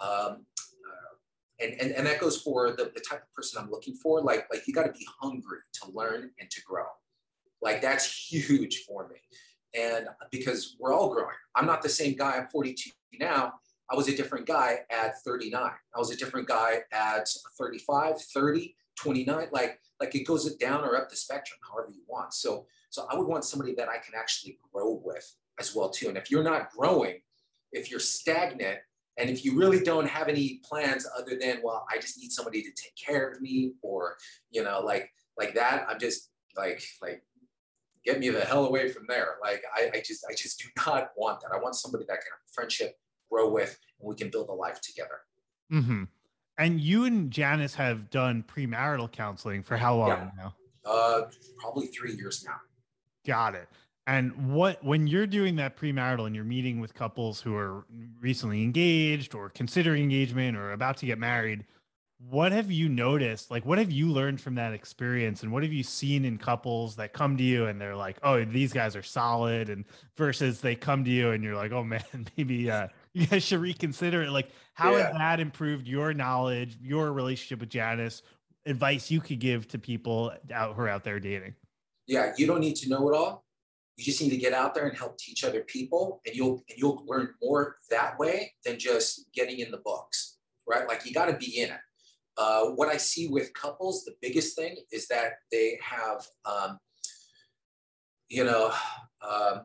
Um, 0.00 0.08
uh, 0.08 1.14
and, 1.60 1.80
and, 1.80 1.92
and 1.92 2.06
that 2.06 2.18
goes 2.18 2.40
for 2.40 2.70
the, 2.70 2.90
the 2.92 3.00
type 3.08 3.22
of 3.22 3.32
person 3.32 3.62
I'm 3.62 3.70
looking 3.70 3.94
for. 3.94 4.20
Like, 4.20 4.48
like 4.50 4.66
you 4.66 4.74
got 4.74 4.86
to 4.86 4.92
be 4.92 5.06
hungry 5.20 5.58
to 5.74 5.90
learn 5.92 6.30
and 6.40 6.50
to 6.50 6.62
grow. 6.62 6.86
Like 7.62 7.82
that's 7.82 8.30
huge 8.32 8.84
for 8.88 9.06
me. 9.08 9.16
And 9.74 10.08
because 10.30 10.76
we're 10.78 10.92
all 10.92 11.12
growing, 11.12 11.34
I'm 11.54 11.66
not 11.66 11.82
the 11.82 11.88
same 11.88 12.16
guy. 12.16 12.36
I'm 12.36 12.48
42 12.48 12.90
now. 13.18 13.54
I 13.90 13.96
was 13.96 14.08
a 14.08 14.16
different 14.16 14.46
guy 14.46 14.80
at 14.90 15.20
39. 15.22 15.62
I 15.62 15.98
was 15.98 16.10
a 16.10 16.16
different 16.16 16.46
guy 16.46 16.82
at 16.92 17.28
35, 17.58 18.20
30, 18.20 18.76
29. 18.96 19.48
Like, 19.50 19.80
like 20.00 20.14
it 20.14 20.24
goes 20.24 20.52
down 20.56 20.84
or 20.84 20.96
up 20.96 21.10
the 21.10 21.16
spectrum, 21.16 21.58
however 21.68 21.90
you 21.90 22.02
want. 22.08 22.32
So, 22.32 22.66
so 22.90 23.06
I 23.10 23.16
would 23.16 23.26
want 23.26 23.44
somebody 23.44 23.74
that 23.74 23.88
I 23.88 23.98
can 23.98 24.14
actually 24.16 24.58
grow 24.72 25.00
with 25.04 25.34
as 25.58 25.74
well 25.74 25.90
too. 25.90 26.08
And 26.08 26.16
if 26.16 26.30
you're 26.30 26.44
not 26.44 26.70
growing, 26.70 27.20
if 27.72 27.90
you're 27.90 28.00
stagnant, 28.00 28.78
and 29.16 29.28
if 29.28 29.44
you 29.44 29.58
really 29.58 29.80
don't 29.80 30.08
have 30.08 30.28
any 30.28 30.60
plans 30.64 31.06
other 31.18 31.36
than, 31.38 31.60
well, 31.62 31.84
I 31.90 31.98
just 31.98 32.18
need 32.18 32.32
somebody 32.32 32.62
to 32.62 32.70
take 32.70 32.94
care 32.96 33.30
of 33.30 33.40
me, 33.40 33.74
or 33.82 34.16
you 34.50 34.62
know, 34.62 34.80
like 34.80 35.12
like 35.36 35.54
that, 35.54 35.84
I'm 35.88 35.98
just 35.98 36.30
like 36.56 36.82
like 37.02 37.22
get 38.04 38.18
me 38.18 38.30
the 38.30 38.40
hell 38.40 38.66
away 38.66 38.88
from 38.88 39.04
there. 39.08 39.36
Like 39.42 39.62
I, 39.74 39.90
I 39.94 40.02
just 40.04 40.24
I 40.28 40.34
just 40.34 40.58
do 40.60 40.68
not 40.86 41.10
want 41.16 41.40
that. 41.40 41.50
I 41.54 41.58
want 41.58 41.74
somebody 41.74 42.04
that 42.08 42.20
can 42.20 42.32
friendship, 42.52 42.96
grow 43.30 43.50
with, 43.50 43.78
and 44.00 44.08
we 44.08 44.14
can 44.14 44.30
build 44.30 44.48
a 44.48 44.52
life 44.52 44.80
together. 44.80 45.20
Mm-hmm. 45.72 46.04
And 46.58 46.80
you 46.80 47.04
and 47.04 47.30
Janice 47.30 47.74
have 47.76 48.10
done 48.10 48.44
premarital 48.46 49.10
counseling 49.12 49.62
for 49.62 49.76
how 49.76 49.96
long 49.96 50.10
yeah. 50.10 50.30
now? 50.36 50.54
Uh, 50.84 51.22
probably 51.58 51.86
three 51.86 52.14
years 52.14 52.44
now. 52.46 52.56
Got 53.26 53.54
it. 53.54 53.68
And 54.06 54.52
what 54.52 54.82
when 54.82 55.06
you're 55.06 55.26
doing 55.26 55.56
that 55.56 55.76
premarital 55.76 56.26
and 56.26 56.34
you're 56.34 56.44
meeting 56.44 56.80
with 56.80 56.94
couples 56.94 57.40
who 57.40 57.54
are 57.54 57.84
recently 58.20 58.62
engaged 58.62 59.34
or 59.34 59.50
considering 59.50 60.02
engagement 60.02 60.56
or 60.56 60.72
about 60.72 60.96
to 60.98 61.06
get 61.06 61.18
married, 61.18 61.64
what 62.28 62.52
have 62.52 62.70
you 62.70 62.88
noticed? 62.88 63.50
Like, 63.50 63.64
what 63.64 63.78
have 63.78 63.90
you 63.90 64.08
learned 64.08 64.40
from 64.40 64.56
that 64.56 64.74
experience? 64.74 65.42
And 65.42 65.50
what 65.50 65.62
have 65.62 65.72
you 65.72 65.82
seen 65.82 66.26
in 66.26 66.36
couples 66.36 66.96
that 66.96 67.14
come 67.14 67.38
to 67.38 67.42
you 67.42 67.66
and 67.66 67.80
they're 67.80 67.96
like, 67.96 68.18
oh, 68.22 68.44
these 68.44 68.74
guys 68.74 68.94
are 68.94 69.02
solid, 69.02 69.70
and 69.70 69.84
versus 70.16 70.60
they 70.60 70.74
come 70.74 71.04
to 71.04 71.10
you 71.10 71.30
and 71.30 71.42
you're 71.42 71.56
like, 71.56 71.72
oh 71.72 71.82
man, 71.82 72.04
maybe 72.36 72.70
uh, 72.70 72.88
you 73.14 73.26
guys 73.26 73.44
should 73.44 73.60
reconsider 73.60 74.22
it. 74.22 74.30
Like, 74.30 74.50
how 74.74 74.96
yeah. 74.96 75.08
has 75.08 75.16
that 75.16 75.40
improved 75.40 75.86
your 75.86 76.12
knowledge, 76.12 76.76
your 76.82 77.12
relationship 77.12 77.60
with 77.60 77.70
Janice? 77.70 78.22
Advice 78.66 79.10
you 79.10 79.20
could 79.20 79.40
give 79.40 79.66
to 79.68 79.78
people 79.78 80.32
out 80.52 80.74
who 80.74 80.82
are 80.82 80.88
out 80.88 81.04
there 81.04 81.18
dating? 81.20 81.54
Yeah, 82.06 82.34
you 82.36 82.46
don't 82.46 82.60
need 82.60 82.76
to 82.76 82.90
know 82.90 83.08
it 83.08 83.16
all. 83.16 83.44
You 83.96 84.04
just 84.04 84.20
need 84.20 84.30
to 84.30 84.36
get 84.36 84.52
out 84.52 84.74
there 84.74 84.86
and 84.86 84.96
help 84.96 85.16
teach 85.16 85.42
other 85.44 85.62
people, 85.62 86.20
and 86.26 86.34
you'll 86.34 86.62
and 86.68 86.78
you'll 86.78 87.02
learn 87.06 87.30
more 87.42 87.76
that 87.90 88.18
way 88.18 88.52
than 88.64 88.78
just 88.78 89.32
getting 89.32 89.60
in 89.60 89.70
the 89.70 89.78
books, 89.78 90.36
right? 90.68 90.86
Like 90.86 91.06
you 91.06 91.14
got 91.14 91.26
to 91.26 91.36
be 91.36 91.60
in 91.60 91.70
it 91.70 91.80
uh, 92.36 92.66
what 92.66 92.88
I 92.88 92.96
see 92.96 93.28
with 93.28 93.52
couples, 93.54 94.04
the 94.04 94.14
biggest 94.20 94.56
thing 94.56 94.76
is 94.92 95.08
that 95.08 95.34
they 95.52 95.78
have, 95.82 96.26
um, 96.44 96.78
you 98.28 98.44
know, 98.44 98.72
uh, 99.22 99.60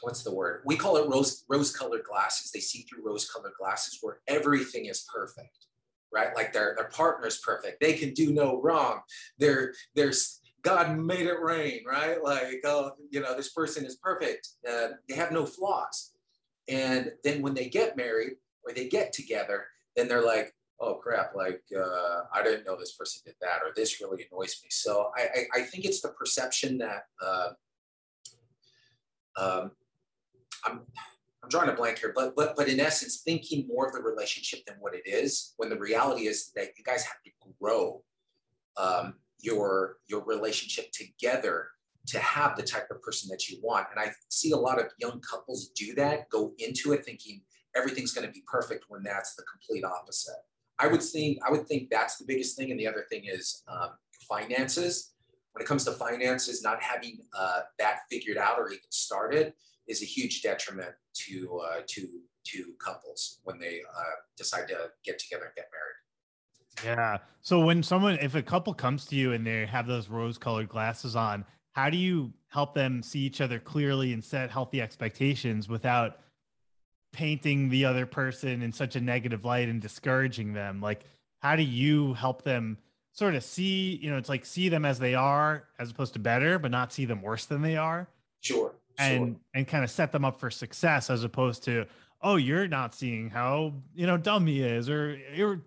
what's 0.00 0.22
the 0.22 0.34
word? 0.34 0.62
We 0.64 0.76
call 0.76 0.96
it 0.96 1.08
rose 1.08 1.44
rose 1.48 1.74
colored 1.74 2.04
glasses. 2.04 2.50
They 2.50 2.60
see 2.60 2.82
through 2.82 3.04
rose 3.04 3.28
colored 3.28 3.52
glasses 3.58 3.98
where 4.00 4.20
everything 4.28 4.86
is 4.86 5.06
perfect, 5.12 5.66
right? 6.12 6.34
Like 6.34 6.52
their 6.52 6.74
their 6.76 6.88
partner 6.88 7.26
is 7.26 7.38
perfect. 7.38 7.80
They 7.80 7.94
can 7.94 8.14
do 8.14 8.32
no 8.32 8.60
wrong. 8.62 9.00
They're 9.38 9.74
there's 9.94 10.40
God 10.62 10.98
made 10.98 11.26
it 11.26 11.40
rain, 11.40 11.80
right? 11.86 12.22
Like, 12.22 12.60
oh, 12.64 12.92
you 13.10 13.20
know, 13.20 13.36
this 13.36 13.52
person 13.52 13.84
is 13.84 13.96
perfect. 13.96 14.48
Uh, 14.68 14.88
they 15.08 15.14
have 15.14 15.32
no 15.32 15.46
flaws. 15.46 16.12
And 16.68 17.12
then 17.24 17.42
when 17.42 17.54
they 17.54 17.68
get 17.68 17.96
married 17.96 18.34
or 18.64 18.72
they 18.72 18.88
get 18.88 19.12
together, 19.12 19.66
then 19.96 20.06
they're 20.06 20.24
like, 20.24 20.54
oh 20.80 20.94
crap, 20.94 21.34
like 21.34 21.62
uh, 21.76 22.22
I 22.34 22.42
didn't 22.42 22.64
know 22.64 22.76
this 22.76 22.94
person 22.94 23.22
did 23.24 23.34
that, 23.40 23.60
or 23.62 23.72
this 23.76 24.00
really 24.00 24.26
annoys 24.30 24.60
me. 24.62 24.68
So 24.70 25.10
I, 25.16 25.22
I, 25.22 25.60
I 25.60 25.62
think 25.62 25.84
it's 25.84 26.00
the 26.00 26.08
perception 26.10 26.78
that 26.78 27.02
uh, 27.22 27.48
um, 29.36 29.70
I'm, 30.64 30.80
I'm 31.42 31.48
drawing 31.48 31.68
a 31.68 31.74
blank 31.74 31.98
here, 31.98 32.12
but 32.14 32.34
but 32.34 32.56
but 32.56 32.68
in 32.68 32.80
essence, 32.80 33.22
thinking 33.24 33.66
more 33.68 33.86
of 33.86 33.92
the 33.92 34.02
relationship 34.02 34.64
than 34.66 34.76
what 34.80 34.94
it 34.94 35.02
is, 35.06 35.54
when 35.58 35.68
the 35.68 35.78
reality 35.78 36.26
is 36.26 36.50
that 36.56 36.68
you 36.76 36.84
guys 36.84 37.04
have 37.04 37.22
to 37.24 37.30
grow 37.60 38.02
um, 38.76 39.14
your 39.40 39.96
your 40.08 40.24
relationship 40.24 40.90
together 40.92 41.68
to 42.06 42.18
have 42.18 42.56
the 42.56 42.62
type 42.62 42.88
of 42.90 43.02
person 43.02 43.28
that 43.28 43.48
you 43.48 43.58
want. 43.62 43.86
And 43.90 44.00
I 44.00 44.12
see 44.30 44.52
a 44.52 44.56
lot 44.56 44.80
of 44.80 44.86
young 44.98 45.20
couples 45.20 45.68
do 45.76 45.94
that, 45.96 46.30
go 46.30 46.52
into 46.58 46.92
it 46.92 47.04
thinking 47.04 47.42
everything's 47.76 48.12
going 48.12 48.26
to 48.26 48.32
be 48.32 48.42
perfect 48.50 48.86
when 48.88 49.02
that's 49.02 49.34
the 49.34 49.42
complete 49.42 49.84
opposite. 49.84 50.34
I 50.80 50.86
would 50.86 51.02
think 51.02 51.38
I 51.46 51.50
would 51.50 51.66
think 51.66 51.90
that's 51.90 52.16
the 52.16 52.24
biggest 52.24 52.56
thing, 52.56 52.70
and 52.70 52.80
the 52.80 52.86
other 52.86 53.06
thing 53.10 53.24
is 53.26 53.62
um, 53.68 53.90
finances. 54.28 55.12
When 55.52 55.62
it 55.62 55.66
comes 55.66 55.84
to 55.86 55.92
finances, 55.92 56.62
not 56.62 56.80
having 56.80 57.18
uh, 57.36 57.60
that 57.78 58.00
figured 58.10 58.38
out 58.38 58.58
or 58.58 58.68
even 58.68 58.80
started 58.90 59.52
is 59.88 60.00
a 60.02 60.04
huge 60.04 60.42
detriment 60.42 60.92
to 61.26 61.60
uh, 61.60 61.80
to 61.88 62.08
to 62.46 62.64
couples 62.78 63.40
when 63.44 63.58
they 63.58 63.80
uh, 63.96 64.02
decide 64.36 64.68
to 64.68 64.90
get 65.04 65.18
together 65.18 65.44
and 65.44 65.54
get 65.56 65.66
married. 65.72 66.96
Yeah. 66.96 67.18
So 67.42 67.60
when 67.60 67.82
someone, 67.82 68.18
if 68.22 68.34
a 68.34 68.42
couple 68.42 68.72
comes 68.72 69.04
to 69.06 69.16
you 69.16 69.32
and 69.32 69.46
they 69.46 69.66
have 69.66 69.86
those 69.86 70.08
rose-colored 70.08 70.68
glasses 70.68 71.16
on, 71.16 71.44
how 71.72 71.90
do 71.90 71.98
you 71.98 72.32
help 72.48 72.74
them 72.74 73.02
see 73.02 73.20
each 73.20 73.40
other 73.40 73.58
clearly 73.58 74.12
and 74.12 74.24
set 74.24 74.50
healthy 74.50 74.80
expectations 74.80 75.68
without 75.68 76.20
painting 77.12 77.68
the 77.68 77.84
other 77.84 78.06
person 78.06 78.62
in 78.62 78.72
such 78.72 78.96
a 78.96 79.00
negative 79.00 79.44
light 79.44 79.68
and 79.68 79.80
discouraging 79.80 80.52
them? 80.52 80.80
Like 80.80 81.04
how 81.40 81.56
do 81.56 81.62
you 81.62 82.14
help 82.14 82.42
them 82.42 82.78
sort 83.12 83.34
of 83.34 83.42
see 83.42 83.98
you 84.00 84.10
know 84.10 84.16
it's 84.16 84.28
like 84.28 84.44
see 84.46 84.68
them 84.68 84.84
as 84.84 84.98
they 84.98 85.14
are 85.14 85.64
as 85.78 85.90
opposed 85.90 86.12
to 86.12 86.18
better 86.18 86.58
but 86.58 86.70
not 86.70 86.92
see 86.92 87.04
them 87.04 87.22
worse 87.22 87.46
than 87.46 87.62
they 87.62 87.76
are? 87.76 88.08
Sure 88.40 88.74
and 88.98 89.28
sure. 89.28 89.36
and 89.54 89.66
kind 89.66 89.84
of 89.84 89.90
set 89.90 90.12
them 90.12 90.24
up 90.24 90.38
for 90.38 90.50
success 90.50 91.10
as 91.10 91.24
opposed 91.24 91.64
to 91.64 91.86
oh 92.22 92.36
you're 92.36 92.68
not 92.68 92.94
seeing 92.94 93.30
how 93.30 93.72
you 93.94 94.06
know 94.06 94.16
dumb 94.16 94.46
he 94.46 94.62
is 94.62 94.88
or 94.88 95.18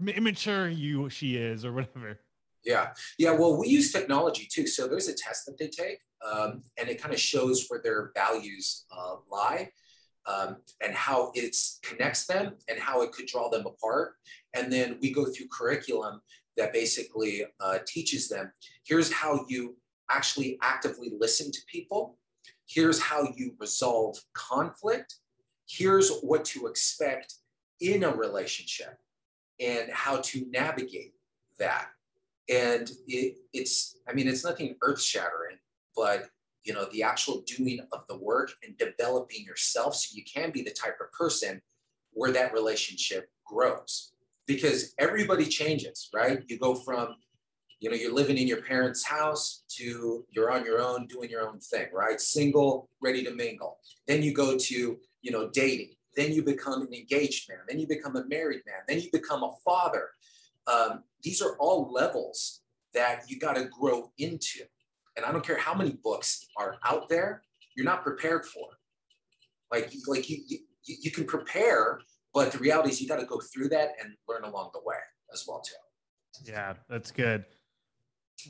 immature 0.07 0.69
you 0.69 1.09
she 1.09 1.35
is 1.35 1.65
or 1.65 1.73
whatever. 1.73 2.19
Yeah. 2.63 2.91
Yeah 3.17 3.31
well 3.31 3.57
we 3.57 3.67
use 3.67 3.91
technology 3.91 4.47
too. 4.51 4.67
So 4.67 4.87
there's 4.87 5.07
a 5.07 5.13
test 5.13 5.45
that 5.47 5.57
they 5.57 5.67
take 5.67 5.99
um, 6.25 6.63
and 6.77 6.87
it 6.87 7.01
kind 7.01 7.13
of 7.13 7.19
shows 7.19 7.65
where 7.67 7.81
their 7.83 8.11
values 8.15 8.85
uh, 8.95 9.15
lie 9.29 9.69
um, 10.25 10.57
and 10.83 10.93
how 10.93 11.31
it 11.35 11.55
connects 11.83 12.25
them 12.25 12.55
and 12.69 12.79
how 12.79 13.01
it 13.01 13.11
could 13.11 13.25
draw 13.25 13.49
them 13.49 13.65
apart. 13.65 14.13
And 14.53 14.71
then 14.71 14.97
we 15.01 15.11
go 15.11 15.25
through 15.25 15.47
curriculum 15.51 16.21
that 16.57 16.73
basically 16.73 17.43
uh, 17.59 17.79
teaches 17.87 18.29
them 18.29 18.51
here's 18.85 19.11
how 19.11 19.45
you 19.47 19.75
actually 20.09 20.57
actively 20.61 21.11
listen 21.17 21.51
to 21.51 21.59
people, 21.67 22.17
here's 22.67 23.01
how 23.01 23.27
you 23.35 23.55
resolve 23.59 24.17
conflict, 24.33 25.15
here's 25.67 26.19
what 26.19 26.45
to 26.45 26.67
expect 26.67 27.35
in 27.79 28.03
a 28.03 28.15
relationship, 28.15 28.97
and 29.59 29.89
how 29.91 30.17
to 30.17 30.45
navigate 30.51 31.13
that. 31.59 31.87
And 32.49 32.89
it, 33.07 33.37
it's, 33.53 33.97
I 34.07 34.13
mean, 34.13 34.27
it's 34.27 34.43
nothing 34.43 34.75
earth 34.81 35.01
shattering, 35.01 35.57
but 35.95 36.27
you 36.63 36.73
know 36.73 36.87
the 36.91 37.03
actual 37.03 37.43
doing 37.45 37.79
of 37.91 38.05
the 38.07 38.17
work 38.17 38.51
and 38.63 38.77
developing 38.77 39.43
yourself 39.43 39.95
so 39.95 40.15
you 40.15 40.23
can 40.23 40.51
be 40.51 40.61
the 40.61 40.71
type 40.71 40.97
of 41.01 41.11
person 41.11 41.61
where 42.11 42.31
that 42.31 42.53
relationship 42.53 43.29
grows. 43.45 44.11
Because 44.45 44.93
everybody 44.99 45.45
changes 45.45 46.09
right? 46.13 46.43
You 46.47 46.57
go 46.57 46.75
from 46.75 47.15
you 47.79 47.89
know 47.89 47.95
you're 47.95 48.13
living 48.13 48.37
in 48.37 48.47
your 48.47 48.61
parents 48.61 49.03
house 49.03 49.63
to 49.77 50.25
you're 50.31 50.51
on 50.51 50.65
your 50.65 50.81
own 50.81 51.07
doing 51.07 51.29
your 51.29 51.47
own 51.47 51.59
thing 51.59 51.87
right? 51.93 52.19
Single 52.19 52.89
ready 53.01 53.23
to 53.23 53.31
mingle. 53.31 53.77
Then 54.07 54.23
you 54.23 54.33
go 54.33 54.57
to 54.57 54.97
you 55.21 55.31
know 55.31 55.49
dating. 55.49 55.95
Then 56.15 56.31
you 56.31 56.43
become 56.43 56.81
an 56.83 56.93
engaged 56.93 57.49
man. 57.49 57.59
Then 57.67 57.79
you 57.79 57.87
become 57.87 58.15
a 58.15 58.25
married 58.25 58.61
man. 58.67 58.81
Then 58.87 58.99
you 58.99 59.09
become 59.11 59.43
a 59.43 59.53
father. 59.65 60.09
Um, 60.67 61.03
these 61.23 61.41
are 61.41 61.57
all 61.57 61.91
levels 61.91 62.61
that 62.93 63.23
you 63.27 63.39
got 63.39 63.55
to 63.55 63.65
grow 63.65 64.11
into 64.17 64.59
and 65.15 65.25
I 65.25 65.31
don't 65.31 65.45
care 65.45 65.57
how 65.57 65.73
many 65.73 65.91
books 66.03 66.47
are 66.57 66.77
out 66.83 67.09
there, 67.09 67.43
you're 67.75 67.85
not 67.85 68.03
prepared 68.03 68.45
for. 68.45 68.67
Like, 69.71 69.91
like 70.07 70.29
you, 70.29 70.37
you, 70.47 70.59
you 70.85 71.11
can 71.11 71.25
prepare, 71.25 71.99
but 72.33 72.51
the 72.51 72.59
reality 72.59 72.89
is 72.89 73.01
you 73.01 73.07
got 73.07 73.19
to 73.19 73.25
go 73.25 73.39
through 73.39 73.69
that 73.69 73.89
and 74.01 74.13
learn 74.27 74.43
along 74.43 74.71
the 74.73 74.81
way 74.85 74.97
as 75.31 75.45
well 75.47 75.61
too. 75.61 76.51
Yeah, 76.51 76.73
that's 76.89 77.11
good. 77.11 77.45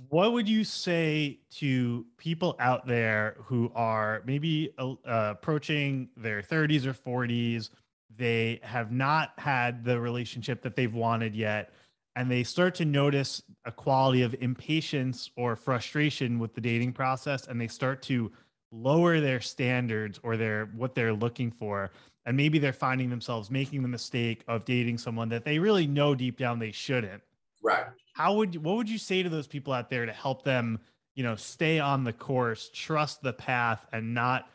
What 0.10 0.34
would 0.34 0.50
you 0.50 0.64
say 0.64 1.40
to 1.56 2.06
people 2.18 2.56
out 2.60 2.88
there 2.88 3.38
who 3.46 3.72
are 3.76 4.24
maybe 4.26 4.74
uh, 4.78 4.96
approaching 5.06 6.10
their 6.18 6.42
30s 6.42 6.86
or 6.86 6.94
40s? 6.94 7.70
They 8.16 8.60
have 8.64 8.92
not 8.92 9.34
had 9.38 9.84
the 9.84 10.00
relationship 10.00 10.62
that 10.64 10.76
they've 10.76 10.94
wanted 10.94 11.36
yet 11.36 11.74
and 12.16 12.30
they 12.30 12.44
start 12.44 12.76
to 12.76 12.86
notice 12.86 13.42
a 13.66 13.72
quality 13.72 14.22
of 14.22 14.36
impatience 14.40 15.32
or 15.36 15.56
frustration 15.56 16.40
with 16.40 16.54
the 16.54 16.62
dating 16.62 16.94
process 16.94 17.48
and 17.48 17.60
they 17.60 17.68
start 17.68 18.02
to 18.04 18.32
lower 18.72 19.20
their 19.20 19.40
standards 19.40 20.20
or 20.24 20.38
their 20.38 20.66
what 20.76 20.96
they're 20.96 21.14
looking 21.14 21.52
for. 21.52 21.92
And 22.26 22.38
maybe 22.38 22.60
they're 22.60 22.74
finding 22.74 23.10
themselves 23.10 23.52
making 23.52 23.82
the 23.82 23.88
mistake 23.88 24.44
of 24.48 24.66
dating 24.66 24.98
someone 24.98 25.30
that 25.30 25.44
they 25.44 25.60
really 25.60 25.88
know 25.88 26.16
deep 26.16 26.38
down 26.38 26.60
they 26.60 26.72
shouldn't. 26.72 27.22
Right. 27.62 27.86
How 28.14 28.36
would 28.36 28.54
you, 28.54 28.60
what 28.60 28.78
would 28.78 28.90
you 28.90 28.98
say 28.98 29.24
to 29.24 29.30
those 29.30 29.48
people 29.48 29.74
out 29.74 29.90
there 29.90 30.06
to 30.06 30.14
help 30.14 30.44
them 30.44 30.80
you 31.16 31.24
know 31.24 31.36
stay 31.36 31.80
on 31.80 32.04
the 32.04 32.14
course 32.14 32.70
trust 32.74 33.22
the 33.22 33.34
path 33.34 33.86
and 33.92 34.14
not 34.14 34.50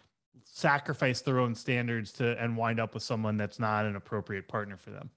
sacrifice 0.45 1.21
their 1.21 1.39
own 1.39 1.55
standards 1.55 2.13
to 2.13 2.41
and 2.43 2.57
wind 2.57 2.81
up 2.81 2.95
with 2.95 3.03
someone 3.03 3.37
that's 3.37 3.59
not 3.59 3.85
an 3.85 3.97
appropriate 3.97 4.49
partner 4.49 4.77
for 4.77 4.91
them 4.91 5.11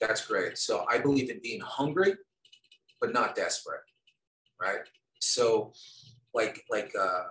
that's 0.00 0.26
great 0.26 0.56
so 0.58 0.84
i 0.90 0.98
believe 0.98 1.30
in 1.30 1.40
being 1.42 1.60
hungry 1.60 2.14
but 3.00 3.12
not 3.12 3.34
desperate 3.34 3.80
right 4.60 4.80
so 5.20 5.72
like 6.34 6.64
like 6.70 6.92
uh, 6.98 7.24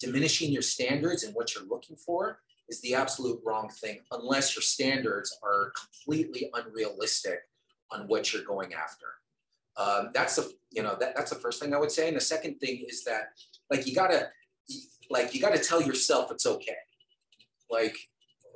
diminishing 0.00 0.52
your 0.52 0.62
standards 0.62 1.24
and 1.24 1.34
what 1.34 1.54
you're 1.54 1.66
looking 1.66 1.96
for 1.96 2.40
is 2.68 2.80
the 2.82 2.94
absolute 2.94 3.40
wrong 3.44 3.68
thing 3.68 4.00
unless 4.12 4.54
your 4.54 4.62
standards 4.62 5.36
are 5.42 5.72
completely 5.78 6.50
unrealistic 6.54 7.40
on 7.90 8.06
what 8.06 8.32
you're 8.32 8.44
going 8.44 8.74
after. 8.74 9.06
Um, 9.76 10.10
that's 10.12 10.36
the 10.36 10.52
you 10.70 10.82
know 10.82 10.96
that, 11.00 11.14
that's 11.16 11.30
the 11.30 11.38
first 11.38 11.62
thing 11.62 11.72
I 11.72 11.78
would 11.78 11.92
say. 11.92 12.08
And 12.08 12.16
the 12.16 12.20
second 12.20 12.58
thing 12.58 12.84
is 12.88 13.04
that 13.04 13.28
like 13.70 13.86
you 13.86 13.94
gotta 13.94 14.28
like 15.10 15.34
you 15.34 15.40
gotta 15.40 15.58
tell 15.58 15.80
yourself 15.80 16.30
it's 16.30 16.46
okay. 16.46 16.76
Like 17.70 17.96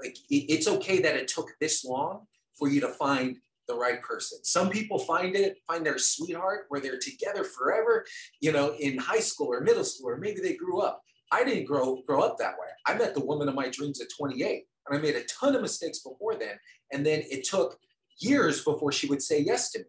like 0.03 0.17
it's 0.29 0.67
okay 0.67 1.01
that 1.01 1.17
it 1.17 1.29
took 1.29 1.51
this 1.61 1.85
long 1.85 2.27
for 2.63 2.69
you 2.69 2.81
to 2.81 2.89
find 2.89 3.37
the 3.67 3.75
right 3.75 4.01
person. 4.03 4.39
Some 4.45 4.71
people 4.71 5.01
find 5.01 5.35
it, 5.35 5.57
find 5.67 5.85
their 5.85 5.99
sweetheart 5.99 6.67
where 6.69 6.81
they're 6.81 6.99
together 6.99 7.43
forever, 7.43 8.05
you 8.41 8.53
know, 8.53 8.77
in 8.79 8.99
high 8.99 9.19
school 9.19 9.49
or 9.49 9.63
middle 9.63 9.83
school, 9.83 10.11
or 10.11 10.17
maybe 10.17 10.41
they 10.41 10.55
grew 10.55 10.81
up. 10.81 11.03
I 11.33 11.43
didn't 11.43 11.65
grow 11.65 12.03
grow 12.07 12.21
up 12.21 12.39
that 12.39 12.53
way. 12.53 12.69
I 12.87 12.95
met 12.95 13.15
the 13.15 13.25
woman 13.25 13.49
of 13.49 13.57
my 13.57 13.69
dreams 13.69 14.01
at 14.01 14.07
28, 14.17 14.65
and 14.87 14.97
I 14.97 15.03
made 15.03 15.17
a 15.17 15.25
ton 15.25 15.57
of 15.57 15.63
mistakes 15.63 15.99
before 16.01 16.37
then. 16.37 16.55
And 16.93 17.05
then 17.05 17.25
it 17.29 17.43
took 17.43 17.81
years 18.19 18.63
before 18.63 18.93
she 18.93 19.09
would 19.09 19.23
say 19.23 19.41
yes 19.41 19.73
to 19.73 19.81
me. 19.81 19.87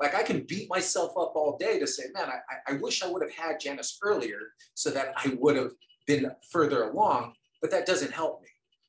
Like 0.00 0.16
I 0.16 0.24
can 0.24 0.42
beat 0.42 0.68
myself 0.68 1.12
up 1.12 1.34
all 1.36 1.56
day 1.56 1.78
to 1.78 1.86
say, 1.86 2.04
man, 2.14 2.28
I, 2.28 2.72
I 2.72 2.78
wish 2.78 3.04
I 3.04 3.08
would 3.08 3.22
have 3.22 3.32
had 3.32 3.60
Janice 3.60 3.96
earlier 4.02 4.40
so 4.74 4.90
that 4.90 5.12
I 5.16 5.36
would 5.38 5.54
have 5.54 5.70
been 6.08 6.32
further 6.50 6.84
along, 6.84 7.34
but 7.60 7.70
that 7.70 7.86
doesn't 7.86 8.12
help 8.12 8.42
me. 8.42 8.48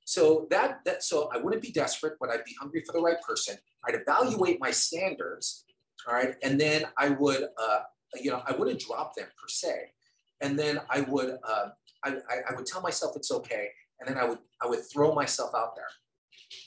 So 0.09 0.47
that 0.49 0.79
that 0.85 1.03
so 1.03 1.29
I 1.31 1.37
wouldn't 1.37 1.61
be 1.61 1.71
desperate, 1.71 2.13
but 2.19 2.31
I'd 2.31 2.43
be 2.43 2.55
hungry 2.59 2.81
for 2.83 2.93
the 2.93 2.99
right 2.99 3.21
person. 3.21 3.57
I'd 3.85 3.93
evaluate 3.93 4.59
my 4.59 4.71
standards, 4.71 5.65
all 6.07 6.15
right, 6.15 6.33
and 6.41 6.59
then 6.59 6.85
I 6.97 7.09
would, 7.09 7.43
uh, 7.43 7.81
you 8.15 8.31
know, 8.31 8.41
I 8.47 8.53
wouldn't 8.53 8.79
drop 8.79 9.13
them 9.13 9.27
per 9.27 9.47
se, 9.47 9.91
and 10.41 10.57
then 10.57 10.79
I 10.89 11.01
would 11.01 11.37
uh, 11.47 11.67
I, 12.03 12.15
I, 12.27 12.55
would 12.55 12.65
tell 12.65 12.81
myself 12.81 13.15
it's 13.17 13.29
okay, 13.29 13.67
and 13.99 14.09
then 14.09 14.17
I 14.17 14.27
would 14.27 14.39
I 14.63 14.65
would 14.65 14.79
throw 14.91 15.13
myself 15.13 15.51
out 15.55 15.75
there. 15.75 15.85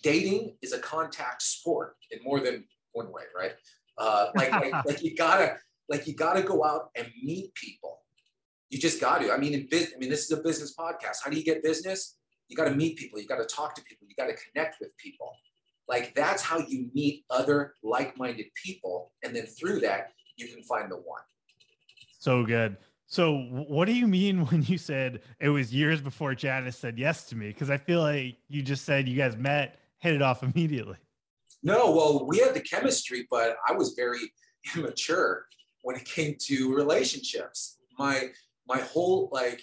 Dating 0.04 0.56
is 0.62 0.72
a 0.72 0.78
contact 0.78 1.42
sport 1.42 1.96
in 2.12 2.22
more 2.22 2.38
than 2.38 2.62
one 2.92 3.10
way, 3.10 3.24
right? 3.36 3.54
Uh, 3.98 4.28
like, 4.36 4.52
like, 4.52 4.72
like 4.86 5.02
you 5.02 5.16
gotta 5.16 5.56
like 5.88 6.06
you 6.06 6.14
gotta 6.14 6.44
go 6.44 6.64
out 6.64 6.90
and 6.94 7.08
meet 7.20 7.52
people. 7.56 8.02
You 8.70 8.78
just 8.78 9.00
got 9.00 9.20
to. 9.20 9.32
I 9.32 9.36
mean, 9.36 9.52
in 9.52 9.66
business, 9.66 9.94
I 9.96 9.98
mean, 9.98 10.10
this 10.10 10.30
is 10.30 10.30
a 10.30 10.40
business 10.40 10.76
podcast. 10.78 11.16
How 11.24 11.30
do 11.32 11.36
you 11.36 11.42
get 11.42 11.64
business? 11.64 12.18
You 12.52 12.56
got 12.56 12.68
to 12.68 12.74
meet 12.74 12.98
people. 12.98 13.18
You 13.18 13.26
got 13.26 13.38
to 13.38 13.46
talk 13.46 13.74
to 13.76 13.82
people. 13.82 14.06
You 14.06 14.14
got 14.14 14.26
to 14.26 14.36
connect 14.36 14.78
with 14.78 14.94
people. 14.98 15.32
Like 15.88 16.14
that's 16.14 16.42
how 16.42 16.58
you 16.58 16.90
meet 16.92 17.24
other 17.30 17.72
like-minded 17.82 18.44
people, 18.62 19.10
and 19.24 19.34
then 19.34 19.46
through 19.46 19.80
that, 19.80 20.12
you 20.36 20.48
can 20.48 20.62
find 20.64 20.92
the 20.92 20.96
one. 20.96 21.22
So 22.18 22.44
good. 22.44 22.76
So, 23.06 23.38
what 23.48 23.86
do 23.86 23.94
you 23.94 24.06
mean 24.06 24.44
when 24.48 24.64
you 24.64 24.76
said 24.76 25.22
it 25.40 25.48
was 25.48 25.74
years 25.74 26.02
before 26.02 26.34
Janice 26.34 26.76
said 26.76 26.98
yes 26.98 27.24
to 27.30 27.36
me? 27.36 27.48
Because 27.48 27.70
I 27.70 27.78
feel 27.78 28.00
like 28.00 28.36
you 28.48 28.60
just 28.60 28.84
said 28.84 29.08
you 29.08 29.16
guys 29.16 29.34
met, 29.34 29.78
hit 29.98 30.12
it 30.12 30.20
off 30.20 30.42
immediately. 30.54 30.96
No, 31.62 31.90
well, 31.90 32.26
we 32.26 32.36
had 32.38 32.52
the 32.52 32.60
chemistry, 32.60 33.26
but 33.30 33.56
I 33.66 33.72
was 33.72 33.94
very 33.94 34.30
immature 34.76 35.46
when 35.84 35.96
it 35.96 36.04
came 36.04 36.36
to 36.48 36.74
relationships. 36.74 37.78
My 37.98 38.28
my 38.68 38.80
whole 38.80 39.30
like 39.32 39.62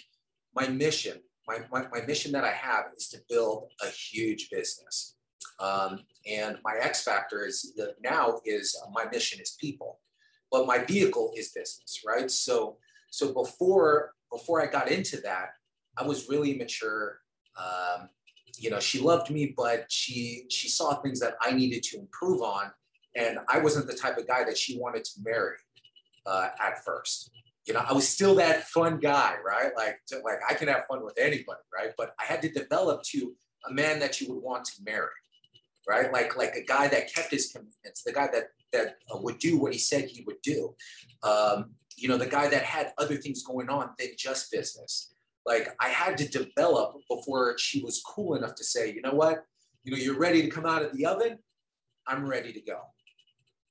my 0.56 0.66
mission, 0.66 1.20
my, 1.50 1.80
my, 1.80 1.88
my 1.92 2.06
mission 2.06 2.32
that 2.32 2.44
I 2.44 2.52
have 2.52 2.84
is 2.96 3.08
to 3.08 3.18
build 3.28 3.70
a 3.82 3.88
huge 3.88 4.48
business. 4.50 5.16
Um, 5.58 6.00
and 6.30 6.58
my 6.64 6.74
X 6.80 7.02
factor 7.02 7.44
is 7.44 7.72
the 7.76 7.94
now 8.02 8.40
is 8.44 8.76
uh, 8.82 8.90
my 8.92 9.10
mission 9.10 9.40
is 9.40 9.56
people, 9.60 10.00
but 10.50 10.66
my 10.66 10.78
vehicle 10.78 11.32
is 11.36 11.50
business, 11.50 12.02
right? 12.06 12.30
So 12.30 12.78
so 13.10 13.32
before 13.32 14.12
before 14.32 14.62
I 14.62 14.66
got 14.66 14.90
into 14.90 15.20
that, 15.22 15.50
I 15.96 16.04
was 16.04 16.28
really 16.28 16.56
mature. 16.56 17.20
Um, 17.58 18.08
you 18.58 18.70
know, 18.70 18.80
she 18.80 19.00
loved 19.00 19.30
me, 19.30 19.54
but 19.56 19.86
she 19.88 20.44
she 20.50 20.68
saw 20.68 20.94
things 20.94 21.20
that 21.20 21.34
I 21.42 21.52
needed 21.52 21.82
to 21.84 21.98
improve 21.98 22.42
on, 22.42 22.70
and 23.16 23.38
I 23.48 23.58
wasn't 23.58 23.86
the 23.86 23.94
type 23.94 24.16
of 24.18 24.26
guy 24.26 24.44
that 24.44 24.56
she 24.56 24.78
wanted 24.78 25.04
to 25.04 25.12
marry 25.22 25.56
uh, 26.26 26.48
at 26.60 26.84
first. 26.84 27.30
You 27.66 27.74
know, 27.74 27.84
I 27.86 27.92
was 27.92 28.08
still 28.08 28.34
that 28.36 28.68
fun 28.68 28.98
guy, 28.98 29.34
right? 29.44 29.70
Like, 29.76 30.00
to, 30.08 30.18
like 30.24 30.38
I 30.48 30.54
can 30.54 30.68
have 30.68 30.84
fun 30.88 31.04
with 31.04 31.18
anybody, 31.18 31.60
right? 31.74 31.90
But 31.96 32.14
I 32.18 32.24
had 32.24 32.42
to 32.42 32.48
develop 32.48 33.02
to 33.10 33.34
a 33.68 33.72
man 33.72 33.98
that 34.00 34.20
you 34.20 34.32
would 34.32 34.42
want 34.42 34.64
to 34.64 34.82
marry, 34.84 35.08
right? 35.88 36.12
Like, 36.12 36.36
like 36.36 36.54
a 36.54 36.64
guy 36.64 36.88
that 36.88 37.12
kept 37.14 37.30
his 37.30 37.52
commitments, 37.52 38.02
the 38.02 38.12
guy 38.12 38.28
that 38.32 38.44
that 38.72 38.96
uh, 39.12 39.18
would 39.18 39.38
do 39.38 39.58
what 39.58 39.72
he 39.72 39.78
said 39.78 40.04
he 40.04 40.22
would 40.26 40.40
do. 40.42 40.74
Um, 41.22 41.72
you 41.96 42.08
know, 42.08 42.16
the 42.16 42.26
guy 42.26 42.48
that 42.48 42.62
had 42.62 42.92
other 42.98 43.16
things 43.16 43.42
going 43.42 43.68
on 43.68 43.90
than 43.98 44.08
just 44.16 44.50
business. 44.50 45.12
Like 45.46 45.68
I 45.80 45.88
had 45.88 46.16
to 46.18 46.28
develop 46.28 46.96
before 47.08 47.58
she 47.58 47.82
was 47.82 48.02
cool 48.02 48.36
enough 48.36 48.54
to 48.56 48.64
say, 48.64 48.92
you 48.92 49.02
know 49.02 49.14
what, 49.14 49.44
you 49.82 49.92
know, 49.92 49.98
you're 49.98 50.18
ready 50.18 50.42
to 50.42 50.48
come 50.48 50.66
out 50.66 50.82
of 50.82 50.96
the 50.96 51.06
oven. 51.06 51.38
I'm 52.06 52.26
ready 52.26 52.52
to 52.52 52.60
go. 52.60 52.80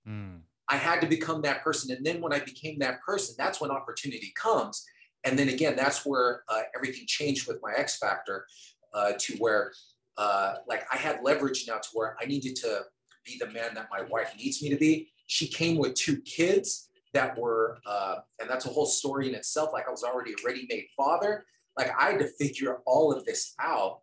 Mm. 0.07 0.41
I 0.69 0.77
had 0.77 1.01
to 1.01 1.07
become 1.07 1.41
that 1.41 1.63
person. 1.63 1.95
And 1.95 2.05
then 2.05 2.21
when 2.21 2.31
I 2.31 2.39
became 2.39 2.79
that 2.79 3.01
person, 3.01 3.35
that's 3.37 3.59
when 3.59 3.71
opportunity 3.71 4.31
comes. 4.35 4.85
And 5.25 5.37
then 5.37 5.49
again, 5.49 5.75
that's 5.75 6.05
where 6.05 6.43
uh, 6.47 6.61
everything 6.75 7.05
changed 7.07 7.47
with 7.47 7.59
my 7.61 7.73
X 7.75 7.97
Factor 7.97 8.45
uh, 8.93 9.13
to 9.19 9.37
where, 9.37 9.73
uh, 10.17 10.55
like, 10.67 10.85
I 10.93 10.97
had 10.97 11.21
leverage 11.23 11.65
now 11.67 11.77
to 11.77 11.89
where 11.93 12.15
I 12.21 12.25
needed 12.25 12.55
to 12.57 12.83
be 13.25 13.37
the 13.39 13.47
man 13.47 13.73
that 13.75 13.89
my 13.91 14.03
wife 14.03 14.33
needs 14.37 14.61
me 14.61 14.69
to 14.69 14.77
be. 14.77 15.11
She 15.27 15.47
came 15.47 15.77
with 15.77 15.95
two 15.95 16.21
kids 16.21 16.89
that 17.13 17.37
were, 17.37 17.79
uh, 17.85 18.17
and 18.39 18.49
that's 18.49 18.65
a 18.65 18.69
whole 18.69 18.85
story 18.85 19.27
in 19.27 19.35
itself. 19.35 19.71
Like 19.73 19.87
I 19.87 19.91
was 19.91 20.03
already 20.03 20.31
a 20.31 20.35
ready 20.45 20.67
made 20.69 20.85
father. 20.95 21.45
Like 21.77 21.91
I 21.99 22.11
had 22.11 22.19
to 22.19 22.27
figure 22.27 22.77
all 22.85 23.11
of 23.11 23.25
this 23.25 23.55
out 23.59 24.01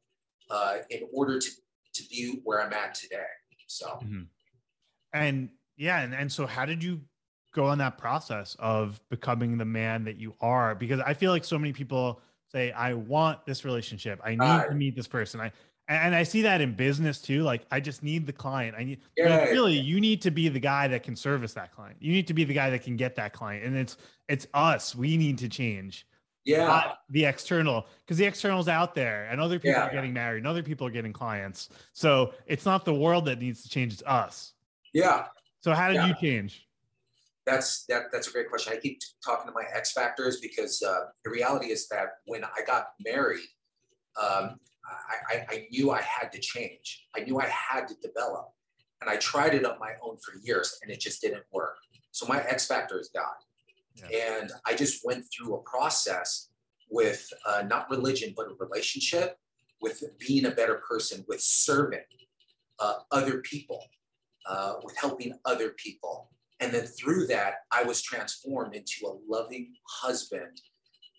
uh, 0.51 0.79
in 0.91 1.03
order 1.13 1.39
to, 1.39 1.51
to 1.95 2.03
be 2.09 2.41
where 2.45 2.63
I'm 2.63 2.73
at 2.73 2.95
today. 2.95 3.23
So, 3.69 3.87
mm-hmm. 3.87 4.23
and 5.13 5.51
yeah. 5.77 6.01
And, 6.01 6.15
and 6.15 6.31
so 6.31 6.47
how 6.47 6.65
did 6.65 6.83
you 6.83 7.01
go 7.55 7.67
on 7.67 7.79
that 7.79 7.99
process 7.99 8.57
of 8.59 9.01
becoming 9.09 9.59
the 9.59 9.65
man 9.65 10.05
that 10.05 10.17
you 10.17 10.35
are? 10.41 10.75
Because 10.75 11.01
I 11.01 11.15
feel 11.15 11.33
like 11.33 11.45
so 11.45 11.59
many 11.59 11.73
people 11.73 12.21
say, 12.51 12.73
I 12.73 12.95
want 12.95 13.45
this 13.47 13.65
relationship. 13.65 14.21
I 14.25 14.31
need 14.31 14.41
right. 14.41 14.69
to 14.69 14.75
meet 14.75 14.97
this 14.97 15.09
person. 15.09 15.41
I, 15.41 15.53
and 15.89 16.15
I 16.15 16.25
see 16.25 16.43
that 16.43 16.61
in 16.61 16.75
business 16.75 17.21
too. 17.21 17.43
Like 17.43 17.65
I 17.71 17.79
just 17.79 18.03
need 18.03 18.27
the 18.27 18.33
client. 18.33 18.75
I 18.77 18.83
need 18.83 19.01
yeah, 19.17 19.45
really 19.45 19.75
yeah. 19.75 19.83
you 19.83 20.01
need 20.01 20.21
to 20.23 20.31
be 20.31 20.49
the 20.49 20.59
guy 20.59 20.89
that 20.89 21.05
can 21.05 21.15
service 21.15 21.53
that 21.55 21.73
client. 21.73 21.97
You 22.01 22.13
need 22.13 22.27
to 22.27 22.35
be 22.35 22.45
the 22.45 22.55
guy 22.55 22.71
that 22.71 22.83
can 22.83 22.97
get 22.97 23.15
that 23.17 23.33
client. 23.33 23.65
And 23.65 23.77
it's 23.77 23.97
it's 24.29 24.47
us. 24.53 24.97
We 24.97 25.17
need 25.17 25.39
to 25.39 25.49
change. 25.49 26.07
Yeah. 26.45 26.93
the 27.11 27.25
external. 27.25 27.87
Because 28.05 28.19
the 28.19 28.25
external's 28.25 28.69
out 28.69 28.95
there 28.95 29.27
and 29.27 29.41
other 29.41 29.59
people 29.59 29.81
yeah, 29.81 29.89
are 29.89 29.93
getting 29.93 30.13
married 30.13 30.39
and 30.39 30.47
other 30.47 30.63
people 30.63 30.87
are 30.87 30.91
getting 30.91 31.13
clients. 31.13 31.71
So 31.93 32.35
it's 32.47 32.65
not 32.65 32.85
the 32.85 32.95
world 32.95 33.25
that 33.27 33.41
needs 33.41 33.63
to 33.65 33.69
change, 33.69 33.93
it's 33.93 34.03
us. 34.05 34.53
Yeah. 34.93 35.27
So 35.67 35.75
how 35.75 35.89
did 35.89 36.01
you 36.07 36.15
change? 36.21 36.65
That's 37.45 37.87
that 37.87 38.05
that's 38.13 38.29
a 38.29 38.31
great 38.31 38.49
question. 38.49 38.73
I 38.73 38.77
keep 38.77 39.01
talking 39.25 39.49
to 39.49 39.53
my 39.53 39.65
X 39.75 39.91
factors 39.91 40.39
because 40.41 40.81
uh, 40.81 41.07
the 41.25 41.31
reality 41.33 41.73
is 41.73 41.89
that 41.89 42.19
when 42.27 42.45
I 42.45 42.63
got 42.65 42.91
married, 43.05 43.49
um, 44.17 44.61
I, 45.29 45.45
I, 45.49 45.67
knew 45.73 45.91
I 45.91 46.03
had 46.03 46.31
to 46.35 46.39
change. 46.39 47.09
I 47.17 47.21
knew 47.23 47.41
I 47.41 47.49
had 47.49 47.89
to 47.89 47.95
develop. 48.01 48.53
And 49.01 49.11
I 49.11 49.17
tried 49.17 49.55
it 49.55 49.65
on 49.65 49.77
my 49.81 49.95
own 50.05 50.19
for 50.19 50.39
years 50.41 50.79
and 50.83 50.93
it 50.93 51.01
just 51.01 51.21
didn't 51.21 51.43
work. 51.53 51.79
So 52.13 52.27
my 52.29 52.43
X 52.45 52.69
factor 52.69 53.01
is 53.01 53.11
God. 53.13 53.35
Yeah. 53.97 54.37
And 54.39 54.53
I 54.65 54.77
just 54.77 55.05
went 55.05 55.25
through 55.37 55.57
a 55.57 55.63
process 55.63 56.51
with 56.89 57.29
uh, 57.45 57.65
not 57.67 57.91
religion, 57.91 58.35
but 58.37 58.47
a 58.47 58.55
relationship 58.65 59.37
with 59.83 60.05
being 60.25 60.47
a 60.47 60.53
better 60.53 60.81
person, 60.89 61.25
with 61.27 61.41
serving 61.41 62.05
uh, 62.79 62.99
other 63.11 63.41
people, 63.41 63.83
uh, 64.49 64.75
with 64.83 64.97
helping 64.97 65.39
other 65.45 65.71
people. 65.71 66.31
And 66.61 66.73
then 66.73 66.87
through 66.87 67.27
that, 67.27 67.55
I 67.71 67.83
was 67.85 68.01
transformed 68.01 68.75
into 68.75 69.07
a 69.07 69.17
loving 69.29 69.75
husband 69.89 70.61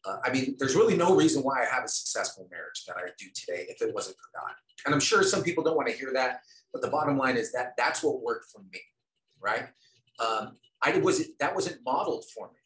uh, 0.06 0.18
I 0.24 0.32
mean, 0.32 0.56
there's 0.58 0.76
really 0.76 0.96
no 0.96 1.16
reason 1.16 1.44
why 1.44 1.62
I 1.62 1.66
have 1.66 1.84
a 1.84 1.90
successful 1.90 2.48
marriage 2.50 2.86
that 2.88 2.96
I 2.96 3.10
do 3.18 3.26
today 3.34 3.66
if 3.68 3.82
it 3.82 3.94
wasn't 3.94 4.16
for 4.16 4.40
God. 4.40 4.54
And 4.86 4.94
I'm 4.94 5.02
sure 5.02 5.22
some 5.22 5.44
people 5.44 5.66
don't 5.66 5.76
want 5.76 5.90
to 5.90 5.94
hear 5.94 6.12
that, 6.14 6.42
but 6.72 6.82
the 6.82 6.88
bottom 6.90 7.18
line 7.18 7.36
is 7.36 7.52
that 7.52 7.74
that's 7.78 8.04
what 8.04 8.22
worked 8.22 8.46
for 8.50 8.62
me, 8.72 8.80
right? 9.42 9.68
um, 10.20 10.56
I 10.82 10.98
wasn't 10.98 11.30
that 11.40 11.56
wasn't 11.56 11.80
modeled 11.86 12.26
for 12.36 12.48
me. 12.48 12.60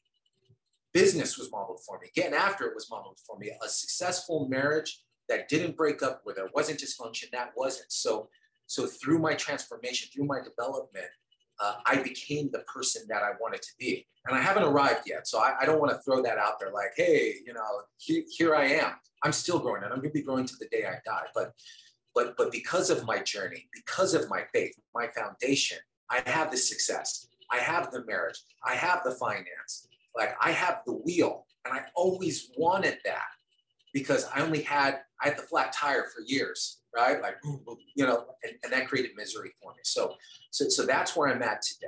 Business 0.93 1.37
was 1.37 1.51
modeled 1.51 1.79
for 1.85 1.99
me. 1.99 2.09
Getting 2.13 2.33
after 2.33 2.65
it 2.65 2.75
was 2.75 2.89
modeled 2.91 3.17
for 3.25 3.37
me. 3.37 3.51
A 3.63 3.69
successful 3.69 4.47
marriage 4.49 5.01
that 5.29 5.47
didn't 5.47 5.77
break 5.77 6.03
up, 6.03 6.21
where 6.23 6.35
there 6.35 6.49
wasn't 6.53 6.79
dysfunction, 6.79 7.31
that 7.31 7.51
wasn't. 7.55 7.91
So, 7.91 8.29
so 8.71 8.87
through 8.87 9.19
my 9.19 9.33
transformation, 9.33 10.07
through 10.13 10.27
my 10.27 10.39
development, 10.39 11.07
uh, 11.59 11.73
I 11.85 11.97
became 11.97 12.49
the 12.53 12.59
person 12.59 13.03
that 13.09 13.21
I 13.21 13.31
wanted 13.41 13.61
to 13.61 13.71
be. 13.77 14.07
And 14.25 14.33
I 14.33 14.39
haven't 14.39 14.63
arrived 14.63 15.01
yet. 15.05 15.27
So 15.27 15.39
I, 15.39 15.55
I 15.59 15.65
don't 15.65 15.81
want 15.81 15.91
to 15.91 15.97
throw 16.03 16.23
that 16.23 16.37
out 16.37 16.57
there 16.57 16.71
like, 16.71 16.93
hey, 16.95 17.33
you 17.45 17.53
know, 17.53 17.81
he, 17.97 18.23
here 18.29 18.55
I 18.55 18.67
am. 18.67 18.93
I'm 19.23 19.33
still 19.33 19.59
growing 19.59 19.83
and 19.83 19.91
I'm 19.91 19.99
going 19.99 20.11
to 20.11 20.13
be 20.13 20.21
growing 20.21 20.45
to 20.45 20.55
the 20.57 20.69
day 20.69 20.85
I 20.85 21.01
die. 21.05 21.25
But, 21.35 21.51
but, 22.15 22.37
but 22.37 22.49
because 22.49 22.89
of 22.89 23.05
my 23.05 23.19
journey, 23.19 23.67
because 23.73 24.13
of 24.13 24.29
my 24.29 24.45
faith, 24.53 24.73
my 24.95 25.09
foundation, 25.09 25.79
I 26.09 26.21
have 26.25 26.49
the 26.49 26.55
success. 26.55 27.27
I 27.51 27.57
have 27.57 27.91
the 27.91 28.05
marriage. 28.05 28.39
I 28.65 28.75
have 28.75 29.01
the 29.03 29.11
finance. 29.11 29.89
Like 30.15 30.37
I 30.39 30.51
have 30.51 30.79
the 30.85 30.93
wheel. 30.93 31.45
And 31.65 31.77
I 31.77 31.83
always 31.93 32.51
wanted 32.55 32.99
that 33.03 33.27
because 33.93 34.29
I 34.33 34.39
only 34.39 34.61
had, 34.61 35.01
I 35.21 35.27
had 35.27 35.37
the 35.37 35.43
flat 35.43 35.73
tire 35.73 36.05
for 36.15 36.23
years, 36.25 36.80
right? 36.95 37.21
Like, 37.21 37.37
you 37.95 38.05
know, 38.05 38.25
and, 38.43 38.53
and 38.63 38.73
that 38.73 38.87
created 38.87 39.11
misery 39.15 39.51
for 39.61 39.71
me. 39.71 39.79
So, 39.83 40.15
so, 40.49 40.69
so 40.69 40.85
that's 40.85 41.15
where 41.15 41.29
I'm 41.29 41.41
at 41.41 41.61
today 41.61 41.87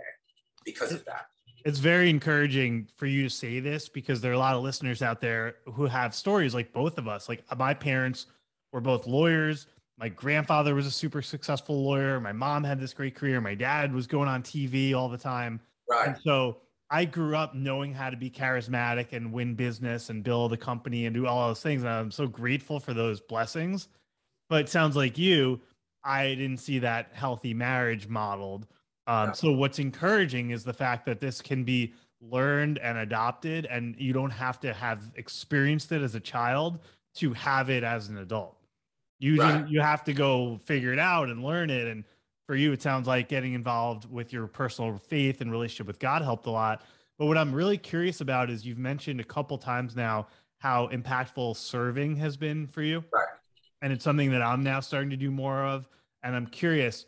because 0.66 0.92
of 0.92 1.04
that. 1.06 1.28
It's 1.66 1.80
very 1.80 2.10
encouraging 2.10 2.90
for 2.98 3.06
you 3.06 3.24
to 3.24 3.30
say 3.30 3.60
this 3.60 3.88
because 3.88 4.20
there 4.20 4.32
are 4.32 4.36
a 4.36 4.40
lot 4.40 4.56
of 4.56 4.64
listeners 4.64 5.02
out 5.02 5.22
there 5.22 5.56
who 5.66 5.86
have 5.86 6.14
stories 6.14 6.54
like 6.54 6.74
both 6.74 6.98
of 6.98 7.08
us. 7.08 7.30
Like 7.30 7.44
uh, 7.50 7.56
my 7.56 7.74
parents 7.74 8.26
were 8.74 8.82
both 8.82 9.08
lawyers. 9.08 9.68
My 9.98 10.10
grandfather 10.10 10.76
was 10.76 10.86
a 10.86 10.92
super 10.92 11.22
successful 11.22 11.84
lawyer. 11.84 12.20
My 12.20 12.34
mom 12.34 12.64
had 12.64 12.80
this 12.80 12.94
great 12.94 13.16
career. 13.16 13.40
My 13.40 13.56
dad 13.56 13.94
was 13.94 14.08
going 14.08 14.28
on 14.28 14.44
TV 14.44 14.94
all 14.94 15.08
the 15.08 15.18
time. 15.18 15.62
Right. 15.90 16.10
And 16.10 16.18
so 16.24 16.58
I 16.90 17.06
grew 17.06 17.36
up 17.36 17.56
knowing 17.56 17.94
how 17.94 18.10
to 18.10 18.18
be 18.18 18.30
charismatic 18.30 19.14
and 19.14 19.32
win 19.32 19.56
business 19.56 20.10
and 20.10 20.24
build 20.24 20.52
a 20.54 20.58
company 20.58 21.06
and 21.06 21.16
do 21.16 21.28
all 21.28 21.48
those 21.48 21.62
things. 21.62 21.84
And 21.84 21.92
I'm 21.92 22.12
so 22.12 22.28
grateful 22.28 22.80
for 22.80 22.94
those 22.94 23.22
blessings. 23.22 23.88
But 24.54 24.66
it 24.66 24.70
sounds 24.70 24.96
like 24.96 25.18
you, 25.18 25.60
I 26.04 26.28
didn't 26.36 26.58
see 26.58 26.78
that 26.78 27.10
healthy 27.14 27.56
marriage 27.56 28.08
modeled. 28.08 28.68
Um, 29.08 29.30
yeah. 29.30 29.32
So 29.32 29.52
what's 29.52 29.80
encouraging 29.80 30.52
is 30.52 30.64
the 30.64 30.74
fact 30.74 31.08
that 31.08 31.20
this 31.20 31.42
can 31.42 31.64
be 31.64 31.96
learned 32.22 32.78
and 32.78 33.00
adopted, 33.00 33.66
and 33.66 33.96
you 33.98 34.14
don't 34.14 34.30
have 34.30 34.60
to 34.60 34.72
have 34.72 35.12
experienced 35.16 35.92
it 35.92 36.04
as 36.04 36.14
a 36.14 36.20
child 36.20 36.78
to 37.16 37.34
have 37.34 37.72
it 37.72 37.84
as 37.84 38.10
an 38.10 38.20
adult. 38.20 38.56
You 39.18 39.38
right. 39.38 39.68
you 39.68 39.82
have 39.82 40.04
to 40.04 40.14
go 40.14 40.60
figure 40.64 40.94
it 40.94 41.00
out 41.00 41.30
and 41.30 41.44
learn 41.44 41.72
it. 41.72 41.88
And 41.88 42.04
for 42.46 42.56
you, 42.56 42.74
it 42.74 42.82
sounds 42.84 43.08
like 43.08 43.30
getting 43.30 43.54
involved 43.54 44.08
with 44.08 44.32
your 44.32 44.46
personal 44.46 44.96
faith 45.00 45.42
and 45.42 45.52
relationship 45.52 45.88
with 45.88 45.98
God 45.98 46.22
helped 46.22 46.46
a 46.46 46.52
lot. 46.52 46.84
But 47.18 47.26
what 47.26 47.40
I'm 47.40 47.56
really 47.56 47.80
curious 47.80 48.22
about 48.22 48.52
is 48.52 48.68
you've 48.68 48.78
mentioned 48.78 49.20
a 49.20 49.24
couple 49.24 49.58
times 49.58 49.96
now 49.96 50.28
how 50.60 50.90
impactful 50.90 51.58
serving 51.58 52.18
has 52.18 52.38
been 52.38 52.68
for 52.68 52.84
you. 52.84 53.04
Right. 53.12 53.33
And 53.84 53.94
it's 53.94 54.04
something 54.04 54.32
that 54.32 54.42
I'm 54.42 54.64
now 54.64 54.80
starting 54.80 55.12
to 55.12 55.18
do 55.18 55.30
more 55.30 55.64
of. 55.64 55.88
And 56.24 56.36
I'm 56.36 56.48
curious, 56.48 57.06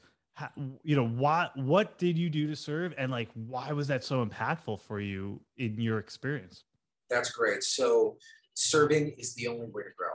you 0.83 0.95
know, 0.95 1.07
what 1.07 1.55
what 1.57 1.97
did 1.97 2.17
you 2.17 2.29
do 2.29 2.47
to 2.47 2.55
serve, 2.55 2.93
and 2.97 3.09
like 3.09 3.29
why 3.33 3.71
was 3.71 3.88
that 3.88 4.03
so 4.03 4.25
impactful 4.25 4.81
for 4.81 4.99
you 4.99 5.39
in 5.55 5.79
your 5.79 5.99
experience? 5.99 6.65
That's 7.09 7.31
great. 7.31 7.63
So 7.63 8.17
serving 8.55 9.15
is 9.17 9.33
the 9.35 9.47
only 9.47 9.67
way 9.67 9.83
to 9.83 9.89
grow. 9.97 10.09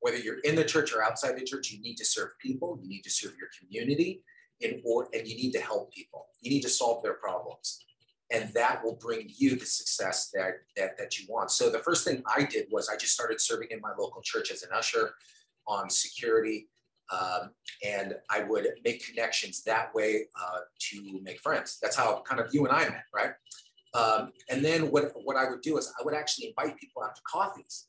Whether 0.00 0.18
you're 0.18 0.40
in 0.40 0.54
the 0.54 0.64
church 0.64 0.92
or 0.92 1.02
outside 1.02 1.38
the 1.38 1.44
church, 1.44 1.70
you 1.70 1.80
need 1.80 1.96
to 1.96 2.04
serve 2.04 2.30
people. 2.38 2.78
You 2.82 2.88
need 2.88 3.02
to 3.02 3.10
serve 3.10 3.32
your 3.38 3.48
community, 3.58 4.22
in 4.60 4.82
or 4.84 5.08
and 5.14 5.26
you 5.26 5.36
need 5.36 5.52
to 5.52 5.60
help 5.60 5.92
people. 5.94 6.26
You 6.42 6.50
need 6.50 6.62
to 6.62 6.68
solve 6.68 7.02
their 7.02 7.14
problems, 7.14 7.84
and 8.32 8.52
that 8.54 8.84
will 8.84 8.96
bring 8.96 9.28
you 9.36 9.56
the 9.56 9.66
success 9.66 10.30
that 10.34 10.54
that 10.76 10.96
that 10.98 11.18
you 11.18 11.26
want. 11.28 11.50
So 11.50 11.70
the 11.70 11.80
first 11.80 12.04
thing 12.04 12.22
I 12.26 12.44
did 12.44 12.66
was 12.70 12.88
I 12.88 12.96
just 12.96 13.12
started 13.12 13.40
serving 13.40 13.68
in 13.70 13.80
my 13.80 13.90
local 13.98 14.22
church 14.22 14.50
as 14.50 14.62
an 14.62 14.70
usher 14.72 15.12
on 15.66 15.90
security 15.90 16.68
um, 17.10 17.50
and 17.84 18.14
I 18.28 18.44
would 18.44 18.66
make 18.84 19.04
connections 19.04 19.62
that 19.64 19.94
way 19.94 20.26
uh, 20.40 20.60
to 20.90 21.20
make 21.22 21.40
friends. 21.40 21.78
That's 21.82 21.96
how 21.96 22.22
kind 22.22 22.40
of 22.40 22.54
you 22.54 22.66
and 22.66 22.74
I 22.74 22.88
met, 22.88 23.04
right? 23.14 23.32
Um, 23.94 24.32
and 24.48 24.64
then 24.64 24.90
what, 24.90 25.12
what 25.24 25.36
I 25.36 25.50
would 25.50 25.62
do 25.62 25.76
is 25.78 25.92
I 25.98 26.04
would 26.04 26.14
actually 26.14 26.48
invite 26.48 26.78
people 26.78 27.02
out 27.02 27.16
to 27.16 27.22
coffees. 27.26 27.88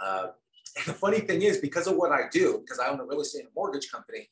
Uh, 0.00 0.28
and 0.76 0.86
the 0.86 0.92
funny 0.92 1.20
thing 1.20 1.42
is, 1.42 1.58
because 1.58 1.88
of 1.88 1.96
what 1.96 2.12
I 2.12 2.28
do, 2.30 2.60
because 2.60 2.78
I 2.78 2.88
own 2.88 3.00
a 3.00 3.04
real 3.04 3.20
estate 3.20 3.40
and 3.40 3.54
mortgage 3.56 3.90
company, 3.90 4.30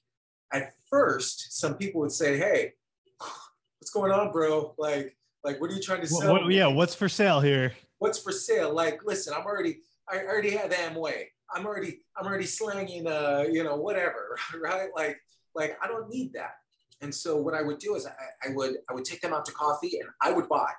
at 0.53 0.73
first 0.89 1.59
some 1.59 1.75
people 1.75 2.01
would 2.01 2.13
say, 2.13 2.39
"Hey, 2.39 2.75
what's 3.19 3.91
going 3.91 4.13
on, 4.13 4.31
bro? 4.31 4.75
Like, 4.79 5.17
like 5.49 5.61
what 5.61 5.71
are 5.71 5.75
you 5.75 5.83
trying 5.83 6.03
to 6.03 6.07
sell?" 6.07 6.33
What, 6.33 6.53
yeah, 6.53 6.67
what's 6.67 6.95
for 6.95 7.09
sale 7.09 7.41
here? 7.41 7.73
What's 7.99 8.19
for 8.19 8.33
sale? 8.33 8.73
Like, 8.73 9.01
listen, 9.05 9.35
I'm 9.37 9.45
already, 9.45 9.81
I 10.09 10.19
already 10.19 10.51
have 10.51 10.71
Amway. 10.71 11.27
I'm 11.55 11.67
already 11.67 12.01
I'm 12.17 12.27
already 12.27 12.47
slanging 12.47 13.07
uh 13.07 13.45
you 13.51 13.65
know 13.65 13.77
whatever 13.77 14.39
right 14.63 14.89
like 14.95 15.19
like 15.55 15.79
I 15.83 15.89
don't 15.89 16.09
need 16.09 16.33
that 16.35 16.53
and 17.01 17.15
so 17.15 17.37
what 17.37 17.55
I 17.55 17.63
would 17.63 17.79
do 17.79 17.95
is 17.95 18.07
I, 18.07 18.49
I 18.49 18.55
would 18.55 18.77
I 18.89 18.95
would 18.95 19.05
take 19.05 19.21
them 19.21 19.33
out 19.33 19.45
to 19.47 19.53
coffee 19.53 19.99
and 20.01 20.09
I 20.21 20.33
would 20.33 20.49
buy 20.49 20.71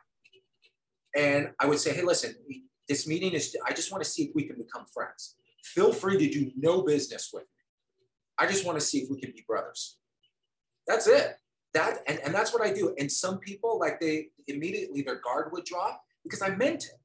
and 1.15 1.51
I 1.59 1.65
would 1.65 1.79
say 1.79 1.93
hey 1.93 2.03
listen 2.03 2.35
this 2.87 3.07
meeting 3.07 3.33
is 3.33 3.55
I 3.65 3.73
just 3.73 3.91
want 3.91 4.03
to 4.03 4.09
see 4.09 4.23
if 4.23 4.35
we 4.35 4.43
can 4.43 4.57
become 4.57 4.85
friends 4.93 5.35
feel 5.63 5.91
free 5.91 6.17
to 6.17 6.29
do 6.29 6.51
no 6.55 6.81
business 6.83 7.31
with 7.33 7.43
me 7.43 7.63
I 8.37 8.47
just 8.47 8.65
want 8.65 8.79
to 8.79 8.85
see 8.85 8.99
if 8.99 9.09
we 9.09 9.19
can 9.19 9.31
be 9.31 9.43
brothers 9.47 9.97
that's 10.87 11.07
it 11.07 11.35
that 11.73 11.99
and, 12.07 12.19
and 12.25 12.33
that's 12.33 12.53
what 12.53 12.63
I 12.63 12.73
do 12.73 12.95
and 12.97 13.11
some 13.11 13.39
people 13.39 13.79
like 13.79 13.99
they 13.99 14.29
immediately 14.47 15.01
their 15.01 15.19
guard 15.19 15.51
would 15.51 15.65
drop 15.65 16.01
because 16.23 16.41
I 16.41 16.49
meant 16.49 16.85
it 16.85 16.99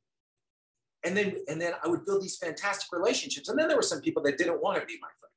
and 1.05 1.17
then 1.17 1.37
and 1.49 1.61
then 1.61 1.75
I 1.85 1.89
would 1.89 2.05
build 2.05 2.23
these 2.23 2.37
fantastic 2.37 2.91
relationships. 2.93 3.49
And 3.49 3.59
then 3.59 3.69
there 3.69 3.77
were 3.77 3.83
some 3.83 4.01
people 4.01 4.23
that 4.25 4.39
didn't 4.39 4.61
want 4.61 4.81
to 4.81 4.87
be 4.87 4.99
my 5.01 5.09
friend. 5.21 5.33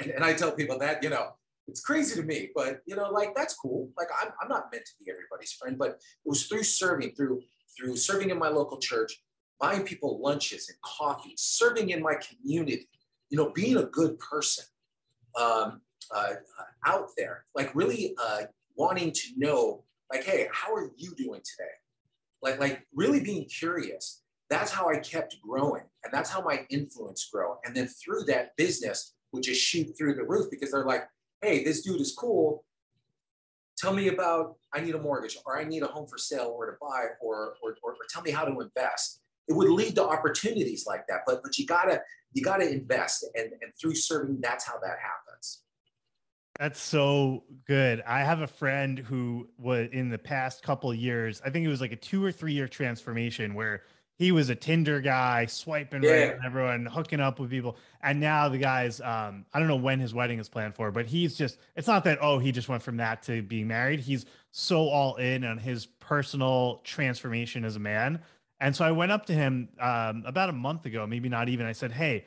And, 0.00 0.10
and 0.10 0.24
I 0.24 0.34
tell 0.34 0.52
people 0.52 0.78
that, 0.80 1.02
you 1.02 1.10
know, 1.10 1.30
it's 1.68 1.80
crazy 1.80 2.20
to 2.20 2.26
me, 2.26 2.50
but 2.54 2.80
you 2.86 2.96
know, 2.96 3.08
like 3.10 3.34
that's 3.34 3.54
cool. 3.54 3.88
Like 3.96 4.08
I'm, 4.20 4.32
I'm 4.42 4.48
not 4.48 4.66
meant 4.72 4.84
to 4.84 4.92
be 5.02 5.10
everybody's 5.10 5.52
friend, 5.52 5.78
but 5.78 5.90
it 5.90 5.98
was 6.24 6.46
through 6.46 6.64
serving, 6.64 7.14
through 7.14 7.42
through 7.78 7.96
serving 7.96 8.30
in 8.30 8.38
my 8.38 8.48
local 8.48 8.78
church, 8.78 9.22
buying 9.60 9.84
people 9.84 10.20
lunches 10.20 10.68
and 10.68 10.78
coffee, 10.82 11.34
serving 11.36 11.90
in 11.90 12.02
my 12.02 12.14
community, 12.16 12.88
you 13.30 13.38
know, 13.38 13.50
being 13.50 13.76
a 13.76 13.84
good 13.84 14.18
person 14.18 14.64
um, 15.40 15.80
uh, 16.14 16.34
out 16.84 17.08
there, 17.16 17.44
like 17.54 17.74
really 17.74 18.14
uh, 18.22 18.42
wanting 18.76 19.12
to 19.12 19.28
know, 19.36 19.84
like, 20.10 20.24
hey, 20.24 20.48
how 20.52 20.74
are 20.74 20.90
you 20.96 21.14
doing 21.16 21.40
today? 21.40 21.70
Like, 22.42 22.60
like 22.60 22.86
really 22.94 23.20
being 23.20 23.46
curious 23.46 24.22
that's 24.52 24.70
how 24.70 24.90
I 24.90 24.98
kept 24.98 25.40
growing. 25.40 25.84
And 26.04 26.12
that's 26.12 26.28
how 26.28 26.42
my 26.42 26.66
influence 26.68 27.26
grew. 27.32 27.54
And 27.64 27.74
then 27.74 27.86
through 27.86 28.24
that 28.24 28.54
business 28.58 29.14
would 29.32 29.44
just 29.44 29.62
shoot 29.62 29.96
through 29.96 30.14
the 30.14 30.24
roof 30.24 30.50
because 30.50 30.72
they're 30.72 30.84
like, 30.84 31.04
hey, 31.40 31.64
this 31.64 31.80
dude 31.80 32.02
is 32.02 32.14
cool. 32.14 32.62
Tell 33.78 33.94
me 33.94 34.08
about 34.08 34.56
I 34.74 34.82
need 34.82 34.94
a 34.94 35.00
mortgage 35.00 35.38
or 35.46 35.58
I 35.58 35.64
need 35.64 35.82
a 35.82 35.86
home 35.86 36.06
for 36.06 36.18
sale 36.18 36.54
or 36.54 36.66
to 36.66 36.76
buy 36.82 37.06
or, 37.22 37.54
or, 37.62 37.76
or, 37.82 37.92
or 37.92 37.96
tell 38.10 38.20
me 38.20 38.30
how 38.30 38.44
to 38.44 38.60
invest. 38.60 39.22
It 39.48 39.54
would 39.54 39.70
lead 39.70 39.94
to 39.94 40.04
opportunities 40.04 40.84
like 40.86 41.06
that. 41.08 41.20
But 41.26 41.42
but 41.42 41.58
you 41.58 41.66
gotta 41.66 42.02
you 42.34 42.44
gotta 42.44 42.70
invest 42.70 43.26
and, 43.34 43.52
and 43.62 43.72
through 43.80 43.94
serving, 43.94 44.40
that's 44.42 44.66
how 44.66 44.78
that 44.80 44.98
happens. 45.00 45.62
That's 46.62 46.80
so 46.80 47.42
good. 47.66 48.04
I 48.06 48.20
have 48.20 48.40
a 48.40 48.46
friend 48.46 48.96
who 48.96 49.48
was 49.58 49.88
in 49.90 50.10
the 50.10 50.18
past 50.18 50.62
couple 50.62 50.94
years, 50.94 51.42
I 51.44 51.50
think 51.50 51.66
it 51.66 51.68
was 51.68 51.80
like 51.80 51.90
a 51.90 51.96
two 51.96 52.24
or 52.24 52.30
three 52.30 52.52
year 52.52 52.68
transformation 52.68 53.54
where 53.54 53.82
he 54.14 54.30
was 54.30 54.48
a 54.48 54.54
Tinder 54.54 55.00
guy, 55.00 55.46
swiping 55.46 56.04
yeah. 56.04 56.10
right 56.12 56.34
on 56.38 56.46
everyone, 56.46 56.86
hooking 56.86 57.18
up 57.18 57.40
with 57.40 57.50
people. 57.50 57.76
And 58.00 58.20
now 58.20 58.48
the 58.48 58.58
guy's, 58.58 59.00
um, 59.00 59.44
I 59.52 59.58
don't 59.58 59.66
know 59.66 59.74
when 59.74 59.98
his 59.98 60.14
wedding 60.14 60.38
is 60.38 60.48
planned 60.48 60.76
for, 60.76 60.92
but 60.92 61.06
he's 61.06 61.34
just, 61.34 61.58
it's 61.74 61.88
not 61.88 62.04
that, 62.04 62.18
oh, 62.20 62.38
he 62.38 62.52
just 62.52 62.68
went 62.68 62.84
from 62.84 62.96
that 62.98 63.24
to 63.24 63.42
being 63.42 63.66
married. 63.66 63.98
He's 63.98 64.24
so 64.52 64.88
all 64.88 65.16
in 65.16 65.42
on 65.42 65.58
his 65.58 65.86
personal 65.86 66.80
transformation 66.84 67.64
as 67.64 67.74
a 67.74 67.80
man. 67.80 68.20
And 68.60 68.76
so 68.76 68.84
I 68.84 68.92
went 68.92 69.10
up 69.10 69.26
to 69.26 69.32
him 69.32 69.68
um, 69.80 70.22
about 70.28 70.48
a 70.48 70.52
month 70.52 70.86
ago, 70.86 71.08
maybe 71.08 71.28
not 71.28 71.48
even. 71.48 71.66
I 71.66 71.72
said, 71.72 71.90
Hey, 71.90 72.26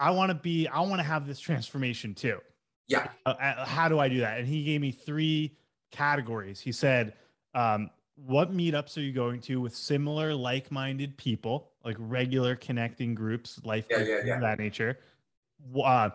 I 0.00 0.10
want 0.10 0.30
to 0.30 0.34
be, 0.34 0.66
I 0.66 0.80
want 0.80 0.98
to 0.98 1.04
have 1.04 1.28
this 1.28 1.38
transformation 1.38 2.16
too. 2.16 2.40
Yeah. 2.88 3.08
Uh, 3.24 3.30
uh, 3.30 3.64
how 3.64 3.88
do 3.88 3.98
I 3.98 4.08
do 4.08 4.20
that? 4.20 4.38
And 4.38 4.46
he 4.48 4.64
gave 4.64 4.80
me 4.80 4.90
three 4.90 5.56
categories. 5.90 6.60
He 6.60 6.72
said, 6.72 7.14
um, 7.54 7.90
what 8.16 8.54
meetups 8.54 8.96
are 8.96 9.00
you 9.00 9.12
going 9.12 9.40
to 9.40 9.60
with 9.60 9.74
similar 9.74 10.34
like-minded 10.34 11.16
people 11.16 11.70
like 11.84 11.96
regular 11.98 12.54
connecting 12.56 13.14
groups 13.14 13.60
life 13.64 13.86
yeah, 13.90 13.98
yeah, 13.98 14.18
yeah. 14.24 14.34
of 14.34 14.40
that 14.40 14.58
nature 14.58 14.98
uh, 15.82 16.10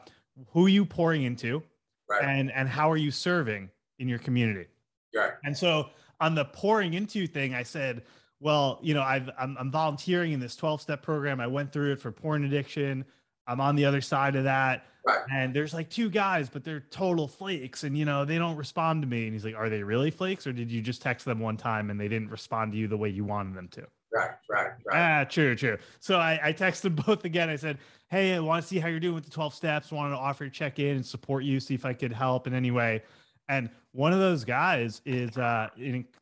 who 0.50 0.66
are 0.66 0.70
you 0.70 0.86
pouring 0.86 1.24
into 1.24 1.62
right. 2.10 2.24
and 2.24 2.52
and 2.52 2.70
how 2.70 2.90
are 2.90 2.98
you 2.98 3.12
serving 3.12 3.70
in 4.00 4.08
your 4.08 4.20
community 4.20 4.68
right 5.16 5.34
and 5.44 5.58
so 5.58 5.90
on 6.20 6.36
the 6.36 6.46
pouring 6.46 6.94
into 6.94 7.26
thing 7.28 7.54
i 7.54 7.64
said 7.64 8.04
well 8.40 8.80
you 8.82 8.94
know 8.94 9.02
i've 9.02 9.30
i'm, 9.40 9.58
I'm 9.60 9.72
volunteering 9.72 10.34
in 10.34 10.40
this 10.40 10.56
12 10.56 10.82
step 10.82 11.02
program 11.02 11.40
i 11.40 11.48
went 11.48 11.72
through 11.72 11.94
it 11.94 12.00
for 12.00 12.12
porn 12.12 12.46
addiction 12.46 13.06
I'm 13.48 13.62
on 13.62 13.76
the 13.76 13.86
other 13.86 14.02
side 14.02 14.36
of 14.36 14.44
that. 14.44 14.86
Right. 15.06 15.20
And 15.32 15.54
there's 15.54 15.74
like 15.74 15.90
two 15.90 16.10
guys, 16.10 16.50
but 16.50 16.66
they're 16.66 16.82
total 16.92 17.28
flakes. 17.28 17.86
And, 17.86 17.98
you 17.98 18.04
know, 18.04 18.26
they 18.26 18.38
don't 18.38 18.58
respond 18.58 19.02
to 19.04 19.08
me. 19.08 19.24
And 19.24 19.34
he's 19.34 19.46
like, 19.46 19.56
Are 19.56 19.70
they 19.70 19.82
really 19.82 20.12
flakes? 20.12 20.46
Or 20.46 20.52
did 20.52 20.70
you 20.70 20.82
just 20.82 21.02
text 21.02 21.26
them 21.26 21.40
one 21.40 21.56
time 21.56 21.90
and 21.90 22.00
they 22.00 22.10
didn't 22.10 22.30
respond 22.30 22.74
to 22.74 22.78
you 22.78 22.88
the 22.88 22.98
way 22.98 23.10
you 23.10 23.24
wanted 23.24 23.56
them 23.56 23.70
to? 23.70 23.88
Right, 24.12 24.32
right, 24.50 24.72
right. 24.86 25.22
Ah, 25.22 25.24
true, 25.24 25.56
true. 25.56 25.78
So 26.00 26.18
I, 26.18 26.40
I 26.44 26.54
texted 26.54 26.82
them 26.82 26.96
both 27.06 27.24
again. 27.24 27.50
I 27.50 27.56
said, 27.56 27.78
Hey, 28.10 28.36
I 28.36 28.40
want 28.40 28.62
to 28.62 28.68
see 28.68 28.80
how 28.80 28.90
you're 28.90 29.00
doing 29.00 29.16
with 29.16 29.26
the 29.26 29.32
12 29.32 29.54
steps. 29.54 29.92
Wanted 29.92 30.12
to 30.12 30.18
offer 30.20 30.46
to 30.46 30.52
check 30.52 30.80
in 30.80 30.98
and 30.98 31.06
support 31.06 31.44
you, 31.44 31.60
see 31.60 31.74
if 31.74 31.86
I 31.86 31.94
could 31.94 32.12
help 32.12 32.48
in 32.48 32.54
any 32.54 32.72
way. 32.72 33.04
And 33.50 33.70
one 33.94 34.12
of 34.12 34.20
those 34.20 34.44
guys 34.44 35.02
is 35.06 35.38
uh, 35.38 35.70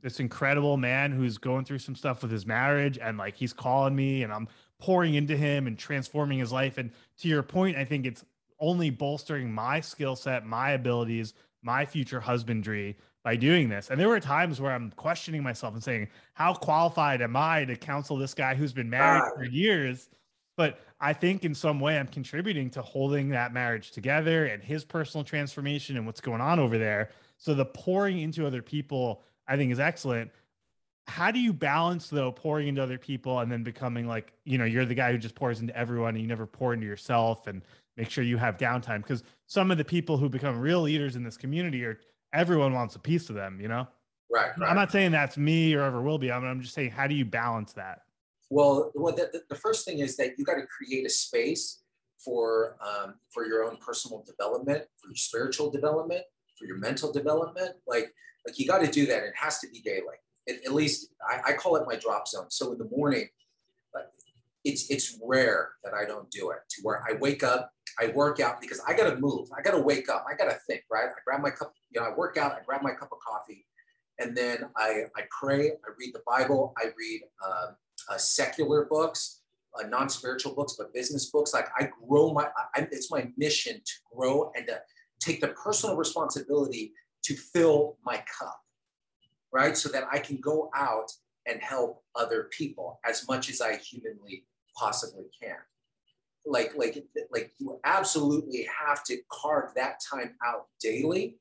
this 0.02 0.20
incredible 0.20 0.78
man 0.78 1.12
who's 1.12 1.38
going 1.40 1.66
through 1.66 1.80
some 1.80 1.96
stuff 1.96 2.22
with 2.22 2.32
his 2.32 2.46
marriage. 2.46 3.00
And 3.00 3.18
like 3.18 3.36
he's 3.36 3.54
calling 3.54 3.96
me 3.96 4.24
and 4.24 4.32
I'm 4.32 4.48
pouring 4.80 5.16
into 5.16 5.36
him 5.36 5.68
and 5.68 5.78
transforming 5.78 6.40
his 6.40 6.52
life. 6.52 6.78
And 6.78 6.92
to 7.20 7.28
your 7.28 7.44
point, 7.44 7.78
I 7.78 7.86
think 7.86 8.06
it's 8.06 8.24
only 8.60 8.90
bolstering 8.90 9.52
my 9.52 9.82
skill 9.82 10.16
set, 10.16 10.46
my 10.46 10.72
abilities, 10.72 11.34
my 11.62 11.86
future 11.86 12.20
husbandry 12.20 12.98
by 13.24 13.36
doing 13.36 13.70
this. 13.70 13.90
And 13.90 14.00
there 14.00 14.08
were 14.08 14.20
times 14.20 14.62
where 14.62 14.72
I'm 14.72 14.92
questioning 14.92 15.42
myself 15.42 15.74
and 15.74 15.84
saying, 15.84 16.10
how 16.34 16.54
qualified 16.54 17.22
am 17.22 17.36
I 17.36 17.66
to 17.66 17.76
counsel 17.76 18.18
this 18.18 18.34
guy 18.34 18.54
who's 18.54 18.74
been 18.74 18.90
married 18.90 19.24
for 19.36 19.44
years? 19.44 20.10
But 20.58 20.80
I 21.02 21.12
think 21.14 21.44
in 21.44 21.56
some 21.56 21.80
way 21.80 21.98
I'm 21.98 22.08
contributing 22.08 22.70
to 22.72 22.82
holding 22.82 23.30
that 23.30 23.52
marriage 23.52 23.92
together 23.92 24.46
and 24.46 24.64
his 24.64 24.86
personal 24.86 25.24
transformation 25.24 25.98
and 25.98 26.06
what's 26.06 26.22
going 26.22 26.40
on 26.40 26.60
over 26.60 26.78
there. 26.78 27.10
So 27.38 27.54
the 27.54 27.66
pouring 27.66 28.20
into 28.20 28.46
other 28.46 28.62
people, 28.62 29.24
I 29.48 29.58
think, 29.58 29.72
is 29.72 29.80
excellent 29.80 30.32
how 31.08 31.32
do 31.32 31.40
you 31.40 31.54
balance 31.54 32.10
though 32.10 32.32
pouring 32.32 32.68
into 32.68 32.82
other 32.82 32.98
people 32.98 33.40
and 33.40 33.52
then 33.52 33.64
becoming 33.64 34.08
like 34.08 34.34
you 34.44 34.58
know 34.58 34.66
you're 34.66 34.86
the 34.86 34.96
guy 34.96 35.12
who 35.12 35.18
just 35.18 35.36
pours 35.36 35.60
into 35.60 35.76
everyone 35.78 36.16
and 36.16 36.22
you 36.22 36.28
never 36.28 36.46
pour 36.46 36.74
into 36.74 36.86
yourself 36.86 37.48
and 37.48 37.62
make 37.98 38.10
sure 38.10 38.24
you 38.24 38.38
have 38.38 38.58
downtime? 38.58 39.02
Because 39.02 39.24
some 39.46 39.72
of 39.72 39.78
the 39.78 39.86
people 39.86 40.18
who 40.18 40.28
become 40.28 40.60
real 40.60 40.82
leaders 40.82 41.16
in 41.16 41.24
this 41.24 41.38
community 41.38 41.84
are 41.86 42.00
everyone 42.34 42.74
wants 42.74 42.96
a 42.96 43.00
piece 43.00 43.30
of 43.30 43.36
them 43.36 43.60
you 43.62 43.68
know? 43.68 43.88
Right, 44.32 44.50
right. 44.58 44.70
i'm 44.70 44.76
not 44.76 44.92
saying 44.92 45.12
that's 45.12 45.38
me 45.38 45.76
or 45.76 45.84
ever 45.84 46.02
will 46.02 46.18
be 46.18 46.32
I 46.32 46.38
i'm 46.38 46.62
just 46.62 46.74
saying 46.74 46.92
how 46.92 47.08
do 47.08 47.16
you 47.16 47.26
balance 47.26 47.74
that? 47.74 48.00
Well 48.50 48.92
well 48.96 49.16
the, 49.16 49.44
the 49.50 49.56
first 49.56 49.86
thing 49.86 50.00
is 50.00 50.18
that 50.18 50.38
you 50.38 50.46
got 50.46 50.56
to 50.56 50.66
create 50.66 51.06
a 51.06 51.10
space 51.10 51.84
for 52.24 52.78
um, 52.82 53.16
for 53.32 53.46
your 53.46 53.64
own 53.64 53.78
personal 53.78 54.24
development 54.26 54.84
for 54.98 55.10
your 55.10 55.16
spiritual 55.16 55.70
development 55.70 56.24
for 56.58 56.66
your 56.66 56.78
mental 56.78 57.12
development. 57.12 57.76
Like 57.86 58.12
like 58.48 58.58
you 58.58 58.68
got 58.68 58.80
to 58.80 58.88
do 58.88 59.06
that. 59.08 59.24
It 59.24 59.34
has 59.36 59.60
to 59.60 59.68
be 59.68 59.82
daily 59.82 60.16
at, 60.48 60.56
at 60.66 60.74
least 60.74 61.10
I, 61.28 61.52
I, 61.52 61.54
call 61.54 61.76
it 61.76 61.84
my 61.88 61.96
drop 61.96 62.28
zone. 62.28 62.46
So 62.50 62.72
in 62.72 62.78
the 62.78 62.90
morning, 62.96 63.28
it's 64.66 64.90
it's 64.90 65.18
rare 65.24 65.70
that 65.84 65.94
I 65.94 66.06
don't 66.06 66.30
do 66.32 66.50
it. 66.50 66.58
To 66.72 66.82
where 66.82 67.04
I 67.08 67.14
wake 67.14 67.44
up, 67.44 67.72
I 68.00 68.08
work 68.08 68.40
out 68.40 68.60
because 68.60 68.82
I 68.86 68.94
got 68.94 69.10
to 69.10 69.18
move. 69.18 69.48
I 69.58 69.62
got 69.62 69.72
to 69.72 69.82
wake 69.82 70.10
up. 70.10 70.26
I 70.30 70.36
got 70.36 70.50
to 70.50 70.58
think. 70.68 70.82
Right. 70.92 71.06
I 71.06 71.20
grab 71.26 71.42
my 71.42 71.52
cup. 71.52 71.72
You 71.92 72.02
know, 72.02 72.08
I 72.08 72.14
work 72.16 72.38
out. 72.38 72.54
I 72.54 72.60
grab 72.66 72.82
my 72.82 72.92
cup 72.92 73.10
of 73.12 73.20
coffee, 73.26 73.66
and 74.20 74.36
then 74.36 74.66
I 74.76 75.04
I 75.16 75.22
pray. 75.40 75.70
I 75.70 75.90
read 75.98 76.14
the 76.14 76.22
Bible. 76.28 76.74
I 76.78 76.86
read 76.98 77.22
uh, 77.46 77.68
uh, 78.12 78.18
secular 78.18 78.86
books. 78.86 79.42
Uh, 79.78 79.86
non-spiritual 79.88 80.56
books, 80.56 80.76
but 80.78 80.94
business 80.94 81.30
books. 81.32 81.54
Like 81.54 81.68
I 81.78 81.90
grow 82.08 82.32
my, 82.32 82.48
I, 82.76 82.88
it's 82.94 83.12
my 83.12 83.28
mission 83.36 83.74
to 83.74 83.94
grow 84.16 84.50
and 84.56 84.66
to 84.68 84.80
take 85.20 85.42
the 85.42 85.50
personal 85.50 85.98
responsibility 85.98 86.94
to 87.24 87.36
fill 87.36 87.98
my 88.06 88.24
cup 88.40 88.58
right? 89.56 89.78
So 89.78 89.88
that 89.90 90.04
I 90.12 90.20
can 90.20 90.38
go 90.42 90.70
out 90.76 91.10
and 91.46 91.62
help 91.62 92.04
other 92.14 92.50
people 92.52 93.00
as 93.08 93.26
much 93.30 93.50
as 93.50 93.62
I 93.62 93.78
humanly 93.78 94.46
possibly 94.78 95.24
can. 95.42 95.56
Like, 96.46 96.74
like, 96.76 97.02
like 97.32 97.54
you 97.58 97.80
absolutely 97.86 98.68
have 98.86 99.04
to 99.06 99.18
carve 99.32 99.74
that 99.76 100.02
time 100.12 100.36
out 100.46 100.66
daily 100.82 101.38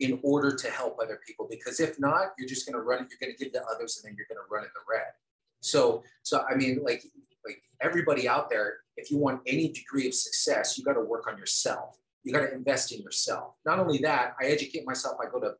in 0.00 0.18
order 0.22 0.56
to 0.56 0.70
help 0.70 0.96
other 1.00 1.20
people. 1.26 1.46
Because 1.48 1.78
if 1.78 2.00
not, 2.00 2.32
you're 2.38 2.48
just 2.48 2.66
going 2.66 2.74
to 2.74 2.80
run 2.80 3.02
it. 3.02 3.08
You're 3.10 3.18
going 3.20 3.36
to 3.36 3.44
give 3.44 3.52
to 3.52 3.62
others, 3.66 4.00
and 4.02 4.10
then 4.10 4.16
you're 4.16 4.26
going 4.26 4.42
to 4.44 4.50
run 4.50 4.64
in 4.64 4.70
the 4.74 4.80
red. 4.90 5.12
So, 5.60 6.02
so 6.22 6.44
I 6.50 6.54
mean, 6.56 6.80
like, 6.82 7.04
like 7.44 7.60
everybody 7.82 8.26
out 8.26 8.48
there, 8.48 8.78
if 8.96 9.10
you 9.10 9.18
want 9.18 9.42
any 9.46 9.68
degree 9.68 10.08
of 10.08 10.14
success, 10.14 10.78
you 10.78 10.84
got 10.84 10.94
to 10.94 11.02
work 11.02 11.28
on 11.30 11.36
yourself. 11.36 11.98
You 12.24 12.32
got 12.32 12.40
to 12.40 12.52
invest 12.52 12.92
in 12.92 13.02
yourself. 13.02 13.54
Not 13.66 13.78
only 13.78 13.98
that, 13.98 14.34
I 14.40 14.46
educate 14.46 14.86
myself. 14.86 15.18
I 15.20 15.30
go 15.30 15.38
to, 15.38 15.52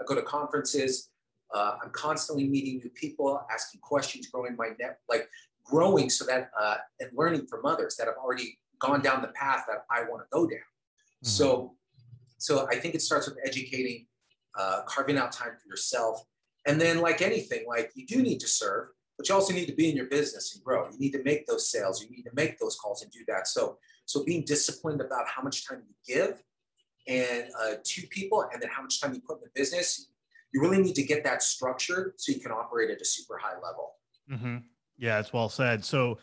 I 0.00 0.04
go 0.04 0.16
to 0.16 0.22
conferences. 0.22 1.10
Uh, 1.54 1.76
I'm 1.82 1.90
constantly 1.90 2.46
meeting 2.48 2.78
new 2.78 2.90
people, 2.90 3.40
asking 3.52 3.80
questions, 3.80 4.26
growing 4.28 4.56
my 4.56 4.70
net, 4.78 4.98
like 5.08 5.28
growing 5.64 6.10
so 6.10 6.24
that 6.26 6.50
uh, 6.60 6.76
and 7.00 7.10
learning 7.14 7.46
from 7.46 7.64
others 7.66 7.96
that 7.96 8.06
have 8.06 8.16
already 8.22 8.58
gone 8.78 9.00
down 9.00 9.22
the 9.22 9.28
path 9.28 9.64
that 9.68 9.84
I 9.90 10.02
want 10.02 10.22
to 10.22 10.28
go 10.30 10.46
down. 10.46 10.58
Mm-hmm. 10.58 11.28
So, 11.28 11.74
so 12.38 12.66
I 12.68 12.76
think 12.76 12.94
it 12.94 13.02
starts 13.02 13.28
with 13.28 13.38
educating, 13.44 14.06
uh, 14.58 14.82
carving 14.86 15.18
out 15.18 15.32
time 15.32 15.52
for 15.60 15.68
yourself, 15.68 16.20
and 16.66 16.80
then 16.80 17.00
like 17.00 17.22
anything, 17.22 17.64
like 17.66 17.90
you 17.94 18.06
do 18.06 18.22
need 18.22 18.40
to 18.40 18.48
serve, 18.48 18.88
but 19.16 19.28
you 19.28 19.34
also 19.34 19.54
need 19.54 19.66
to 19.66 19.74
be 19.74 19.88
in 19.88 19.96
your 19.96 20.06
business 20.06 20.54
and 20.54 20.64
grow. 20.64 20.88
You 20.90 20.98
need 20.98 21.12
to 21.12 21.22
make 21.22 21.46
those 21.46 21.70
sales. 21.70 22.02
You 22.02 22.10
need 22.10 22.24
to 22.24 22.34
make 22.34 22.58
those 22.58 22.76
calls 22.76 23.02
and 23.02 23.10
do 23.10 23.20
that. 23.28 23.48
So, 23.48 23.78
so 24.04 24.24
being 24.24 24.44
disciplined 24.44 25.00
about 25.00 25.26
how 25.26 25.42
much 25.42 25.66
time 25.66 25.82
you 25.86 26.14
give 26.14 26.42
and 27.08 27.44
uh, 27.60 27.74
to 27.82 28.06
people, 28.08 28.44
and 28.52 28.60
then 28.60 28.68
how 28.68 28.82
much 28.82 29.00
time 29.00 29.14
you 29.14 29.20
put 29.20 29.38
in 29.38 29.44
the 29.44 29.60
business 29.60 30.08
you 30.52 30.60
really 30.60 30.78
need 30.78 30.94
to 30.94 31.02
get 31.02 31.24
that 31.24 31.42
structured 31.42 32.14
so 32.16 32.32
you 32.32 32.40
can 32.40 32.52
operate 32.52 32.90
at 32.90 33.00
a 33.00 33.04
super 33.04 33.38
high 33.38 33.54
level. 33.54 33.94
Mm-hmm. 34.30 34.56
Yeah, 34.98 35.18
it's 35.18 35.32
well 35.32 35.48
said. 35.48 35.84
So 35.84 36.18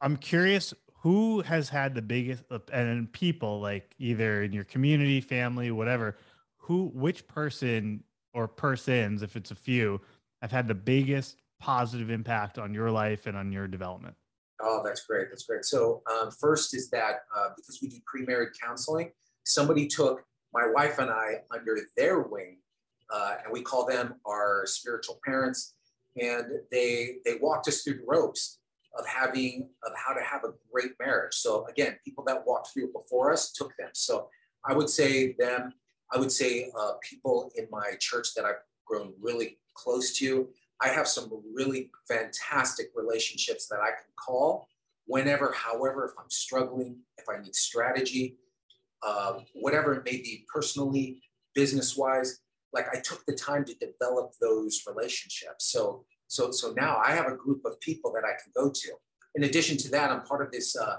I'm 0.00 0.16
curious 0.16 0.72
who 0.94 1.40
has 1.42 1.68
had 1.68 1.94
the 1.94 2.02
biggest 2.02 2.44
and 2.72 3.12
people 3.12 3.60
like 3.60 3.94
either 3.98 4.42
in 4.42 4.52
your 4.52 4.64
community, 4.64 5.20
family, 5.20 5.70
whatever, 5.70 6.16
who, 6.56 6.90
which 6.94 7.26
person 7.28 8.02
or 8.34 8.48
persons, 8.48 9.22
if 9.22 9.36
it's 9.36 9.50
a 9.50 9.54
few, 9.54 10.00
have 10.42 10.50
had 10.50 10.66
the 10.68 10.74
biggest 10.74 11.36
positive 11.60 12.10
impact 12.10 12.58
on 12.58 12.74
your 12.74 12.90
life 12.90 13.26
and 13.26 13.36
on 13.36 13.52
your 13.52 13.68
development? 13.68 14.14
Oh, 14.60 14.82
that's 14.84 15.06
great. 15.06 15.28
That's 15.30 15.44
great. 15.44 15.64
So, 15.64 16.02
um, 16.10 16.30
first 16.30 16.74
is 16.74 16.90
that 16.90 17.20
uh, 17.36 17.50
because 17.56 17.78
we 17.82 17.88
do 17.88 17.98
pre 18.06 18.24
married 18.24 18.50
counseling, 18.60 19.12
somebody 19.44 19.86
took 19.86 20.24
my 20.52 20.66
wife 20.74 20.98
and 20.98 21.10
I 21.10 21.42
under 21.50 21.78
their 21.96 22.20
wing 22.20 22.58
uh, 23.12 23.34
and 23.44 23.52
we 23.52 23.62
call 23.62 23.86
them 23.86 24.14
our 24.26 24.64
spiritual 24.66 25.18
parents. 25.24 25.74
And 26.20 26.46
they 26.70 27.16
they 27.24 27.34
walked 27.40 27.68
us 27.68 27.82
through 27.82 27.98
the 27.98 28.06
ropes 28.06 28.58
of 28.98 29.06
having 29.06 29.68
of 29.84 29.92
how 29.94 30.14
to 30.14 30.22
have 30.22 30.44
a 30.44 30.54
great 30.72 30.92
marriage. 30.98 31.34
So 31.34 31.66
again, 31.66 31.96
people 32.04 32.24
that 32.24 32.46
walked 32.46 32.72
through 32.72 32.92
before 32.92 33.32
us 33.32 33.52
took 33.52 33.76
them. 33.78 33.90
So 33.92 34.28
I 34.64 34.72
would 34.74 34.88
say 34.88 35.34
them. 35.38 35.72
I 36.12 36.18
would 36.18 36.32
say 36.32 36.70
uh, 36.78 36.92
people 37.02 37.50
in 37.56 37.66
my 37.70 37.92
church 37.98 38.28
that 38.34 38.44
I've 38.44 38.62
grown 38.86 39.12
really 39.20 39.58
close 39.74 40.16
to. 40.18 40.48
I 40.80 40.88
have 40.88 41.08
some 41.08 41.30
really 41.54 41.90
fantastic 42.08 42.90
relationships 42.94 43.66
that 43.68 43.80
I 43.80 43.88
can 43.88 44.12
call 44.16 44.68
whenever, 45.06 45.52
however, 45.52 46.06
if 46.06 46.12
I'm 46.18 46.30
struggling, 46.30 46.98
if 47.18 47.24
I 47.28 47.40
need 47.40 47.54
strategy, 47.54 48.36
uh, 49.02 49.40
whatever 49.54 49.94
it 49.94 50.04
may 50.04 50.18
be, 50.18 50.44
personally, 50.52 51.22
business 51.54 51.96
wise 51.96 52.40
like 52.76 52.94
I 52.94 53.00
took 53.00 53.24
the 53.26 53.34
time 53.34 53.64
to 53.64 53.74
develop 53.74 54.32
those 54.40 54.82
relationships. 54.86 55.72
So 55.72 56.04
so 56.28 56.50
so 56.50 56.72
now 56.76 57.00
I 57.04 57.12
have 57.12 57.26
a 57.26 57.34
group 57.34 57.62
of 57.64 57.80
people 57.80 58.12
that 58.14 58.24
I 58.24 58.34
can 58.42 58.52
go 58.54 58.70
to. 58.70 58.90
In 59.34 59.44
addition 59.44 59.76
to 59.78 59.90
that, 59.90 60.10
I'm 60.10 60.22
part 60.22 60.42
of 60.44 60.52
this 60.52 60.76
uh, 60.76 60.96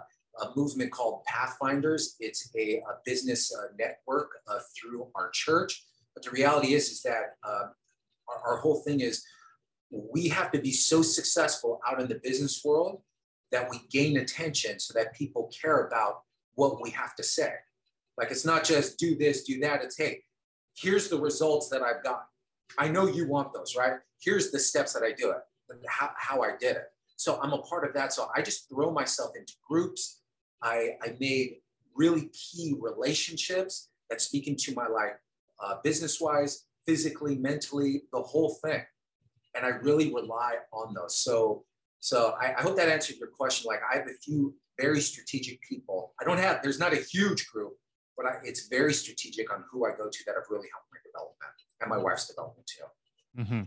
movement 0.55 0.91
called 0.91 1.23
Pathfinders. 1.25 2.15
It's 2.19 2.49
a, 2.55 2.77
a 2.77 2.95
business 3.05 3.41
uh, 3.55 3.67
network 3.79 4.29
uh, 4.47 4.59
through 4.75 5.07
our 5.15 5.29
church. 5.31 5.83
But 6.13 6.23
the 6.23 6.31
reality 6.31 6.73
is 6.73 6.89
is 6.89 7.01
that 7.03 7.35
uh, 7.43 7.67
our, 8.29 8.39
our 8.47 8.57
whole 8.57 8.81
thing 8.85 8.99
is 9.01 9.23
we 9.91 10.27
have 10.29 10.51
to 10.51 10.59
be 10.59 10.71
so 10.71 11.01
successful 11.01 11.79
out 11.87 12.01
in 12.01 12.07
the 12.07 12.19
business 12.23 12.61
world 12.65 13.01
that 13.51 13.69
we 13.69 13.79
gain 13.89 14.17
attention 14.17 14.79
so 14.79 14.93
that 14.93 15.15
people 15.15 15.49
care 15.61 15.87
about 15.87 16.21
what 16.55 16.81
we 16.81 16.89
have 16.89 17.15
to 17.15 17.23
say. 17.23 17.53
Like 18.17 18.31
it's 18.31 18.45
not 18.45 18.63
just 18.63 18.97
do 18.97 19.15
this, 19.15 19.43
do 19.43 19.59
that. 19.59 19.83
It's 19.83 19.97
hey, 19.97 20.23
here's 20.77 21.09
the 21.09 21.19
results 21.19 21.69
that 21.69 21.81
I've 21.81 22.03
got. 22.03 22.25
I 22.77 22.87
know 22.87 23.07
you 23.07 23.27
want 23.27 23.53
those, 23.53 23.75
right? 23.75 23.93
Here's 24.21 24.51
the 24.51 24.59
steps 24.59 24.93
that 24.93 25.03
I 25.03 25.11
do 25.11 25.31
it, 25.31 25.37
how, 25.87 26.11
how 26.17 26.41
I 26.41 26.51
did 26.59 26.75
it. 26.75 26.85
So 27.15 27.39
I'm 27.41 27.53
a 27.53 27.59
part 27.59 27.87
of 27.87 27.93
that. 27.95 28.13
So 28.13 28.27
I 28.35 28.41
just 28.41 28.69
throw 28.69 28.91
myself 28.91 29.31
into 29.35 29.53
groups. 29.67 30.21
I, 30.61 30.91
I 31.01 31.15
made 31.19 31.57
really 31.95 32.29
key 32.33 32.75
relationships 32.79 33.89
that 34.09 34.21
speak 34.21 34.47
into 34.47 34.73
my 34.73 34.87
life, 34.87 35.13
uh, 35.63 35.75
business 35.83 36.21
wise, 36.21 36.65
physically, 36.85 37.35
mentally, 37.35 38.03
the 38.13 38.21
whole 38.21 38.57
thing. 38.63 38.81
And 39.55 39.65
I 39.65 39.69
really 39.69 40.13
rely 40.13 40.55
on 40.71 40.93
those. 40.93 41.17
So, 41.17 41.65
so 41.99 42.35
I, 42.39 42.53
I 42.57 42.61
hope 42.61 42.75
that 42.77 42.89
answered 42.89 43.17
your 43.17 43.29
question. 43.29 43.67
Like 43.67 43.81
I 43.91 43.97
have 43.97 44.05
a 44.05 44.17
few 44.23 44.53
very 44.79 45.01
strategic 45.01 45.59
people. 45.63 46.13
I 46.21 46.23
don't 46.23 46.37
have, 46.37 46.61
there's 46.61 46.79
not 46.79 46.93
a 46.93 46.97
huge 46.97 47.47
group, 47.47 47.73
but 48.17 48.25
I, 48.25 48.35
it's 48.43 48.67
very 48.67 48.93
strategic 48.93 49.53
on 49.53 49.63
who 49.71 49.85
I 49.85 49.91
go 49.91 50.09
to 50.09 50.25
that 50.25 50.35
have 50.35 50.45
really 50.49 50.67
helped 50.73 50.87
my 50.91 50.99
development 51.05 51.53
and 51.79 51.89
my 51.89 51.97
wife's 51.97 52.27
development 52.27 52.67
too. 52.67 53.41
Mm-hmm. 53.41 53.61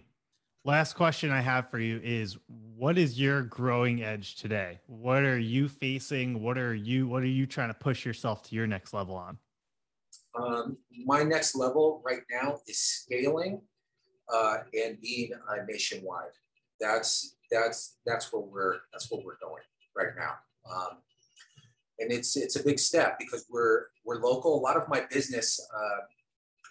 Last 0.64 0.94
question 0.94 1.30
I 1.30 1.40
have 1.40 1.70
for 1.70 1.78
you 1.78 2.00
is 2.04 2.36
what 2.76 2.98
is 2.98 3.18
your 3.18 3.42
growing 3.42 4.02
edge 4.02 4.36
today? 4.36 4.80
What 4.86 5.22
are 5.22 5.38
you 5.38 5.68
facing? 5.68 6.42
What 6.42 6.58
are 6.58 6.74
you 6.74 7.06
what 7.08 7.22
are 7.22 7.26
you 7.26 7.46
trying 7.46 7.68
to 7.68 7.74
push 7.74 8.04
yourself 8.04 8.42
to 8.48 8.54
your 8.54 8.66
next 8.66 8.92
level 8.92 9.14
on? 9.14 9.38
Um, 10.34 10.76
my 11.06 11.22
next 11.22 11.56
level 11.56 12.02
right 12.04 12.22
now 12.30 12.58
is 12.66 12.78
scaling 12.78 13.62
uh, 14.32 14.58
and 14.74 15.00
being 15.00 15.30
uh, 15.48 15.62
nationwide. 15.66 16.32
That's 16.78 17.36
that's 17.50 17.96
that's 18.04 18.30
where 18.32 18.42
we're 18.42 18.78
that's 18.92 19.10
what 19.10 19.24
we're 19.24 19.38
going 19.40 19.62
right 19.96 20.14
now. 20.18 20.34
Um, 20.70 20.98
and 22.00 22.10
it's 22.10 22.36
it's 22.36 22.56
a 22.56 22.64
big 22.64 22.78
step 22.78 23.18
because 23.18 23.46
we're 23.50 23.86
we're 24.04 24.20
local. 24.20 24.58
A 24.58 24.62
lot 24.62 24.76
of 24.76 24.88
my 24.88 25.02
business, 25.10 25.60
uh, 25.74 26.00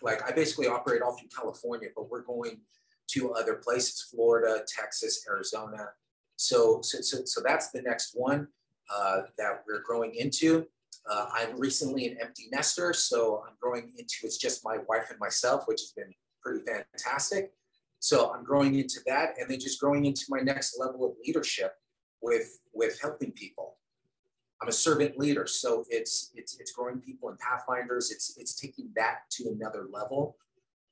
like 0.01 0.21
I 0.27 0.33
basically 0.33 0.67
operate 0.67 1.01
all 1.01 1.15
through 1.17 1.29
California, 1.35 1.89
but 1.95 2.09
we're 2.09 2.23
going 2.23 2.61
to 3.11 3.33
other 3.33 3.55
places, 3.55 4.07
Florida, 4.11 4.63
Texas, 4.67 5.25
Arizona. 5.27 5.89
So, 6.35 6.79
so, 6.81 7.01
so, 7.01 7.25
so 7.25 7.41
that's 7.43 7.71
the 7.71 7.81
next 7.81 8.11
one 8.13 8.47
uh, 8.93 9.21
that 9.37 9.63
we're 9.67 9.81
growing 9.81 10.15
into. 10.15 10.67
Uh, 11.09 11.25
I'm 11.33 11.59
recently 11.59 12.07
an 12.07 12.17
empty 12.21 12.47
nester, 12.51 12.93
so 12.93 13.43
I'm 13.47 13.55
growing 13.59 13.91
into 13.97 14.15
it's 14.23 14.37
just 14.37 14.63
my 14.63 14.77
wife 14.87 15.09
and 15.09 15.19
myself, 15.19 15.63
which 15.65 15.81
has 15.81 15.91
been 15.95 16.13
pretty 16.41 16.63
fantastic. 16.65 17.51
So 17.99 18.31
I'm 18.33 18.43
growing 18.43 18.75
into 18.75 18.99
that, 19.07 19.33
and 19.39 19.49
then 19.49 19.59
just 19.59 19.79
growing 19.79 20.05
into 20.05 20.25
my 20.29 20.39
next 20.39 20.79
level 20.79 21.05
of 21.05 21.13
leadership 21.25 21.73
with 22.21 22.59
with 22.73 22.99
helping 23.01 23.31
people. 23.31 23.78
I'm 24.61 24.67
a 24.67 24.73
servant 24.73 25.17
leader, 25.17 25.47
so 25.47 25.85
it's 25.89 26.31
it's 26.35 26.59
it's 26.59 26.71
growing 26.71 26.99
people 26.99 27.29
in 27.29 27.37
Pathfinders. 27.37 28.11
It's 28.11 28.37
it's 28.37 28.55
taking 28.55 28.89
that 28.95 29.21
to 29.31 29.49
another 29.49 29.87
level. 29.91 30.35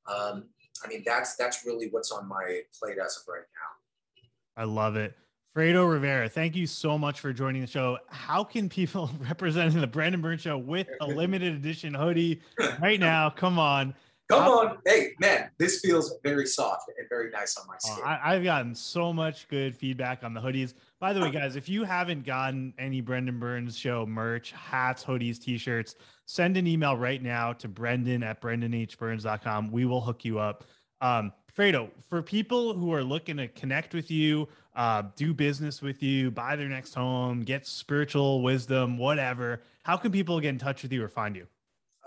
Um, 0.07 0.45
I 0.83 0.87
mean, 0.87 1.03
that's 1.05 1.35
that's 1.35 1.65
really 1.65 1.89
what's 1.89 2.11
on 2.11 2.27
my 2.27 2.61
plate 2.79 2.97
as 3.03 3.17
of 3.17 3.23
right 3.27 3.41
now. 3.41 4.61
I 4.61 4.63
love 4.63 4.95
it. 4.95 5.15
Fredo 5.55 5.91
Rivera, 5.91 6.29
thank 6.29 6.55
you 6.55 6.67
so 6.67 6.99
much 6.99 7.19
for 7.19 7.33
joining 7.33 7.61
the 7.61 7.67
show. 7.67 7.97
How 8.09 8.43
can 8.43 8.69
people 8.69 9.09
representing 9.19 9.81
the 9.81 9.87
Brendan 9.87 10.21
Burns 10.21 10.41
show 10.41 10.57
with 10.57 10.87
a 11.01 11.07
limited 11.07 11.55
edition 11.55 11.95
hoodie 11.95 12.41
right 12.79 12.99
now? 12.99 13.31
Come 13.31 13.57
on. 13.57 13.95
Come 14.29 14.43
on. 14.43 14.77
Hey, 14.85 15.13
man, 15.19 15.49
this 15.57 15.79
feels 15.79 16.15
very 16.21 16.45
soft 16.45 16.91
and 16.97 17.07
very 17.09 17.31
nice 17.31 17.57
on 17.57 17.65
my 17.65 17.75
oh, 17.75 17.93
skin. 17.93 18.03
I, 18.05 18.35
have 18.35 18.43
gotten 18.43 18.75
so 18.75 19.11
much 19.11 19.47
good 19.47 19.75
feedback 19.75 20.23
on 20.23 20.33
the 20.33 20.41
hoodies. 20.41 20.73
By 20.99 21.13
the 21.13 21.21
way, 21.21 21.31
guys, 21.39 21.55
if 21.55 21.69
you 21.69 21.83
haven't 21.83 22.25
gotten 22.25 22.73
any 22.77 23.01
Brendan 23.01 23.39
Burns 23.39 23.77
show 23.77 24.05
merch, 24.05 24.51
hats, 24.51 25.03
hoodies, 25.03 25.39
t 25.39 25.57
shirts, 25.57 25.95
send 26.25 26.57
an 26.57 26.67
email 26.67 26.95
right 26.95 27.21
now 27.21 27.53
to 27.53 27.67
brendan 27.67 28.23
at 28.23 28.41
brendanhburns.com. 28.41 29.71
We 29.71 29.85
will 29.85 30.01
hook 30.01 30.25
you 30.25 30.39
up. 30.39 30.63
Um, 31.01 31.31
Fredo, 31.55 31.89
for 32.09 32.21
people 32.21 32.73
who 32.73 32.93
are 32.93 33.03
looking 33.03 33.37
to 33.37 33.47
connect 33.47 33.93
with 33.93 34.11
you, 34.11 34.47
uh, 34.75 35.03
do 35.15 35.33
business 35.33 35.81
with 35.81 36.03
you, 36.03 36.29
buy 36.29 36.55
their 36.55 36.69
next 36.69 36.93
home, 36.93 37.41
get 37.41 37.65
spiritual 37.65 38.43
wisdom, 38.43 38.97
whatever, 38.97 39.61
how 39.83 39.97
can 39.97 40.11
people 40.11 40.39
get 40.39 40.49
in 40.49 40.59
touch 40.59 40.83
with 40.83 40.91
you 40.91 41.03
or 41.03 41.07
find 41.07 41.35
you? 41.35 41.47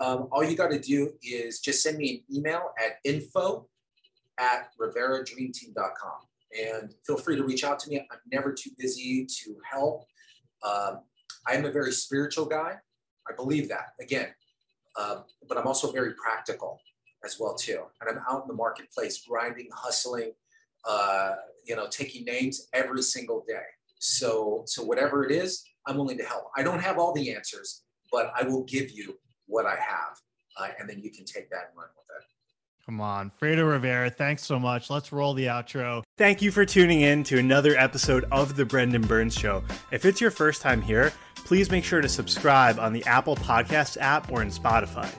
um, 0.00 0.28
all 0.32 0.42
you 0.42 0.56
got 0.56 0.70
to 0.70 0.80
do 0.80 1.12
is 1.22 1.60
just 1.60 1.82
send 1.82 1.98
me 1.98 2.24
an 2.28 2.36
email 2.36 2.72
at 2.78 2.96
info 3.04 3.68
at 4.38 4.70
riveradreamteam.com 4.80 6.29
and 6.58 6.94
feel 7.06 7.16
free 7.16 7.36
to 7.36 7.44
reach 7.44 7.64
out 7.64 7.78
to 7.80 7.90
me. 7.90 7.98
I'm 7.98 8.18
never 8.32 8.52
too 8.52 8.70
busy 8.78 9.26
to 9.26 9.56
help. 9.70 10.04
Um, 10.62 11.00
I'm 11.46 11.64
a 11.64 11.70
very 11.70 11.92
spiritual 11.92 12.46
guy. 12.46 12.74
I 13.28 13.34
believe 13.34 13.68
that 13.68 13.92
again, 14.00 14.28
um, 15.00 15.24
but 15.48 15.56
I'm 15.58 15.66
also 15.66 15.92
very 15.92 16.14
practical 16.14 16.80
as 17.24 17.38
well 17.38 17.54
too. 17.54 17.82
And 18.00 18.10
I'm 18.10 18.22
out 18.28 18.42
in 18.42 18.48
the 18.48 18.54
marketplace, 18.54 19.24
grinding, 19.26 19.68
hustling, 19.72 20.32
uh, 20.88 21.34
you 21.64 21.76
know, 21.76 21.86
taking 21.88 22.24
names 22.24 22.68
every 22.72 23.02
single 23.02 23.44
day. 23.46 23.62
So, 23.98 24.64
so 24.66 24.82
whatever 24.82 25.24
it 25.24 25.30
is, 25.30 25.62
I'm 25.86 25.96
willing 25.96 26.18
to 26.18 26.24
help. 26.24 26.44
I 26.56 26.62
don't 26.62 26.80
have 26.80 26.98
all 26.98 27.12
the 27.12 27.34
answers, 27.34 27.82
but 28.10 28.32
I 28.34 28.42
will 28.44 28.64
give 28.64 28.90
you 28.90 29.18
what 29.46 29.66
I 29.66 29.76
have, 29.76 30.16
uh, 30.58 30.68
and 30.78 30.88
then 30.88 31.00
you 31.00 31.10
can 31.10 31.24
take 31.24 31.50
that 31.50 31.68
and 31.68 31.76
run 31.76 31.88
with 31.96 32.06
it. 32.18 32.26
Come 32.86 33.00
on, 33.00 33.30
Fredo 33.40 33.70
Rivera, 33.70 34.10
thanks 34.10 34.42
so 34.42 34.58
much. 34.58 34.90
Let's 34.90 35.12
roll 35.12 35.34
the 35.34 35.46
outro. 35.46 36.02
Thank 36.20 36.42
you 36.42 36.50
for 36.50 36.66
tuning 36.66 37.00
in 37.00 37.24
to 37.24 37.38
another 37.38 37.74
episode 37.78 38.26
of 38.30 38.54
The 38.54 38.66
Brendan 38.66 39.00
Burns 39.00 39.34
Show. 39.34 39.64
If 39.90 40.04
it's 40.04 40.20
your 40.20 40.30
first 40.30 40.60
time 40.60 40.82
here, 40.82 41.14
please 41.34 41.70
make 41.70 41.82
sure 41.82 42.02
to 42.02 42.10
subscribe 42.10 42.78
on 42.78 42.92
the 42.92 43.02
Apple 43.06 43.36
Podcasts 43.36 43.96
app 43.98 44.30
or 44.30 44.42
in 44.42 44.50
Spotify. 44.50 45.10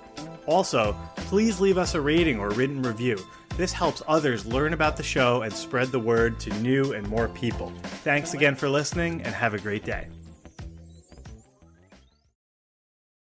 Also, 0.46 0.96
please 1.16 1.60
leave 1.60 1.80
us 1.80 1.96
a 1.96 2.02
rating 2.02 2.40
or 2.40 2.52
written 2.52 2.84
review. 2.84 3.18
This 3.58 3.74
helps 3.74 4.04
others 4.08 4.46
learn 4.46 4.74
about 4.74 4.96
the 4.96 5.02
show 5.02 5.42
and 5.42 5.52
spread 5.52 5.88
the 5.88 6.00
word 6.00 6.40
to 6.42 6.54
new 6.62 6.94
and 6.94 7.10
more 7.10 7.30
people. 7.30 7.74
Thanks 8.04 8.36
again 8.36 8.54
for 8.54 8.70
listening 8.70 9.24
and 9.24 9.34
have 9.34 9.56
a 9.56 9.60
great 9.60 9.84
day. 9.84 10.08